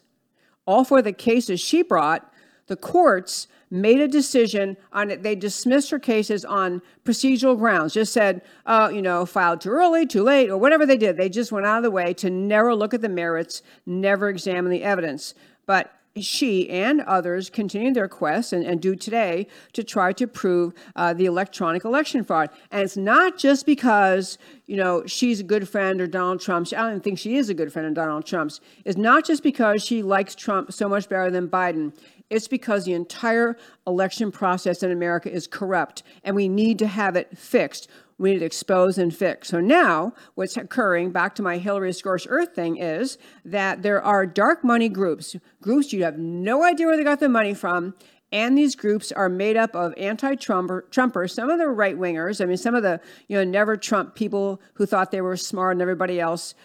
all 0.66 0.84
four 0.84 1.00
of 1.00 1.04
the 1.04 1.14
cases 1.14 1.60
she 1.60 1.82
brought, 1.82 2.32
the 2.68 2.76
courts 2.76 3.48
made 3.70 4.00
a 4.00 4.08
decision 4.08 4.78
on 4.94 5.12
it. 5.12 5.24
They 5.24 5.36
dismissed 5.36 5.90
her 5.92 6.00
cases 6.00 6.46
on 6.46 6.82
procedural 7.04 7.58
grounds, 7.58 7.94
just 7.94 8.14
said, 8.14 8.42
uh, 8.66 8.90
you 8.94 9.02
know, 9.02 9.26
filed 9.26 9.62
too 9.62 9.70
early, 9.70 10.06
too 10.06 10.24
late, 10.24 10.50
or 10.50 10.58
whatever 10.58 10.86
they 10.86 10.98
did. 10.98 11.18
They 11.18 11.30
just 11.30 11.52
went 11.52 11.66
out 11.66 11.78
of 11.78 11.84
the 11.84 11.92
way 11.92 12.14
to 12.16 12.30
never 12.30 12.76
look 12.76 12.94
at 12.94 13.02
the 13.02 13.10
merits, 13.10 13.62
never 13.86 14.30
examine 14.30 14.72
the 14.72 14.84
evidence. 14.84 15.34
But 15.66 15.92
she 16.22 16.70
and 16.70 17.02
others 17.02 17.50
continue 17.50 17.94
their 17.94 18.08
quest 18.08 18.54
and, 18.54 18.66
and, 18.66 18.82
do 18.82 18.96
today 18.96 19.48
to 19.74 19.84
try 19.84 20.14
to 20.14 20.28
prove 20.28 20.74
uh, 20.96 21.14
the 21.14 21.26
electronic 21.26 21.84
election 21.84 22.24
fraud. 22.24 22.50
And 22.72 22.84
it's 22.84 22.96
not 22.96 23.38
just 23.38 23.66
because, 23.66 24.38
you 24.66 24.78
know, 24.78 25.06
she's 25.06 25.42
a 25.42 25.44
good 25.44 25.68
friend 25.68 26.00
or 26.00 26.08
Donald 26.08 26.40
Trump's. 26.40 26.72
I 26.72 26.90
don't 26.90 27.04
think 27.04 27.20
she 27.20 27.36
is 27.36 27.50
a 27.50 27.54
good 27.54 27.72
friend 27.74 27.88
of 27.88 27.94
Donald 27.96 28.26
Trump's. 28.26 28.62
It's 28.86 28.98
not 28.98 29.26
just 29.26 29.44
because 29.44 29.84
she 29.84 30.04
likes 30.04 30.36
Trump 30.36 30.72
so 30.72 30.88
much 30.88 31.10
better 31.10 31.30
than 31.30 31.50
Biden. 31.50 31.94
It's 32.30 32.48
because 32.48 32.86
the 32.86 32.94
entire 32.94 33.58
election 33.86 34.32
process 34.32 34.84
in 34.84 34.92
America 34.92 35.32
is 35.32 35.48
corrupt 35.48 36.04
and 36.24 36.36
we 36.36 36.48
need 36.48 36.80
to 36.80 36.88
have 36.88 37.16
it 37.16 37.38
fixed. 37.38 37.88
We 38.18 38.32
need 38.32 38.40
to 38.40 38.46
expose 38.46 38.98
and 38.98 39.16
fix. 39.16 39.50
So 39.50 39.60
now, 39.60 40.14
what's 40.36 40.56
occurring, 40.56 41.12
back 41.12 41.36
to 41.36 41.42
my 41.42 41.58
Hillary 41.58 41.92
Scorched 41.92 42.28
Earth 42.30 42.56
thing, 42.56 42.78
is 42.78 43.18
that 43.44 43.84
there 43.84 44.02
are 44.02 44.26
dark 44.26 44.64
money 44.64 44.88
groups, 44.88 45.36
groups 45.62 45.92
you 45.92 46.04
have 46.04 46.18
no 46.18 46.64
idea 46.64 46.88
where 46.88 46.96
they 46.96 47.04
got 47.04 47.20
the 47.20 47.30
money 47.30 47.54
from. 47.54 47.94
And 48.32 48.58
these 48.58 48.76
groups 48.76 49.12
are 49.12 49.30
made 49.30 49.56
up 49.56 49.76
of 49.76 49.94
anti-Trumpers. 49.98 51.32
Some 51.32 51.50
of 51.50 51.60
the 51.60 51.68
right 51.68 51.98
wingers. 51.98 52.42
I 52.42 52.46
mean, 52.46 52.58
some 52.58 52.76
of 52.76 52.84
the 52.84 53.00
you 53.28 53.38
know 53.38 53.44
never 53.44 53.78
Trump 53.78 54.16
people 54.16 54.62
who 54.74 54.86
thought 54.86 55.12
they 55.12 55.22
were 55.22 55.38
smart 55.38 55.74
and 55.74 55.82
everybody 55.82 56.20
else 56.20 56.56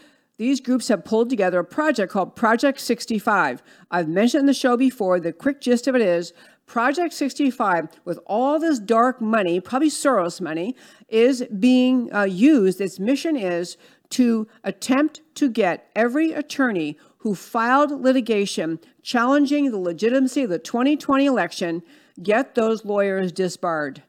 these 0.40 0.58
groups 0.58 0.88
have 0.88 1.04
pulled 1.04 1.28
together 1.28 1.58
a 1.58 1.64
project 1.64 2.10
called 2.10 2.34
Project 2.34 2.80
65. 2.80 3.62
I've 3.90 4.08
mentioned 4.08 4.48
the 4.48 4.54
show 4.54 4.74
before, 4.74 5.20
the 5.20 5.34
quick 5.34 5.60
gist 5.60 5.86
of 5.86 5.94
it 5.94 6.00
is 6.00 6.32
Project 6.70 7.12
65, 7.14 7.88
with 8.04 8.20
all 8.26 8.60
this 8.60 8.78
dark 8.78 9.20
money, 9.20 9.58
probably 9.58 9.90
Soros 9.90 10.40
money, 10.40 10.76
is 11.08 11.44
being 11.58 12.14
uh, 12.14 12.22
used. 12.22 12.80
Its 12.80 13.00
mission 13.00 13.36
is 13.36 13.76
to 14.10 14.46
attempt 14.62 15.20
to 15.34 15.50
get 15.50 15.90
every 15.96 16.30
attorney 16.30 16.96
who 17.18 17.34
filed 17.34 17.90
litigation 17.90 18.78
challenging 19.02 19.72
the 19.72 19.78
legitimacy 19.78 20.44
of 20.44 20.50
the 20.50 20.60
2020 20.60 21.26
election, 21.26 21.82
get 22.22 22.54
those 22.54 22.84
lawyers 22.84 23.32
disbarred, 23.32 24.04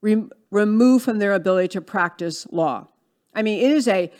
rem- 0.00 0.30
removed 0.50 1.04
from 1.04 1.18
their 1.18 1.34
ability 1.34 1.68
to 1.68 1.82
practice 1.82 2.46
law. 2.50 2.88
I 3.34 3.42
mean, 3.42 3.62
it 3.62 3.72
is 3.72 3.86
a, 3.86 4.10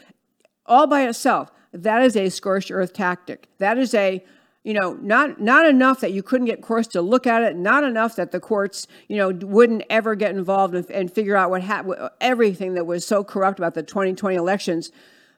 all 0.67 0.87
by 0.87 1.09
itself, 1.09 1.51
that 1.73 2.03
is 2.03 2.15
a 2.15 2.29
scorched 2.29 2.71
earth 2.71 2.93
tactic. 2.93 3.49
That 3.57 3.79
is 3.79 3.95
a 3.95 4.23
you 4.67 4.75
know, 4.75 4.95
not 4.95 5.41
not 5.41 5.65
enough 5.65 6.01
that 6.01 6.13
you 6.13 6.25
couldn't 6.25 6.47
get 6.47 6.61
courts 6.61 6.89
to 6.89 7.01
look 7.01 7.25
at 7.25 7.41
it, 7.45 7.55
not 7.57 7.85
enough 7.85 8.17
that 8.17 8.33
the 8.33 8.41
courts, 8.41 8.89
you 9.07 9.17
know, 9.17 9.31
wouldn't 9.47 9.85
ever 9.89 10.17
get 10.17 10.35
involved 10.35 10.75
and, 10.75 10.91
and 10.91 11.13
figure 11.13 11.37
out 11.37 11.51
what 11.51 11.63
happened, 11.63 12.11
everything 12.21 12.75
that 12.75 12.85
was 12.85 13.07
so 13.07 13.23
corrupt 13.23 13.61
about 13.61 13.75
the 13.75 13.85
2020 13.85 14.35
elections. 14.35 14.91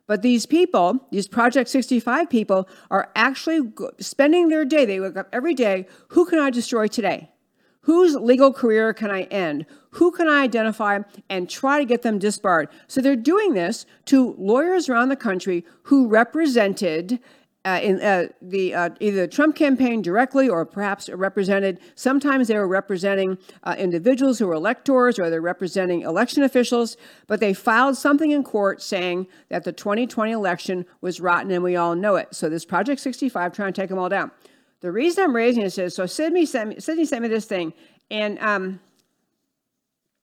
But 0.07 0.23
these 0.23 0.47
people, 0.47 1.07
these 1.13 1.29
Project 1.29 1.69
65 1.69 2.31
people, 2.31 2.71
are 2.91 3.11
actually 3.15 3.71
spending 3.99 4.49
their 4.49 4.65
day. 4.65 4.87
They 4.87 4.99
wake 4.99 5.19
up 5.19 5.29
every 5.31 5.53
day. 5.53 5.87
Who 6.09 6.25
can 6.25 6.39
I 6.39 6.49
destroy 6.49 6.87
today? 6.87 7.29
Whose 7.83 8.15
legal 8.15 8.51
career 8.51 8.95
can 8.95 9.11
I 9.11 9.25
end? 9.25 9.67
Who 9.91 10.11
can 10.11 10.27
I 10.27 10.43
identify 10.43 11.01
and 11.29 11.51
try 11.51 11.79
to 11.79 11.85
get 11.85 12.01
them 12.01 12.19
disbarred? 12.19 12.71
So 12.87 13.03
they're 13.03 13.15
doing 13.15 13.53
this 13.53 13.85
to 14.07 14.35
lawyers 14.39 14.89
around 14.89 15.11
the 15.11 15.17
country 15.17 15.67
who 15.83 16.09
represented 16.09 17.21
uh, 17.69 17.81
in 17.81 18.01
uh, 18.01 18.29
the 18.41 18.75
uh, 18.75 18.91
either 18.99 19.23
the 19.23 19.29
Trump 19.29 19.55
campaign 19.55 20.01
directly 20.01 20.49
or 20.49 20.65
perhaps 20.65 21.11
represented. 21.11 21.79
Sometimes 21.97 22.49
they 22.49 22.57
were 22.57 22.69
representing 22.69 23.37
uh, 23.65 23.75
individuals 23.79 24.39
who 24.39 24.47
were 24.47 24.55
electors 24.55 25.19
or 25.19 25.29
they're 25.29 25.41
representing 25.43 26.01
election 26.03 26.43
officials. 26.43 26.97
But 27.27 27.41
they 27.41 27.53
filed 27.53 27.97
something 27.97 28.31
in 28.31 28.43
court 28.43 28.81
saying 28.81 29.27
that 29.51 29.65
the 29.65 29.73
2020 29.73 30.33
election 30.33 30.87
was 31.03 31.21
rotten, 31.21 31.51
and 31.51 31.63
we 31.63 31.77
all 31.77 31.95
know 31.95 32.17
it. 32.17 32.35
So 32.35 32.49
this 32.49 32.65
Project 32.65 33.01
65 33.01 33.53
trying 33.53 33.73
to 33.73 33.81
take 33.81 33.91
them 33.91 33.99
all 33.99 34.09
down. 34.09 34.31
The 34.81 34.91
reason 34.91 35.25
I'm 35.25 35.37
raising 35.37 35.63
this 35.63 35.77
is 35.77 35.95
so 35.95 36.07
Sidney 36.07 36.47
sent 36.47 36.71
me, 36.71 36.81
Sidney 36.81 37.05
sent 37.05 37.23
me 37.23 37.29
this 37.29 37.45
thing, 37.45 37.75
and 38.11 38.39
um, 38.39 38.81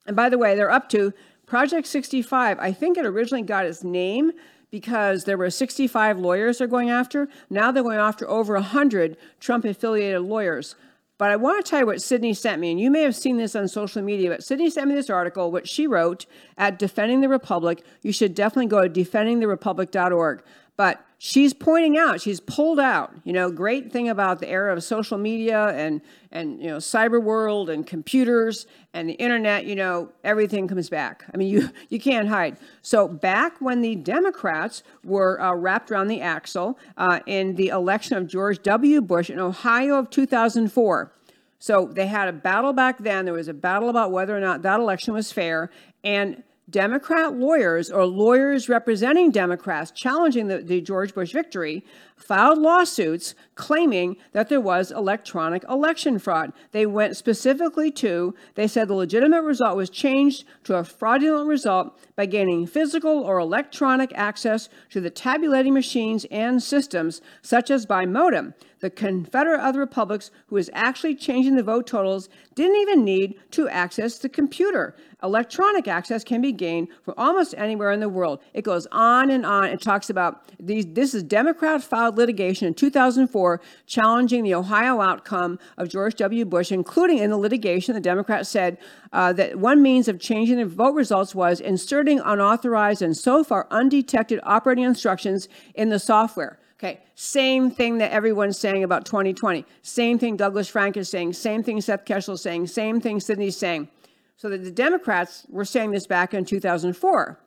and 0.08 0.16
by 0.16 0.30
the 0.30 0.38
way, 0.40 0.56
they're 0.56 0.72
up 0.72 0.90
to 0.90 1.14
Project 1.46 1.86
65. 1.86 2.58
I 2.60 2.72
think 2.72 2.98
it 2.98 3.06
originally 3.06 3.44
got 3.44 3.66
its 3.66 3.84
name 3.84 4.32
because 4.76 5.24
there 5.24 5.38
were 5.38 5.50
65 5.50 6.20
lawyers 6.20 6.58
they're 6.58 6.68
going 6.68 6.90
after. 6.90 7.30
Now 7.50 7.72
they're 7.72 7.82
going 7.82 7.98
after 7.98 8.30
over 8.30 8.56
100 8.56 9.16
Trump 9.40 9.64
affiliated 9.64 10.24
lawyers. 10.24 10.76
But 11.18 11.32
I 11.32 11.38
want 11.38 11.64
to 11.64 11.70
tell 11.70 11.80
you 11.80 11.86
what 11.86 12.02
Sidney 12.02 12.34
sent 12.34 12.60
me, 12.60 12.72
and 12.72 12.80
you 12.80 12.92
may 12.92 13.04
have 13.04 13.16
seen 13.16 13.38
this 13.38 13.56
on 13.56 13.70
social 13.70 14.02
media, 14.02 14.30
but 14.30 14.44
Sidney 14.44 14.70
sent 14.70 14.90
me 14.90 14.96
this 14.96 15.10
article, 15.10 15.50
which 15.50 15.70
she 15.70 15.88
wrote 15.88 16.26
at 16.58 16.78
Defending 16.78 17.22
the 17.22 17.30
Republic. 17.30 17.86
You 18.02 18.12
should 18.12 18.36
definitely 18.36 18.66
go 18.66 18.86
to 18.86 18.90
defendingtherepublic.org. 18.90 20.44
But 20.78 21.06
she's 21.18 21.54
pointing 21.54 21.98
out, 21.98 22.20
she's 22.20 22.40
pulled 22.42 22.80
out, 22.80 23.14
you 23.24 23.32
know, 23.32 23.50
great 23.50 23.92
thing 23.92 24.10
about 24.10 24.40
the 24.40 24.50
era 24.50 24.74
of 24.74 24.84
social 24.84 25.18
media 25.18 25.68
and, 25.70 26.02
and 26.32 26.62
you 26.62 26.68
know, 26.68 26.78
cyber 26.78 27.22
world 27.22 27.70
and 27.70 27.88
computers 27.88 28.68
and 28.94 29.10
the 29.10 29.14
internet, 29.14 29.66
you 29.66 29.76
know, 29.76 30.12
everything 30.24 30.68
comes 30.68 30.90
back. 30.90 31.24
I 31.34 31.38
mean, 31.38 31.48
you, 31.54 31.70
you 31.90 32.00
can't 32.00 32.28
hide. 32.28 32.58
So 32.82 33.08
back 33.08 33.60
when 33.62 33.82
the 33.82 33.96
Democrats 33.96 34.84
were 35.04 35.42
uh, 35.42 35.54
wrapped 35.56 35.92
around 35.92 36.08
the 36.08 36.22
axle 36.22 36.78
uh, 36.98 37.22
in 37.26 37.56
the 37.56 37.70
election 37.70 38.18
of 38.18 38.28
George 38.28 38.62
W. 38.64 39.02
Bush 39.02 39.30
in 39.30 39.40
Ohio 39.40 39.98
of 39.98 40.10
2004, 40.10 41.12
so 41.58 41.88
they 41.92 42.06
had 42.06 42.28
a 42.28 42.34
battle 42.34 42.74
back 42.74 43.00
then. 43.00 43.26
There 43.26 43.34
was 43.34 43.48
a 43.48 43.54
battle 43.54 43.90
about 43.90 44.12
whether 44.12 44.38
or 44.38 44.40
not 44.40 44.62
that 44.62 44.80
election 44.80 45.16
was 45.16 45.32
fair. 45.32 45.72
And 46.04 46.44
Democrat 46.70 47.36
lawyers 47.36 47.92
or 47.92 48.06
lawyers 48.06 48.68
representing 48.68 49.30
Democrats 49.30 49.92
challenging 49.92 50.48
the, 50.48 50.58
the, 50.58 50.82
George 50.82 51.14
Bush 51.14 51.32
victory 51.32 51.86
filed 52.16 52.58
lawsuits 52.58 53.36
claiming 53.56 54.18
that 54.32 54.50
there 54.50 54.62
was 54.62 54.92
electronic 54.92 55.64
election 55.70 56.18
fraud. 56.20 56.52
They 56.72 56.86
went 56.86 57.18
specifically 57.18 57.92
to, 57.92 58.34
they 58.56 58.68
said 58.68 58.88
the 58.88 58.94
legitimate 58.94 59.44
result 59.44 59.78
was 59.78 59.90
changed 59.90 60.46
to 60.66 60.76
a 60.76 60.84
fraudulent 60.84 61.48
result 61.48 61.98
by 62.16 62.26
gaining 62.26 62.68
physical 62.68 63.20
or 63.20 63.40
electronic 63.40 64.12
access 64.16 64.70
to 64.92 65.02
the 65.02 65.10
tabulating 65.10 65.74
machines 65.74 66.26
and 66.32 66.62
systems, 66.62 67.22
such 67.42 67.70
as 67.70 67.86
by 67.86 68.06
modem. 68.06 68.54
The 68.80 68.90
Confederate 68.90 69.62
of 69.62 69.74
the 69.74 69.80
Republics, 69.80 70.30
who 70.48 70.58
is 70.58 70.70
actually 70.74 71.16
changing 71.16 71.56
the 71.56 71.64
vote 71.64 71.88
totals, 71.88 72.30
didn't 72.54 72.76
even 72.82 73.04
need 73.04 73.36
to 73.52 73.68
access 73.70 74.20
the 74.20 74.30
computer. 74.30 74.96
Electronic 75.24 75.88
access 75.88 76.24
can 76.24 76.40
be 76.40 76.52
gained 76.52 76.90
from 77.04 77.16
almost 77.18 77.56
anywhere 77.58 77.92
in 77.92 78.00
the 78.00 78.10
world. 78.10 78.42
It 78.54 78.64
goes 78.64 78.86
on 78.92 79.32
and 79.32 79.44
on. 79.44 79.66
It 79.66 79.82
talks 79.82 80.12
about 80.12 80.44
these. 80.60 80.86
This 80.86 81.16
is 81.16 81.24
Democrat 81.24 81.82
filed 81.82 82.05
litigation 82.10 82.68
in 82.68 82.74
2004 82.74 83.62
challenging 83.88 84.44
the 84.44 84.54
Ohio 84.54 85.02
outcome 85.02 85.60
of 85.78 85.90
George 85.90 86.16
W. 86.16 86.46
Bush, 86.46 86.72
including 86.72 87.20
in 87.20 87.30
the 87.30 87.38
litigation, 87.38 87.94
the 87.94 88.02
Democrats 88.02 88.50
said 88.50 88.78
uh, 89.14 89.34
that 89.34 89.58
one 89.58 89.82
means 89.82 90.08
of 90.08 90.20
changing 90.20 90.58
the 90.58 90.66
vote 90.66 90.94
results 90.94 91.34
was 91.34 91.60
inserting 91.60 92.20
unauthorized 92.20 93.02
and 93.02 93.16
so 93.16 93.44
far 93.44 93.68
undetected 93.72 94.40
operating 94.44 94.84
instructions 94.84 95.48
in 95.74 95.90
the 95.90 96.00
software. 96.00 96.60
Okay, 96.78 97.02
same 97.16 97.72
thing 97.72 98.00
that 98.00 98.12
everyone's 98.12 98.60
saying 98.60 98.84
about 98.84 99.06
2020. 99.06 99.66
Same 99.82 100.20
thing 100.20 100.36
Douglas 100.36 100.68
Frank 100.68 100.98
is 100.98 101.10
saying. 101.10 101.34
Same 101.34 101.64
thing 101.64 101.80
Seth 101.80 102.04
Keshel 102.04 102.34
is 102.34 102.42
saying. 102.42 102.68
Same 102.68 103.00
thing 103.00 103.20
Sidney's 103.20 103.58
saying. 103.58 103.88
So 104.36 104.50
that 104.50 104.64
the 104.64 104.72
Democrats 104.72 105.46
were 105.50 105.64
saying 105.64 105.92
this 105.92 106.06
back 106.06 106.34
in 106.34 106.44
2004 106.44 107.40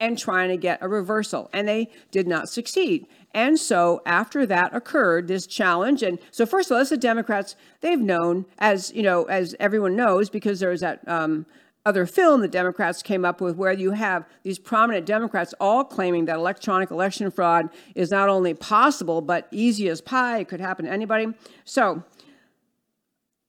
and 0.00 0.18
trying 0.18 0.48
to 0.48 0.56
get 0.56 0.78
a 0.80 0.88
reversal, 0.88 1.50
and 1.52 1.68
they 1.68 1.90
did 2.10 2.26
not 2.26 2.48
succeed. 2.48 3.06
And 3.32 3.58
so 3.58 4.02
after 4.06 4.46
that 4.46 4.74
occurred, 4.74 5.28
this 5.28 5.46
challenge, 5.46 6.02
and 6.02 6.18
so 6.30 6.46
first 6.46 6.70
of 6.70 6.74
all, 6.74 6.80
as 6.80 6.88
the 6.88 6.96
Democrats, 6.96 7.54
they've 7.80 8.00
known, 8.00 8.46
as 8.58 8.92
you 8.92 9.02
know, 9.02 9.24
as 9.24 9.54
everyone 9.60 9.94
knows, 9.94 10.30
because 10.30 10.58
there's 10.58 10.80
that 10.80 11.06
um, 11.06 11.46
other 11.86 12.06
film 12.06 12.40
the 12.40 12.48
Democrats 12.48 13.02
came 13.02 13.24
up 13.24 13.40
with 13.40 13.56
where 13.56 13.72
you 13.72 13.92
have 13.92 14.26
these 14.42 14.58
prominent 14.58 15.06
Democrats 15.06 15.54
all 15.60 15.84
claiming 15.84 16.24
that 16.26 16.36
electronic 16.36 16.90
election 16.90 17.30
fraud 17.30 17.68
is 17.94 18.10
not 18.10 18.28
only 18.28 18.54
possible, 18.54 19.20
but 19.20 19.48
easy 19.50 19.88
as 19.88 20.00
pie. 20.00 20.40
It 20.40 20.48
could 20.48 20.60
happen 20.60 20.84
to 20.84 20.90
anybody. 20.90 21.28
So 21.64 22.02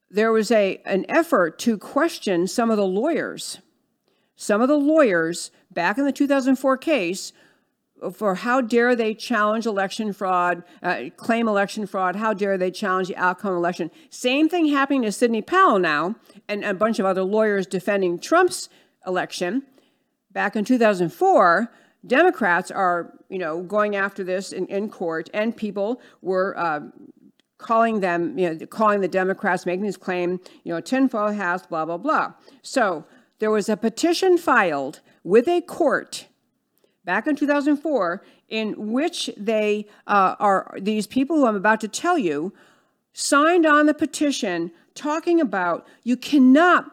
there 0.09 0.31
was 0.31 0.51
a, 0.51 0.81
an 0.85 1.05
effort 1.09 1.59
to 1.59 1.77
question 1.77 2.47
some 2.47 2.69
of 2.69 2.77
the 2.77 2.85
lawyers. 2.85 3.59
Some 4.41 4.59
of 4.59 4.67
the 4.67 4.75
lawyers 4.75 5.51
back 5.69 5.99
in 5.99 6.05
the 6.05 6.11
2004 6.11 6.75
case 6.77 7.31
for 8.11 8.33
how 8.33 8.59
dare 8.59 8.95
they 8.95 9.13
challenge 9.13 9.67
election 9.67 10.13
fraud, 10.13 10.63
uh, 10.81 11.03
claim 11.15 11.47
election 11.47 11.85
fraud, 11.85 12.15
how 12.15 12.33
dare 12.33 12.57
they 12.57 12.71
challenge 12.71 13.09
the 13.09 13.15
outcome 13.17 13.51
of 13.51 13.57
election. 13.57 13.91
Same 14.09 14.49
thing 14.49 14.65
happening 14.65 15.03
to 15.03 15.11
Sidney 15.11 15.43
Powell 15.43 15.77
now 15.77 16.15
and 16.47 16.65
a 16.65 16.73
bunch 16.73 16.97
of 16.97 17.05
other 17.05 17.21
lawyers 17.21 17.67
defending 17.67 18.17
Trump's 18.17 18.67
election. 19.05 19.61
Back 20.31 20.55
in 20.55 20.65
2004, 20.65 21.71
Democrats 22.07 22.71
are, 22.71 23.13
you 23.29 23.37
know, 23.37 23.61
going 23.61 23.95
after 23.95 24.23
this 24.23 24.51
in, 24.51 24.65
in 24.65 24.89
court, 24.89 25.29
and 25.35 25.55
people 25.55 26.01
were 26.23 26.57
uh, 26.57 26.79
calling 27.59 27.99
them, 27.99 28.39
you 28.39 28.55
know, 28.55 28.65
calling 28.65 29.01
the 29.01 29.07
Democrats, 29.07 29.67
making 29.67 29.85
this 29.85 29.97
claim, 29.97 30.39
you 30.63 30.73
know, 30.73 30.81
tinfoil 30.81 31.31
hats, 31.31 31.67
blah, 31.67 31.85
blah, 31.85 31.97
blah. 31.97 32.33
So 32.63 33.05
there 33.41 33.49
was 33.49 33.67
a 33.67 33.75
petition 33.75 34.37
filed 34.37 34.99
with 35.23 35.47
a 35.47 35.61
court 35.61 36.27
back 37.03 37.25
in 37.25 37.35
2004 37.35 38.23
in 38.49 38.91
which 38.91 39.31
they 39.35 39.87
uh, 40.05 40.35
are, 40.39 40.77
these 40.79 41.07
people 41.07 41.37
who 41.37 41.47
I'm 41.47 41.55
about 41.55 41.81
to 41.81 41.87
tell 41.87 42.19
you, 42.19 42.53
signed 43.13 43.65
on 43.65 43.87
the 43.87 43.95
petition 43.95 44.71
talking 44.93 45.41
about 45.41 45.87
you 46.03 46.15
cannot 46.15 46.91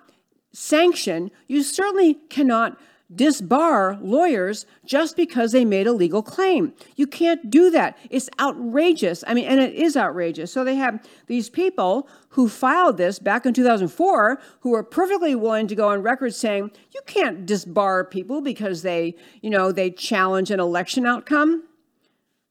sanction, 0.54 1.30
you 1.48 1.62
certainly 1.62 2.14
cannot 2.30 2.80
disbar 3.14 3.98
lawyers 4.02 4.66
just 4.84 5.16
because 5.16 5.52
they 5.52 5.64
made 5.64 5.86
a 5.86 5.92
legal 5.92 6.22
claim. 6.22 6.74
You 6.96 7.06
can't 7.06 7.50
do 7.50 7.70
that. 7.70 7.96
It's 8.10 8.28
outrageous. 8.38 9.24
I 9.26 9.34
mean, 9.34 9.46
and 9.46 9.60
it 9.60 9.74
is 9.74 9.96
outrageous. 9.96 10.52
So 10.52 10.62
they 10.62 10.74
have 10.74 11.02
these 11.26 11.48
people 11.48 12.08
who 12.30 12.48
filed 12.48 12.98
this 12.98 13.18
back 13.18 13.46
in 13.46 13.54
2004 13.54 14.40
who 14.60 14.74
are 14.74 14.82
perfectly 14.82 15.34
willing 15.34 15.68
to 15.68 15.74
go 15.74 15.88
on 15.88 16.02
record 16.02 16.34
saying 16.34 16.70
you 16.94 17.00
can't 17.06 17.46
disbar 17.46 18.08
people 18.08 18.42
because 18.42 18.82
they, 18.82 19.14
you 19.40 19.50
know, 19.50 19.72
they 19.72 19.90
challenge 19.90 20.50
an 20.50 20.60
election 20.60 21.06
outcome. 21.06 21.64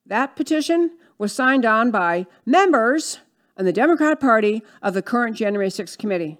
That 0.05 0.35
petition 0.35 0.97
was 1.19 1.33
signed 1.33 1.65
on 1.65 1.91
by 1.91 2.25
members 2.45 3.19
in 3.57 3.65
the 3.65 3.73
Democrat 3.73 4.19
Party 4.19 4.63
of 4.81 4.93
the 4.93 5.01
current 5.01 5.35
January 5.35 5.69
6th 5.69 5.97
committee 5.97 6.39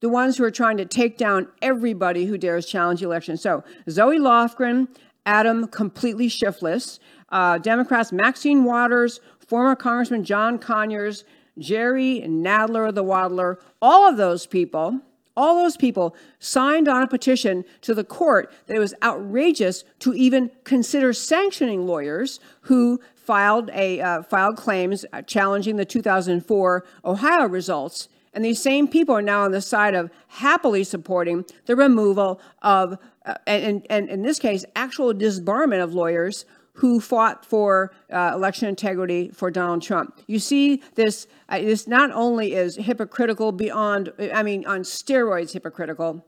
the 0.00 0.08
ones 0.08 0.36
who 0.36 0.44
are 0.44 0.50
trying 0.50 0.76
to 0.76 0.84
take 0.84 1.16
down 1.16 1.48
everybody 1.62 2.26
who 2.26 2.36
dares 2.36 2.66
challenge 2.66 3.00
the 3.00 3.06
election. 3.06 3.36
So 3.36 3.64
Zoe 3.88 4.18
Lofgren, 4.18 4.88
Adam 5.24 5.66
completely 5.68 6.28
shiftless, 6.28 7.00
uh, 7.30 7.58
Democrats 7.58 8.12
Maxine 8.12 8.64
Waters, 8.64 9.20
former 9.38 9.74
Congressman 9.74 10.24
John 10.24 10.58
Conyers, 10.58 11.24
Jerry 11.58 12.22
Nadler 12.26 12.94
the 12.94 13.02
Waddler, 13.02 13.58
all 13.80 14.08
of 14.08 14.16
those 14.16 14.46
people, 14.46 15.00
all 15.36 15.62
those 15.62 15.76
people 15.76 16.16
signed 16.38 16.88
on 16.88 17.02
a 17.02 17.06
petition 17.06 17.64
to 17.82 17.94
the 17.94 18.04
court 18.04 18.52
that 18.66 18.76
it 18.76 18.80
was 18.80 18.94
outrageous 19.02 19.84
to 20.00 20.14
even 20.14 20.50
consider 20.64 21.12
sanctioning 21.12 21.86
lawyers 21.86 22.40
who 22.62 23.00
filed 23.14 23.70
a 23.74 24.00
uh, 24.00 24.22
filed 24.22 24.56
claims 24.56 25.04
challenging 25.26 25.76
the 25.76 25.84
2004 25.84 26.84
Ohio 27.04 27.46
results 27.46 28.08
and 28.36 28.44
these 28.44 28.60
same 28.62 28.86
people 28.86 29.16
are 29.16 29.22
now 29.22 29.44
on 29.44 29.50
the 29.50 29.62
side 29.62 29.94
of 29.94 30.10
happily 30.28 30.84
supporting 30.84 31.46
the 31.64 31.74
removal 31.74 32.38
of, 32.60 32.98
uh, 33.24 33.34
and, 33.46 33.86
and 33.88 34.10
in 34.10 34.20
this 34.20 34.38
case, 34.38 34.62
actual 34.76 35.14
disbarment 35.14 35.82
of 35.82 35.94
lawyers 35.94 36.44
who 36.74 37.00
fought 37.00 37.46
for 37.46 37.94
uh, 38.12 38.32
election 38.34 38.68
integrity 38.68 39.30
for 39.30 39.50
Donald 39.50 39.80
Trump. 39.80 40.20
You 40.26 40.38
see, 40.38 40.82
this 40.96 41.26
uh, 41.48 41.60
this 41.60 41.86
not 41.86 42.10
only 42.12 42.52
is 42.52 42.76
hypocritical 42.76 43.52
beyond, 43.52 44.12
I 44.34 44.42
mean, 44.42 44.66
on 44.66 44.82
steroids 44.82 45.52
hypocritical, 45.52 46.22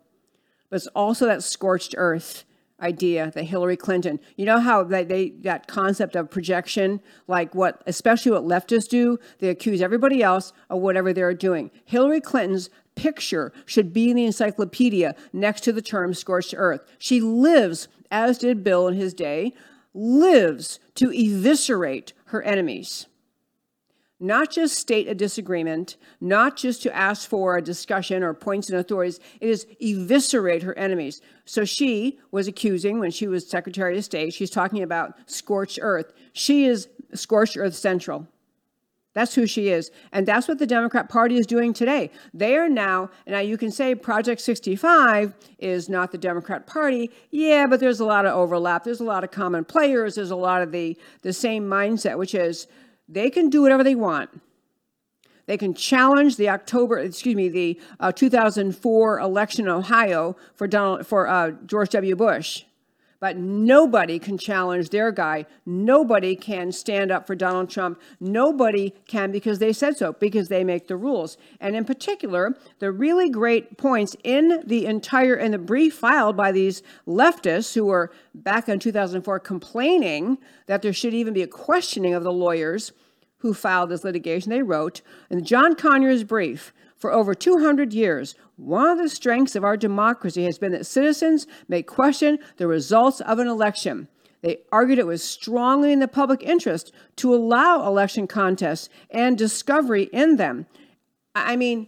but 0.70 0.76
it's 0.76 0.86
also 0.88 1.26
that 1.26 1.42
scorched 1.42 1.94
earth 1.98 2.44
idea 2.80 3.30
that 3.34 3.44
Hillary 3.44 3.76
Clinton, 3.76 4.20
you 4.36 4.44
know 4.44 4.60
how 4.60 4.84
they, 4.84 5.04
they 5.04 5.30
that 5.40 5.66
concept 5.66 6.16
of 6.16 6.30
projection, 6.30 7.00
like 7.26 7.54
what 7.54 7.82
especially 7.86 8.32
what 8.32 8.44
leftists 8.44 8.88
do, 8.88 9.18
they 9.38 9.48
accuse 9.48 9.82
everybody 9.82 10.22
else 10.22 10.52
of 10.70 10.80
whatever 10.80 11.12
they're 11.12 11.34
doing. 11.34 11.70
Hillary 11.84 12.20
Clinton's 12.20 12.70
picture 12.94 13.52
should 13.64 13.92
be 13.92 14.10
in 14.10 14.16
the 14.16 14.24
encyclopedia 14.24 15.14
next 15.32 15.62
to 15.62 15.72
the 15.72 15.82
term 15.82 16.14
scorched 16.14 16.54
earth. 16.56 16.82
She 16.98 17.20
lives, 17.20 17.88
as 18.10 18.38
did 18.38 18.64
Bill 18.64 18.88
in 18.88 18.94
his 18.94 19.14
day, 19.14 19.54
lives 19.94 20.80
to 20.96 21.10
eviscerate 21.12 22.12
her 22.26 22.42
enemies 22.42 23.06
not 24.20 24.50
just 24.50 24.76
state 24.76 25.08
a 25.08 25.14
disagreement, 25.14 25.96
not 26.20 26.56
just 26.56 26.82
to 26.82 26.94
ask 26.94 27.28
for 27.28 27.56
a 27.56 27.62
discussion 27.62 28.22
or 28.22 28.34
points 28.34 28.68
and 28.68 28.78
authorities, 28.78 29.20
it 29.40 29.48
is 29.48 29.66
eviscerate 29.80 30.62
her 30.62 30.76
enemies. 30.76 31.20
So 31.44 31.64
she 31.64 32.18
was 32.32 32.48
accusing, 32.48 32.98
when 32.98 33.10
she 33.10 33.28
was 33.28 33.48
Secretary 33.48 33.96
of 33.96 34.04
State, 34.04 34.34
she's 34.34 34.50
talking 34.50 34.82
about 34.82 35.14
scorched 35.30 35.78
earth. 35.80 36.12
She 36.32 36.64
is 36.64 36.88
scorched 37.14 37.56
earth 37.56 37.74
central. 37.74 38.26
That's 39.14 39.34
who 39.34 39.46
she 39.46 39.70
is. 39.70 39.90
And 40.12 40.28
that's 40.28 40.46
what 40.46 40.58
the 40.58 40.66
Democrat 40.66 41.08
Party 41.08 41.38
is 41.38 41.46
doing 41.46 41.72
today. 41.72 42.10
They 42.34 42.56
are 42.56 42.68
now, 42.68 43.10
now 43.26 43.40
you 43.40 43.56
can 43.56 43.70
say 43.70 43.94
Project 43.94 44.40
65 44.40 45.34
is 45.58 45.88
not 45.88 46.12
the 46.12 46.18
Democrat 46.18 46.66
Party. 46.66 47.10
Yeah, 47.30 47.66
but 47.66 47.80
there's 47.80 48.00
a 48.00 48.04
lot 48.04 48.26
of 48.26 48.34
overlap. 48.34 48.84
There's 48.84 49.00
a 49.00 49.04
lot 49.04 49.24
of 49.24 49.30
common 49.30 49.64
players. 49.64 50.14
There's 50.14 50.30
a 50.30 50.36
lot 50.36 50.62
of 50.62 50.70
the, 50.72 50.96
the 51.22 51.32
same 51.32 51.68
mindset, 51.68 52.18
which 52.18 52.34
is 52.34 52.68
they 53.08 53.30
can 53.30 53.48
do 53.48 53.62
whatever 53.62 53.82
they 53.82 53.94
want. 53.94 54.30
They 55.46 55.56
can 55.56 55.72
challenge 55.72 56.36
the 56.36 56.50
October, 56.50 56.98
excuse 56.98 57.34
me, 57.34 57.48
the 57.48 57.80
uh, 58.00 58.12
2004 58.12 59.18
election 59.18 59.64
in 59.64 59.70
Ohio 59.70 60.36
for 60.54 60.68
Donald 60.68 61.06
for 61.06 61.26
uh, 61.26 61.52
George 61.64 61.88
W. 61.90 62.14
Bush, 62.14 62.64
but 63.20 63.36
nobody 63.36 64.18
can 64.18 64.38
challenge 64.38 64.90
their 64.90 65.10
guy. 65.10 65.46
Nobody 65.66 66.36
can 66.36 66.72
stand 66.72 67.10
up 67.10 67.26
for 67.26 67.34
Donald 67.34 67.68
Trump. 67.70 68.00
Nobody 68.20 68.94
can 69.06 69.32
because 69.32 69.58
they 69.58 69.72
said 69.72 69.96
so, 69.96 70.12
because 70.12 70.48
they 70.48 70.64
make 70.64 70.86
the 70.86 70.96
rules. 70.96 71.36
And 71.60 71.74
in 71.74 71.84
particular, 71.84 72.56
the 72.78 72.92
really 72.92 73.28
great 73.28 73.76
points 73.76 74.16
in 74.22 74.62
the 74.66 74.86
entire 74.86 75.34
in 75.34 75.52
the 75.52 75.58
brief 75.58 75.94
filed 75.94 76.36
by 76.36 76.52
these 76.52 76.82
leftists 77.06 77.74
who 77.74 77.86
were 77.86 78.12
back 78.34 78.68
in 78.68 78.78
2004 78.78 79.40
complaining 79.40 80.38
that 80.66 80.82
there 80.82 80.92
should 80.92 81.14
even 81.14 81.34
be 81.34 81.42
a 81.42 81.48
questioning 81.48 82.14
of 82.14 82.22
the 82.22 82.32
lawyers 82.32 82.92
who 83.38 83.54
filed 83.54 83.90
this 83.90 84.04
litigation, 84.04 84.50
they 84.50 84.62
wrote 84.62 85.00
in 85.30 85.44
John 85.44 85.74
Conyers' 85.74 86.24
brief 86.24 86.72
For 86.98 87.12
over 87.12 87.32
200 87.32 87.92
years, 87.92 88.34
one 88.56 88.88
of 88.88 88.98
the 88.98 89.08
strengths 89.08 89.54
of 89.54 89.64
our 89.64 89.76
democracy 89.76 90.44
has 90.44 90.58
been 90.58 90.72
that 90.72 90.84
citizens 90.84 91.46
may 91.68 91.82
question 91.82 92.38
the 92.56 92.66
results 92.66 93.20
of 93.20 93.38
an 93.38 93.46
election. 93.46 94.08
They 94.42 94.58
argued 94.72 94.98
it 94.98 95.06
was 95.06 95.22
strongly 95.22 95.92
in 95.92 96.00
the 96.00 96.08
public 96.08 96.42
interest 96.42 96.92
to 97.16 97.34
allow 97.34 97.86
election 97.86 98.26
contests 98.26 98.88
and 99.10 99.38
discovery 99.38 100.04
in 100.12 100.36
them. 100.36 100.66
I 101.34 101.56
mean, 101.56 101.86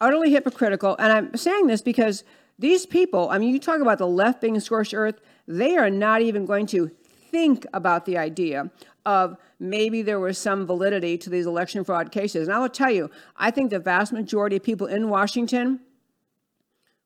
utterly 0.00 0.30
hypocritical. 0.30 0.96
And 0.98 1.12
I'm 1.12 1.36
saying 1.36 1.66
this 1.66 1.80
because 1.80 2.24
these 2.58 2.84
people, 2.86 3.30
I 3.30 3.38
mean, 3.38 3.52
you 3.52 3.58
talk 3.58 3.80
about 3.80 3.98
the 3.98 4.06
left 4.06 4.40
being 4.40 4.58
scorched 4.60 4.94
earth, 4.94 5.20
they 5.48 5.76
are 5.76 5.90
not 5.90 6.22
even 6.22 6.44
going 6.44 6.66
to 6.66 6.90
think 7.32 7.66
about 7.72 8.04
the 8.04 8.16
idea 8.16 8.70
of 9.04 9.36
maybe 9.58 10.02
there 10.02 10.20
was 10.20 10.38
some 10.38 10.66
validity 10.66 11.18
to 11.18 11.30
these 11.30 11.46
election 11.46 11.82
fraud 11.82 12.12
cases. 12.12 12.46
And 12.46 12.54
I 12.54 12.60
will 12.60 12.68
tell 12.68 12.90
you, 12.90 13.10
I 13.36 13.50
think 13.50 13.70
the 13.70 13.80
vast 13.80 14.12
majority 14.12 14.56
of 14.56 14.62
people 14.62 14.86
in 14.86 15.08
Washington, 15.08 15.80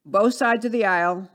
both 0.05 0.35
sides 0.35 0.67
of 0.67 0.73
the 0.73 0.85
aisle, 0.85 1.31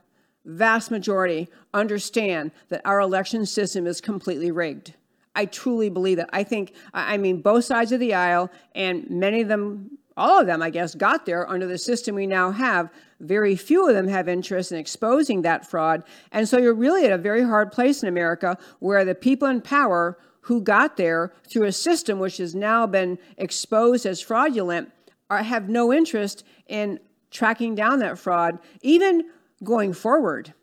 vast 0.46 0.92
majority 0.92 1.48
understand 1.74 2.52
that 2.70 2.82
our 2.86 3.00
election 3.00 3.46
system 3.46 3.88
is 3.88 4.02
completely 4.02 4.52
rigged. 4.52 4.94
I 5.34 5.46
truly 5.46 5.90
believe 5.90 6.18
that. 6.18 6.30
I 6.34 6.44
think, 6.44 6.74
I 6.94 7.18
mean, 7.18 7.42
both 7.42 7.64
sides 7.64 7.92
of 7.92 8.00
the 8.02 8.14
aisle, 8.14 8.52
and 8.76 9.10
many 9.10 9.42
of 9.42 9.48
them, 9.48 9.98
all 10.18 10.40
of 10.40 10.48
them, 10.48 10.62
I 10.62 10.70
guess, 10.70 10.94
got 10.96 11.26
there 11.26 11.50
under 11.50 11.66
the 11.66 11.78
system 11.78 12.16
we 12.16 12.28
now 12.28 12.52
have. 12.52 12.90
Very 13.20 13.56
few 13.56 13.88
of 13.88 13.96
them 13.96 14.08
have 14.08 14.28
interest 14.28 14.72
in 14.72 14.78
exposing 14.78 15.42
that 15.44 15.70
fraud. 15.70 16.04
And 16.32 16.48
so 16.48 16.58
you're 16.58 16.74
really 16.74 17.06
at 17.06 17.12
a 17.12 17.18
very 17.18 17.44
hard 17.44 17.72
place 17.72 18.04
in 18.04 18.10
America 18.10 18.58
where 18.80 19.06
the 19.06 19.16
people 19.16 19.48
in 19.48 19.62
power 19.62 20.18
who 20.42 20.62
got 20.62 20.98
there 20.98 21.34
through 21.48 21.66
a 21.66 21.72
system 21.72 22.20
which 22.20 22.38
has 22.38 22.56
now 22.56 22.88
been 22.88 23.18
exposed 23.38 24.06
as 24.06 24.22
fraudulent 24.22 24.92
are, 25.30 25.44
have 25.44 25.70
no 25.70 25.94
interest 25.94 26.44
in 26.68 27.00
tracking 27.30 27.76
down 27.76 28.00
that 28.00 28.18
fraud, 28.18 28.60
even 28.82 29.24
going 29.64 29.94
forward. 29.94 30.54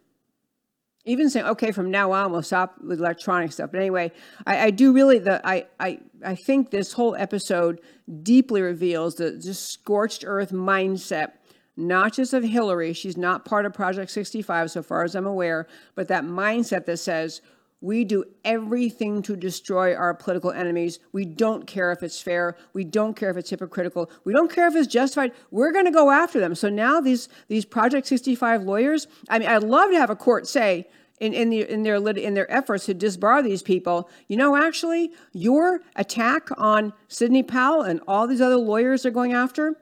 Even 1.05 1.31
saying, 1.31 1.47
okay, 1.47 1.73
from 1.73 1.91
now 1.91 2.13
on 2.13 2.31
we'll 2.33 2.43
stop 2.43 2.75
with 2.83 2.99
electronic 2.99 3.51
stuff. 3.51 3.71
But 3.73 3.81
anyway, 3.81 4.13
I, 4.47 4.67
I 4.67 4.71
do 4.71 4.93
really 4.93 5.19
the 5.19 5.41
I, 5.47 5.67
I 5.81 6.01
I 6.25 6.35
think 6.35 6.71
this 6.71 6.93
whole 6.93 7.15
episode 7.17 7.81
deeply 8.23 8.63
reveals 8.63 9.17
the 9.17 9.39
just 9.39 9.71
scorched 9.71 10.25
earth 10.27 10.51
mindset 10.51 11.33
not 11.79 12.13
just 12.13 12.33
of 12.33 12.43
Hillary, 12.43 12.93
she's 12.93 13.17
not 13.17 13.45
part 13.45 13.65
of 13.65 13.73
Project 13.73 14.11
65 14.11 14.73
so 14.73 14.83
far 14.83 15.05
as 15.05 15.15
I'm 15.15 15.27
aware, 15.27 15.69
but 15.95 16.09
that 16.09 16.25
mindset 16.25 16.87
that 16.87 16.97
says 16.97 17.41
we 17.81 18.05
do 18.05 18.25
everything 18.45 19.23
to 19.23 19.37
destroy 19.37 19.95
our 19.95 20.13
political 20.13 20.51
enemies. 20.51 20.99
We 21.13 21.25
don't 21.25 21.69
care 21.69 21.93
if 21.93 22.03
it's 22.03 22.21
fair. 22.21 22.57
We 22.73 22.83
don't 22.83 23.15
care 23.15 23.31
if 23.31 23.37
it's 23.37 23.51
hypocritical. 23.51 24.11
We 24.25 24.33
don't 24.33 24.53
care 24.53 24.67
if 24.67 24.75
it's 24.75 24.89
justified. 24.89 25.31
We're 25.53 25.71
going 25.71 25.85
to 25.85 25.93
go 25.93 26.11
after 26.11 26.41
them. 26.41 26.57
So 26.57 26.69
now 26.69 27.01
these 27.01 27.29
these 27.47 27.65
Project 27.65 28.09
65 28.09 28.65
lawyers, 28.65 29.07
I 29.29 29.39
mean, 29.39 29.49
I'd 29.49 29.63
love 29.63 29.93
to 29.93 29.99
have 29.99 30.11
a 30.11 30.17
court 30.17 30.49
say 30.49 30.89
in, 31.21 31.35
in, 31.35 31.51
the, 31.51 31.69
in, 31.69 31.83
their, 31.83 31.97
in 31.97 32.35
their 32.35 32.51
efforts 32.51 32.87
to 32.87 32.95
disbar 32.95 33.43
these 33.43 33.63
people, 33.63 34.09
you 34.27 34.37
know, 34.37 34.57
actually, 34.57 35.13
your 35.33 35.81
attack 35.97 36.49
on 36.57 36.93
Sidney 37.09 37.43
Powell 37.43 37.83
and 37.83 38.01
all 38.07 38.27
these 38.27 38.41
other 38.41 38.57
lawyers 38.57 39.05
are 39.05 39.11
going 39.11 39.33
after, 39.33 39.75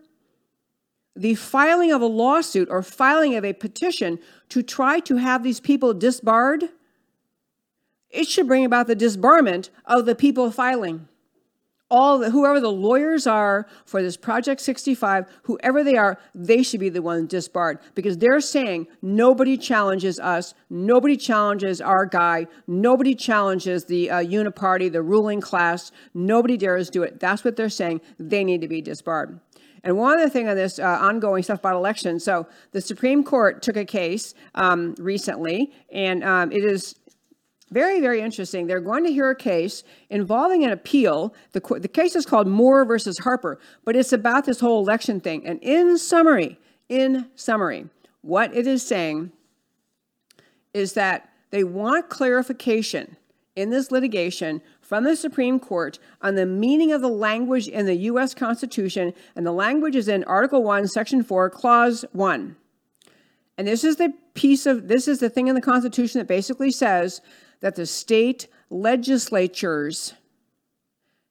the 1.14 1.34
filing 1.34 1.92
of 1.92 2.02
a 2.02 2.06
lawsuit 2.06 2.68
or 2.70 2.82
filing 2.82 3.36
of 3.36 3.44
a 3.44 3.52
petition 3.52 4.18
to 4.50 4.62
try 4.62 5.00
to 5.00 5.16
have 5.16 5.42
these 5.42 5.60
people 5.60 5.94
disbarred– 5.94 6.64
it 8.10 8.28
should 8.28 8.46
bring 8.46 8.64
about 8.64 8.86
the 8.86 8.96
disbarment 8.96 9.70
of 9.84 10.06
the 10.06 10.14
people 10.14 10.50
filing. 10.50 11.08
All 11.88 12.18
the, 12.18 12.30
whoever 12.30 12.60
the 12.60 12.70
lawyers 12.72 13.28
are 13.28 13.68
for 13.84 14.02
this 14.02 14.16
Project 14.16 14.60
65, 14.60 15.26
whoever 15.44 15.84
they 15.84 15.96
are, 15.96 16.18
they 16.34 16.64
should 16.64 16.80
be 16.80 16.88
the 16.88 17.00
ones 17.00 17.28
disbarred 17.28 17.78
because 17.94 18.18
they're 18.18 18.40
saying 18.40 18.88
nobody 19.02 19.56
challenges 19.56 20.18
us, 20.18 20.54
nobody 20.68 21.16
challenges 21.16 21.80
our 21.80 22.04
guy, 22.04 22.48
nobody 22.66 23.14
challenges 23.14 23.84
the 23.84 24.10
uh, 24.10 24.16
uniparty, 24.16 24.90
the 24.90 25.02
ruling 25.02 25.40
class, 25.40 25.92
nobody 26.12 26.56
dares 26.56 26.90
do 26.90 27.04
it. 27.04 27.20
That's 27.20 27.44
what 27.44 27.54
they're 27.54 27.68
saying. 27.68 28.00
They 28.18 28.42
need 28.42 28.62
to 28.62 28.68
be 28.68 28.82
disbarred. 28.82 29.38
And 29.84 29.96
one 29.96 30.18
other 30.18 30.28
thing 30.28 30.48
on 30.48 30.56
this 30.56 30.80
uh, 30.80 30.98
ongoing 31.00 31.44
stuff 31.44 31.60
about 31.60 31.76
elections. 31.76 32.24
So 32.24 32.48
the 32.72 32.80
Supreme 32.80 33.22
Court 33.22 33.62
took 33.62 33.76
a 33.76 33.84
case 33.84 34.34
um, 34.56 34.96
recently, 34.98 35.72
and 35.92 36.24
um, 36.24 36.50
it 36.50 36.64
is 36.64 36.96
very, 37.70 38.00
very 38.00 38.20
interesting. 38.20 38.66
They're 38.66 38.80
going 38.80 39.04
to 39.04 39.12
hear 39.12 39.30
a 39.30 39.36
case 39.36 39.82
involving 40.08 40.64
an 40.64 40.70
appeal. 40.70 41.34
The, 41.52 41.60
the 41.80 41.88
case 41.88 42.14
is 42.14 42.24
called 42.24 42.46
Moore 42.46 42.84
versus 42.84 43.18
Harper, 43.18 43.58
but 43.84 43.96
it's 43.96 44.12
about 44.12 44.44
this 44.44 44.60
whole 44.60 44.80
election 44.80 45.20
thing. 45.20 45.44
And 45.44 45.58
in 45.62 45.98
summary, 45.98 46.58
in 46.88 47.28
summary, 47.34 47.86
what 48.22 48.56
it 48.56 48.66
is 48.66 48.86
saying 48.86 49.32
is 50.74 50.92
that 50.92 51.28
they 51.50 51.64
want 51.64 52.08
clarification 52.08 53.16
in 53.56 53.70
this 53.70 53.90
litigation 53.90 54.60
from 54.80 55.02
the 55.02 55.16
Supreme 55.16 55.58
Court 55.58 55.98
on 56.22 56.36
the 56.36 56.46
meaning 56.46 56.92
of 56.92 57.00
the 57.00 57.08
language 57.08 57.66
in 57.66 57.86
the 57.86 57.96
U.S. 57.96 58.34
Constitution, 58.34 59.12
and 59.34 59.44
the 59.44 59.52
language 59.52 59.96
is 59.96 60.06
in 60.06 60.22
Article 60.24 60.62
1, 60.62 60.86
Section 60.86 61.24
4, 61.24 61.50
Clause 61.50 62.04
1. 62.12 62.54
And 63.58 63.66
this 63.66 63.82
is 63.82 63.96
the 63.96 64.12
piece 64.34 64.66
of, 64.66 64.86
this 64.86 65.08
is 65.08 65.18
the 65.18 65.30
thing 65.30 65.48
in 65.48 65.54
the 65.54 65.60
Constitution 65.60 66.20
that 66.20 66.28
basically 66.28 66.70
says 66.70 67.22
that 67.60 67.76
the 67.76 67.86
state 67.86 68.48
legislatures, 68.70 70.14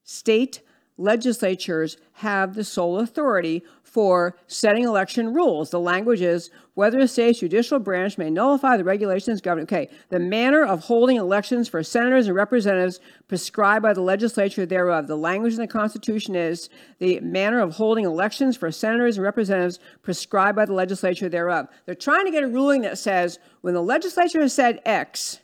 state 0.03 0.61
legislatures 0.97 1.97
have 2.13 2.55
the 2.55 2.63
sole 2.63 2.99
authority 2.99 3.63
for 3.83 4.37
setting 4.47 4.83
election 4.83 5.33
rules. 5.33 5.69
The 5.69 5.79
language 5.79 6.21
is 6.21 6.49
whether 6.73 6.99
a 6.99 7.07
state's 7.07 7.39
judicial 7.39 7.79
branch 7.79 8.17
may 8.17 8.29
nullify 8.29 8.75
the 8.75 8.83
regulations 8.83 9.39
governing. 9.39 9.63
Okay, 9.63 9.89
the 10.09 10.19
manner 10.19 10.65
of 10.65 10.81
holding 10.81 11.15
elections 11.15 11.69
for 11.69 11.81
senators 11.81 12.27
and 12.27 12.35
representatives 12.35 12.99
prescribed 13.29 13.83
by 13.83 13.93
the 13.93 14.01
legislature 14.01 14.65
thereof. 14.65 15.07
The 15.07 15.15
language 15.15 15.53
in 15.53 15.59
the 15.59 15.67
Constitution 15.67 16.35
is 16.35 16.69
the 16.99 17.21
manner 17.21 17.61
of 17.61 17.75
holding 17.75 18.03
elections 18.03 18.57
for 18.57 18.69
senators 18.69 19.15
and 19.15 19.23
representatives 19.23 19.79
prescribed 20.01 20.57
by 20.57 20.65
the 20.65 20.73
legislature 20.73 21.29
thereof. 21.29 21.67
They're 21.85 21.95
trying 21.95 22.25
to 22.25 22.31
get 22.31 22.43
a 22.43 22.47
ruling 22.47 22.81
that 22.81 22.97
says 22.97 23.39
when 23.61 23.73
the 23.73 23.81
legislature 23.81 24.41
has 24.41 24.53
said 24.53 24.81
X, 24.85 25.39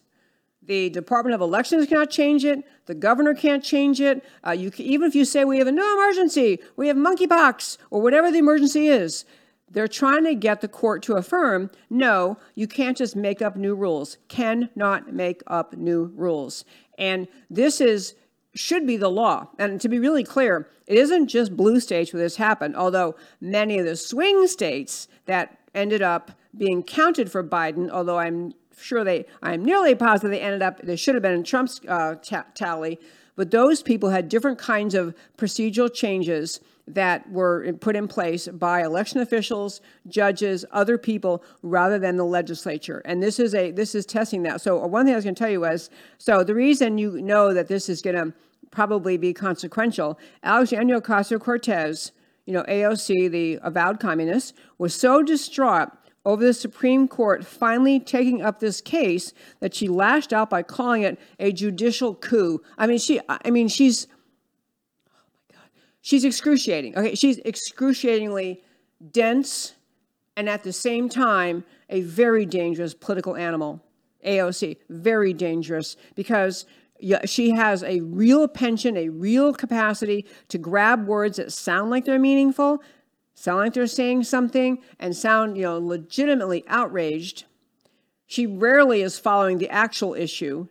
the 0.71 0.89
Department 0.89 1.35
of 1.35 1.41
Elections 1.41 1.85
cannot 1.85 2.09
change 2.09 2.45
it. 2.45 2.63
The 2.85 2.95
governor 2.95 3.33
can't 3.33 3.61
change 3.61 3.99
it. 3.99 4.23
Uh, 4.47 4.51
you 4.51 4.71
can, 4.71 4.85
even 4.85 5.05
if 5.05 5.13
you 5.13 5.25
say 5.25 5.43
we 5.43 5.57
have 5.57 5.67
a 5.67 5.71
no 5.71 5.83
emergency, 5.95 6.59
we 6.77 6.87
have 6.87 6.95
monkeypox, 6.95 7.77
or 7.89 8.01
whatever 8.01 8.31
the 8.31 8.37
emergency 8.37 8.87
is, 8.87 9.25
they're 9.69 9.89
trying 9.89 10.23
to 10.23 10.33
get 10.33 10.61
the 10.61 10.69
court 10.69 11.03
to 11.03 11.15
affirm 11.15 11.71
no, 11.89 12.37
you 12.55 12.67
can't 12.69 12.95
just 12.95 13.17
make 13.17 13.41
up 13.41 13.57
new 13.57 13.75
rules. 13.75 14.17
Cannot 14.29 15.11
make 15.11 15.41
up 15.45 15.73
new 15.73 16.05
rules. 16.15 16.63
And 16.97 17.27
this 17.49 17.81
is 17.81 18.15
should 18.53 18.87
be 18.87 18.95
the 18.95 19.09
law. 19.09 19.49
And 19.59 19.81
to 19.81 19.89
be 19.89 19.99
really 19.99 20.23
clear, 20.23 20.69
it 20.87 20.97
isn't 20.97 21.27
just 21.27 21.57
blue 21.57 21.81
states 21.81 22.13
where 22.13 22.23
this 22.23 22.37
happened, 22.37 22.77
although 22.77 23.17
many 23.41 23.77
of 23.77 23.85
the 23.85 23.97
swing 23.97 24.47
states 24.47 25.09
that 25.25 25.57
ended 25.75 26.01
up 26.01 26.31
being 26.57 26.81
counted 26.81 27.29
for 27.29 27.43
Biden, 27.43 27.89
although 27.89 28.19
I'm 28.19 28.53
sure 28.81 29.03
they, 29.03 29.25
I'm 29.41 29.63
nearly 29.63 29.95
positive 29.95 30.31
they 30.31 30.41
ended 30.41 30.61
up, 30.61 30.81
they 30.81 30.95
should 30.95 31.15
have 31.15 31.21
been 31.21 31.33
in 31.33 31.43
Trump's 31.43 31.81
uh, 31.87 32.15
t- 32.21 32.35
tally, 32.55 32.99
but 33.35 33.51
those 33.51 33.81
people 33.81 34.09
had 34.09 34.29
different 34.29 34.59
kinds 34.59 34.93
of 34.93 35.15
procedural 35.37 35.93
changes 35.93 36.59
that 36.87 37.29
were 37.31 37.73
put 37.79 37.95
in 37.95 38.07
place 38.07 38.47
by 38.47 38.83
election 38.83 39.21
officials, 39.21 39.81
judges, 40.07 40.65
other 40.71 40.97
people, 40.97 41.43
rather 41.61 41.97
than 41.99 42.17
the 42.17 42.25
legislature. 42.25 43.01
And 43.05 43.21
this 43.21 43.39
is 43.39 43.55
a 43.55 43.71
this 43.71 43.95
is 43.95 44.05
testing 44.05 44.43
that. 44.43 44.61
So 44.61 44.85
one 44.85 45.05
thing 45.05 45.13
I 45.13 45.15
was 45.15 45.23
going 45.23 45.35
to 45.35 45.39
tell 45.39 45.49
you 45.49 45.61
was 45.61 45.89
so 46.17 46.43
the 46.43 46.55
reason 46.55 46.97
you 46.97 47.21
know 47.21 47.53
that 47.53 47.67
this 47.67 47.87
is 47.89 48.01
going 48.01 48.15
to 48.15 48.33
probably 48.71 49.17
be 49.17 49.33
consequential. 49.33 50.19
Alexandria 50.43 51.01
Ocasio 51.01 51.39
Cortez, 51.39 52.11
you 52.45 52.53
know 52.53 52.63
AOC, 52.63 53.31
the 53.31 53.59
avowed 53.61 53.99
communist, 53.99 54.53
was 54.77 54.93
so 54.93 55.21
distraught 55.21 55.91
over 56.25 56.43
the 56.43 56.53
Supreme 56.53 57.07
Court 57.07 57.45
finally 57.45 57.99
taking 57.99 58.41
up 58.41 58.59
this 58.59 58.81
case 58.81 59.33
that 59.59 59.73
she 59.73 59.87
lashed 59.87 60.33
out 60.33 60.49
by 60.49 60.61
calling 60.61 61.01
it 61.03 61.19
a 61.39 61.51
judicial 61.51 62.15
coup. 62.15 62.61
I 62.77 62.87
mean, 62.87 62.99
she, 62.99 63.19
I 63.27 63.49
mean, 63.49 63.67
she's, 63.67 64.07
oh 65.07 65.13
my 65.49 65.55
God, 65.55 65.69
she's 66.01 66.23
excruciating. 66.23 66.97
Okay, 66.97 67.15
she's 67.15 67.39
excruciatingly 67.39 68.61
dense 69.11 69.73
and 70.37 70.47
at 70.47 70.63
the 70.63 70.73
same 70.73 71.09
time 71.09 71.63
a 71.89 72.01
very 72.01 72.45
dangerous 72.45 72.93
political 72.93 73.35
animal. 73.35 73.81
AOC, 74.25 74.77
very 74.89 75.33
dangerous 75.33 75.97
because 76.15 76.65
she 77.25 77.49
has 77.49 77.83
a 77.83 77.99
real 78.01 78.47
penchant, 78.47 78.97
a 78.97 79.09
real 79.09 79.53
capacity 79.53 80.25
to 80.49 80.57
grab 80.57 81.07
words 81.07 81.37
that 81.37 81.51
sound 81.51 81.89
like 81.89 82.05
they're 82.05 82.19
meaningful, 82.19 82.83
sound 83.41 83.59
like 83.59 83.73
they're 83.73 83.87
saying 83.87 84.23
something 84.23 84.79
and 84.99 85.15
sound, 85.15 85.57
you 85.57 85.63
know, 85.63 85.79
legitimately 85.79 86.63
outraged. 86.67 87.45
She 88.27 88.45
rarely 88.45 89.01
is 89.01 89.17
following 89.17 89.57
the 89.57 89.69
actual 89.69 90.13
issue, 90.13 90.67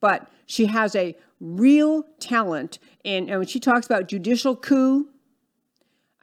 but 0.00 0.30
she 0.46 0.66
has 0.66 0.94
a 0.94 1.16
real 1.40 2.04
talent. 2.20 2.78
And, 3.04 3.28
and 3.28 3.40
when 3.40 3.48
she 3.48 3.58
talks 3.58 3.86
about 3.86 4.08
judicial 4.08 4.54
coup, 4.54 5.08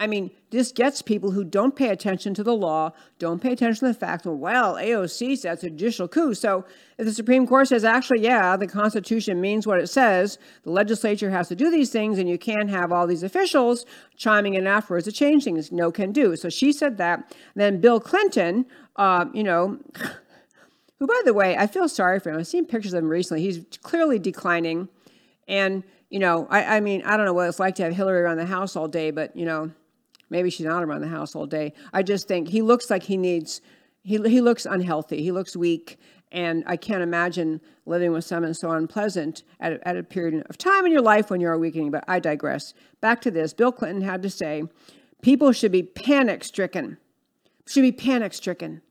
I 0.01 0.07
mean, 0.07 0.31
this 0.49 0.71
gets 0.71 1.01
people 1.01 1.31
who 1.31 1.43
don't 1.43 1.75
pay 1.75 1.89
attention 1.89 2.33
to 2.35 2.43
the 2.43 2.55
law, 2.55 2.93
don't 3.19 3.41
pay 3.41 3.51
attention 3.51 3.85
to 3.85 3.93
the 3.93 3.99
fact 3.99 4.23
that, 4.23 4.31
well, 4.31 4.75
AOC 4.75 5.37
says 5.37 5.61
a 5.61 5.69
judicial 5.69 6.07
coup. 6.07 6.33
So 6.33 6.63
if 6.97 7.05
the 7.05 7.11
Supreme 7.11 7.45
Court 7.45 7.67
says, 7.67 7.83
actually, 7.83 8.21
yeah, 8.21 8.55
the 8.55 8.65
Constitution 8.65 9.41
means 9.41 9.67
what 9.67 9.81
it 9.81 9.87
says, 9.87 10.39
the 10.63 10.71
legislature 10.71 11.29
has 11.31 11.49
to 11.49 11.55
do 11.55 11.69
these 11.69 11.89
things, 11.89 12.17
and 12.17 12.29
you 12.29 12.37
can't 12.37 12.69
have 12.69 12.93
all 12.93 13.07
these 13.07 13.23
officials 13.23 13.85
chiming 14.15 14.53
in 14.53 14.65
afterwards 14.67 15.03
to 15.03 15.11
change 15.11 15.43
things. 15.43 15.69
No 15.69 15.91
can 15.91 16.13
do. 16.13 16.37
So 16.37 16.47
she 16.47 16.71
said 16.71 16.97
that. 16.97 17.35
Then 17.55 17.81
Bill 17.81 17.99
Clinton, 17.99 18.65
uh, 18.95 19.25
you 19.33 19.43
know, 19.43 19.79
who, 20.99 21.07
by 21.07 21.21
the 21.25 21.33
way, 21.33 21.57
I 21.57 21.67
feel 21.67 21.89
sorry 21.89 22.21
for 22.21 22.29
him. 22.29 22.39
I've 22.39 22.47
seen 22.47 22.65
pictures 22.65 22.93
of 22.93 23.03
him 23.03 23.09
recently. 23.09 23.43
He's 23.43 23.65
clearly 23.81 24.17
declining. 24.17 24.87
And, 25.49 25.83
you 26.09 26.19
know, 26.19 26.47
I, 26.49 26.77
I 26.77 26.79
mean, 26.79 27.01
I 27.03 27.17
don't 27.17 27.25
know 27.25 27.33
what 27.33 27.49
it's 27.49 27.59
like 27.59 27.75
to 27.75 27.83
have 27.83 27.93
Hillary 27.93 28.21
around 28.21 28.37
the 28.37 28.45
house 28.45 28.77
all 28.77 28.87
day, 28.87 29.11
but, 29.11 29.35
you 29.35 29.45
know, 29.45 29.71
Maybe 30.29 30.49
she's 30.49 30.65
not 30.65 30.83
around 30.83 31.01
the 31.01 31.07
house 31.07 31.35
all 31.35 31.45
day. 31.45 31.73
I 31.93 32.03
just 32.03 32.27
think 32.27 32.47
he 32.47 32.61
looks 32.61 32.89
like 32.89 33.03
he 33.03 33.17
needs, 33.17 33.61
he, 34.03 34.17
he 34.17 34.41
looks 34.41 34.65
unhealthy. 34.65 35.21
He 35.21 35.31
looks 35.31 35.55
weak. 35.55 35.99
And 36.31 36.63
I 36.67 36.77
can't 36.77 37.01
imagine 37.01 37.59
living 37.85 38.11
with 38.11 38.23
someone 38.23 38.53
so 38.53 38.71
unpleasant 38.71 39.43
at 39.59 39.73
a, 39.73 39.87
at 39.87 39.97
a 39.97 40.03
period 40.03 40.45
of 40.47 40.57
time 40.57 40.85
in 40.85 40.91
your 40.91 41.01
life 41.01 41.31
when 41.31 41.41
you're 41.41 41.53
awakening. 41.53 41.91
But 41.91 42.03
I 42.07 42.19
digress. 42.19 42.73
Back 43.01 43.21
to 43.21 43.31
this. 43.31 43.53
Bill 43.53 43.71
Clinton 43.71 44.01
had 44.01 44.21
to 44.21 44.29
say 44.29 44.63
people 45.21 45.51
should 45.51 45.71
be 45.71 45.83
panic 45.83 46.43
stricken, 46.43 46.97
should 47.65 47.81
be 47.81 47.91
panic 47.91 48.33
stricken 48.33 48.81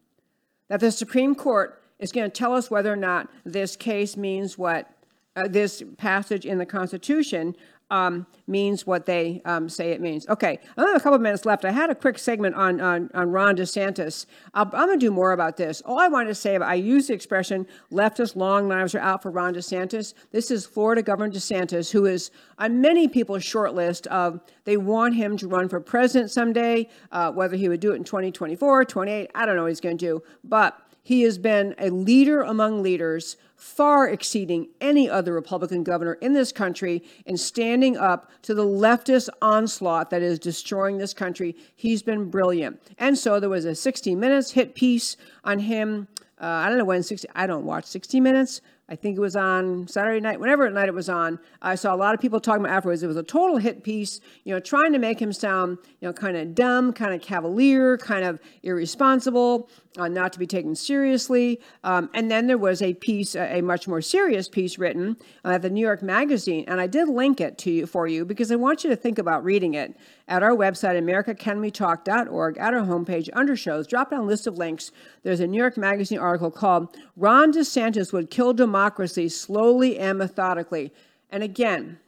that 0.68 0.80
the 0.80 0.92
Supreme 0.92 1.34
Court 1.34 1.82
is 1.98 2.12
going 2.12 2.30
to 2.30 2.36
tell 2.36 2.54
us 2.54 2.70
whether 2.70 2.92
or 2.92 2.96
not 2.96 3.28
this 3.44 3.76
case 3.76 4.16
means 4.16 4.56
what 4.56 4.90
uh, 5.36 5.48
this 5.48 5.82
passage 5.96 6.46
in 6.46 6.58
the 6.58 6.66
Constitution 6.66 7.54
um, 7.90 8.26
means 8.46 8.86
what 8.86 9.06
they 9.06 9.40
um, 9.44 9.68
say 9.68 9.92
it 9.92 10.00
means. 10.00 10.28
Okay, 10.28 10.58
I 10.76 10.82
have 10.82 10.96
a 10.96 11.00
couple 11.00 11.14
of 11.14 11.20
minutes 11.20 11.44
left. 11.44 11.64
I 11.64 11.70
had 11.70 11.90
a 11.90 11.94
quick 11.94 12.18
segment 12.18 12.54
on, 12.54 12.80
on, 12.80 13.10
on 13.14 13.30
Ron 13.30 13.56
DeSantis. 13.56 14.26
i 14.54 14.62
am 14.62 14.70
going 14.70 14.90
to 14.90 14.96
do 14.96 15.10
more 15.10 15.32
about 15.32 15.56
this. 15.56 15.80
All 15.82 15.98
I 15.98 16.08
wanted 16.08 16.28
to 16.28 16.34
say, 16.34 16.56
I 16.56 16.74
use 16.74 17.06
the 17.06 17.14
expression 17.14 17.66
leftist 17.92 18.36
long 18.36 18.68
knives 18.68 18.94
are 18.94 19.00
out 19.00 19.22
for 19.22 19.30
Ron 19.30 19.54
DeSantis. 19.54 20.14
This 20.32 20.50
is 20.50 20.66
Florida 20.66 21.02
Governor 21.02 21.32
DeSantis, 21.32 21.90
who 21.90 22.06
is 22.06 22.30
on 22.58 22.80
many 22.80 23.08
people's 23.08 23.44
short 23.44 23.74
list 23.74 24.06
of 24.08 24.40
they 24.64 24.76
want 24.76 25.14
him 25.14 25.36
to 25.38 25.48
run 25.48 25.68
for 25.68 25.80
president 25.80 26.30
someday, 26.30 26.88
uh, 27.12 27.32
whether 27.32 27.56
he 27.56 27.68
would 27.68 27.80
do 27.80 27.92
it 27.92 27.96
in 27.96 28.04
2024, 28.04 28.84
28, 28.84 29.30
I 29.34 29.46
don't 29.46 29.56
know 29.56 29.62
what 29.62 29.68
he's 29.68 29.80
going 29.80 29.96
to 29.96 30.04
do. 30.04 30.22
But 30.44 30.78
he 31.08 31.22
has 31.22 31.38
been 31.38 31.74
a 31.78 31.88
leader 31.88 32.42
among 32.42 32.82
leaders, 32.82 33.38
far 33.56 34.06
exceeding 34.06 34.68
any 34.78 35.08
other 35.08 35.32
Republican 35.32 35.82
governor 35.82 36.12
in 36.20 36.34
this 36.34 36.52
country 36.52 37.02
in 37.24 37.38
standing 37.38 37.96
up 37.96 38.30
to 38.42 38.52
the 38.52 38.66
leftist 38.66 39.30
onslaught 39.40 40.10
that 40.10 40.20
is 40.20 40.38
destroying 40.38 40.98
this 40.98 41.14
country. 41.14 41.56
He's 41.74 42.02
been 42.02 42.28
brilliant. 42.28 42.82
And 42.98 43.16
so 43.16 43.40
there 43.40 43.48
was 43.48 43.64
a 43.64 43.74
60 43.74 44.14
Minutes 44.16 44.50
hit 44.50 44.74
piece 44.74 45.16
on 45.44 45.60
him. 45.60 46.08
Uh, 46.38 46.44
I 46.44 46.68
don't 46.68 46.76
know 46.76 46.84
when 46.84 47.02
60, 47.02 47.26
I 47.34 47.46
don't 47.46 47.64
watch 47.64 47.86
60 47.86 48.20
Minutes, 48.20 48.60
I 48.90 48.96
think 48.96 49.18
it 49.18 49.20
was 49.20 49.36
on 49.36 49.86
Saturday 49.86 50.18
night, 50.18 50.40
whenever 50.40 50.68
night 50.70 50.88
it 50.88 50.94
was 50.94 51.10
on. 51.10 51.38
I 51.60 51.74
saw 51.74 51.94
a 51.94 51.96
lot 51.96 52.14
of 52.14 52.20
people 52.20 52.40
talking 52.40 52.64
about 52.64 52.74
afterwards. 52.74 53.02
It 53.02 53.06
was 53.06 53.18
a 53.18 53.22
total 53.22 53.58
hit 53.58 53.82
piece, 53.82 54.20
you 54.44 54.54
know, 54.54 54.60
trying 54.60 54.94
to 54.94 54.98
make 54.98 55.20
him 55.20 55.30
sound, 55.30 55.76
you 56.00 56.08
know, 56.08 56.12
kind 56.14 56.38
of 56.38 56.54
dumb, 56.54 56.94
kind 56.94 57.12
of 57.12 57.20
cavalier, 57.20 57.98
kind 57.98 58.24
of 58.24 58.40
irresponsible, 58.62 59.68
uh, 59.98 60.08
not 60.08 60.32
to 60.32 60.38
be 60.38 60.46
taken 60.46 60.74
seriously. 60.74 61.60
Um, 61.82 62.08
and 62.14 62.30
then 62.30 62.46
there 62.46 62.56
was 62.56 62.80
a 62.80 62.94
piece, 62.94 63.34
a, 63.34 63.58
a 63.58 63.60
much 63.60 63.88
more 63.88 64.00
serious 64.00 64.48
piece 64.48 64.78
written 64.78 65.16
uh, 65.44 65.50
at 65.50 65.62
the 65.62 65.70
New 65.70 65.80
York 65.80 66.02
Magazine, 66.02 66.64
and 66.68 66.80
I 66.80 66.86
did 66.86 67.08
link 67.08 67.40
it 67.40 67.58
to 67.58 67.70
you 67.70 67.86
for 67.86 68.06
you 68.06 68.24
because 68.24 68.52
I 68.52 68.56
want 68.56 68.84
you 68.84 68.90
to 68.90 68.96
think 68.96 69.18
about 69.18 69.44
reading 69.44 69.74
it 69.74 69.96
at 70.28 70.42
our 70.42 70.52
website, 70.52 70.96
AmericaCanWeTalk.org, 71.02 72.58
at 72.58 72.74
our 72.74 72.86
homepage 72.86 73.28
under 73.32 73.56
shows, 73.56 73.86
drop 73.86 74.10
down 74.10 74.26
list 74.26 74.46
of 74.46 74.56
links. 74.56 74.92
There's 75.24 75.40
a 75.40 75.46
New 75.46 75.58
York 75.58 75.76
Magazine 75.76 76.18
article 76.18 76.50
called 76.50 76.96
Ron 77.16 77.52
DeSantis 77.52 78.12
Would 78.12 78.30
Kill 78.30 78.52
Democracy 78.52 79.28
Slowly 79.28 79.98
and 79.98 80.18
Methodically. 80.18 80.92
And 81.30 81.42
again, 81.42 81.98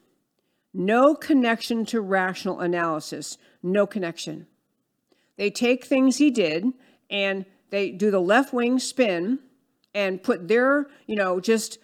no 0.72 1.14
connection 1.14 1.84
to 1.86 2.00
rational 2.00 2.60
analysis, 2.60 3.36
no 3.62 3.86
connection. 3.86 4.46
They 5.36 5.50
take 5.50 5.84
things 5.84 6.18
he 6.18 6.30
did 6.30 6.66
and 7.10 7.44
they 7.70 7.90
do 7.90 8.10
the 8.10 8.20
left 8.20 8.52
wing 8.52 8.78
spin 8.78 9.38
and 9.94 10.22
put 10.22 10.48
their, 10.48 10.86
you 11.06 11.16
know, 11.16 11.40
just 11.40 11.78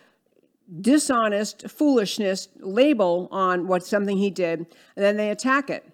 dishonest 0.80 1.68
foolishness 1.68 2.48
label 2.58 3.28
on 3.30 3.66
what 3.66 3.84
something 3.84 4.18
he 4.18 4.30
did, 4.30 4.60
and 4.60 5.04
then 5.04 5.16
they 5.16 5.30
attack 5.30 5.70
it. 5.70 5.84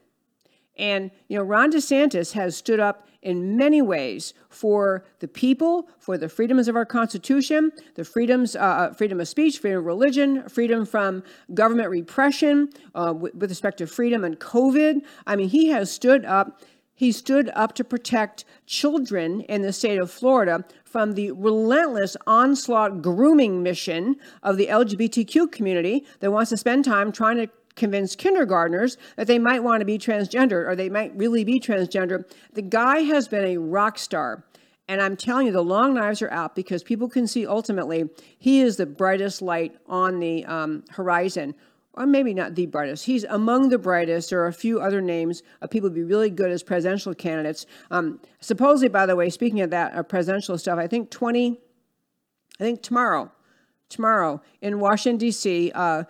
And, 0.78 1.10
you 1.28 1.36
know, 1.36 1.44
Ron 1.44 1.70
DeSantis 1.70 2.32
has 2.32 2.56
stood 2.56 2.80
up 2.80 3.06
in 3.20 3.56
many 3.56 3.82
ways 3.82 4.34
for 4.48 5.04
the 5.20 5.28
people, 5.28 5.88
for 5.98 6.18
the 6.18 6.28
freedoms 6.28 6.66
of 6.66 6.76
our 6.76 6.86
Constitution, 6.86 7.70
the 7.94 8.04
freedoms, 8.04 8.56
uh, 8.56 8.60
uh 8.60 8.92
freedom 8.94 9.20
of 9.20 9.28
speech, 9.28 9.58
freedom 9.58 9.80
of 9.80 9.84
religion, 9.84 10.48
freedom 10.48 10.84
from 10.86 11.22
government 11.54 11.90
repression, 11.90 12.70
uh, 12.94 13.12
with, 13.16 13.34
with 13.34 13.50
respect 13.50 13.78
to 13.78 13.86
freedom 13.86 14.24
and 14.24 14.40
COVID. 14.40 15.02
I 15.26 15.36
mean, 15.36 15.48
he 15.48 15.68
has 15.68 15.90
stood 15.90 16.24
up. 16.24 16.62
He 17.02 17.10
stood 17.10 17.50
up 17.56 17.74
to 17.74 17.82
protect 17.82 18.44
children 18.64 19.40
in 19.40 19.62
the 19.62 19.72
state 19.72 19.98
of 19.98 20.08
Florida 20.08 20.64
from 20.84 21.14
the 21.14 21.32
relentless 21.32 22.16
onslaught 22.28 23.02
grooming 23.02 23.60
mission 23.60 24.14
of 24.44 24.56
the 24.56 24.68
LGBTQ 24.68 25.50
community 25.50 26.06
that 26.20 26.30
wants 26.30 26.50
to 26.50 26.56
spend 26.56 26.84
time 26.84 27.10
trying 27.10 27.38
to 27.38 27.48
convince 27.74 28.14
kindergartners 28.14 28.98
that 29.16 29.26
they 29.26 29.40
might 29.40 29.64
want 29.64 29.80
to 29.80 29.84
be 29.84 29.98
transgender 29.98 30.64
or 30.64 30.76
they 30.76 30.88
might 30.88 31.12
really 31.16 31.42
be 31.42 31.58
transgender. 31.58 32.24
The 32.52 32.62
guy 32.62 33.00
has 33.00 33.26
been 33.26 33.46
a 33.46 33.56
rock 33.56 33.98
star. 33.98 34.44
And 34.86 35.02
I'm 35.02 35.16
telling 35.16 35.46
you, 35.46 35.52
the 35.52 35.64
long 35.64 35.94
knives 35.94 36.22
are 36.22 36.30
out 36.30 36.54
because 36.54 36.84
people 36.84 37.08
can 37.08 37.26
see 37.26 37.44
ultimately 37.44 38.10
he 38.38 38.60
is 38.60 38.76
the 38.76 38.86
brightest 38.86 39.42
light 39.42 39.74
on 39.88 40.20
the 40.20 40.44
um, 40.44 40.84
horizon. 40.90 41.56
Or 41.94 42.06
maybe 42.06 42.32
not 42.32 42.54
the 42.54 42.66
brightest. 42.66 43.04
He's 43.04 43.24
among 43.24 43.68
the 43.68 43.78
brightest. 43.78 44.30
There 44.30 44.40
are 44.42 44.46
a 44.46 44.52
few 44.52 44.80
other 44.80 45.02
names 45.02 45.42
of 45.60 45.68
people 45.68 45.90
who'd 45.90 45.94
be 45.94 46.02
really 46.02 46.30
good 46.30 46.50
as 46.50 46.62
presidential 46.62 47.14
candidates. 47.14 47.66
Um, 47.90 48.18
supposedly, 48.40 48.88
by 48.88 49.04
the 49.04 49.14
way, 49.14 49.28
speaking 49.28 49.60
of 49.60 49.70
that 49.70 49.94
uh, 49.94 50.02
presidential 50.02 50.56
stuff, 50.56 50.78
I 50.78 50.86
think 50.86 51.10
20, 51.10 51.60
I 52.58 52.62
think 52.62 52.82
tomorrow, 52.82 53.30
tomorrow 53.90 54.40
in 54.62 54.80
Washington, 54.80 55.18
D.C., 55.18 55.70
uh, 55.74 56.04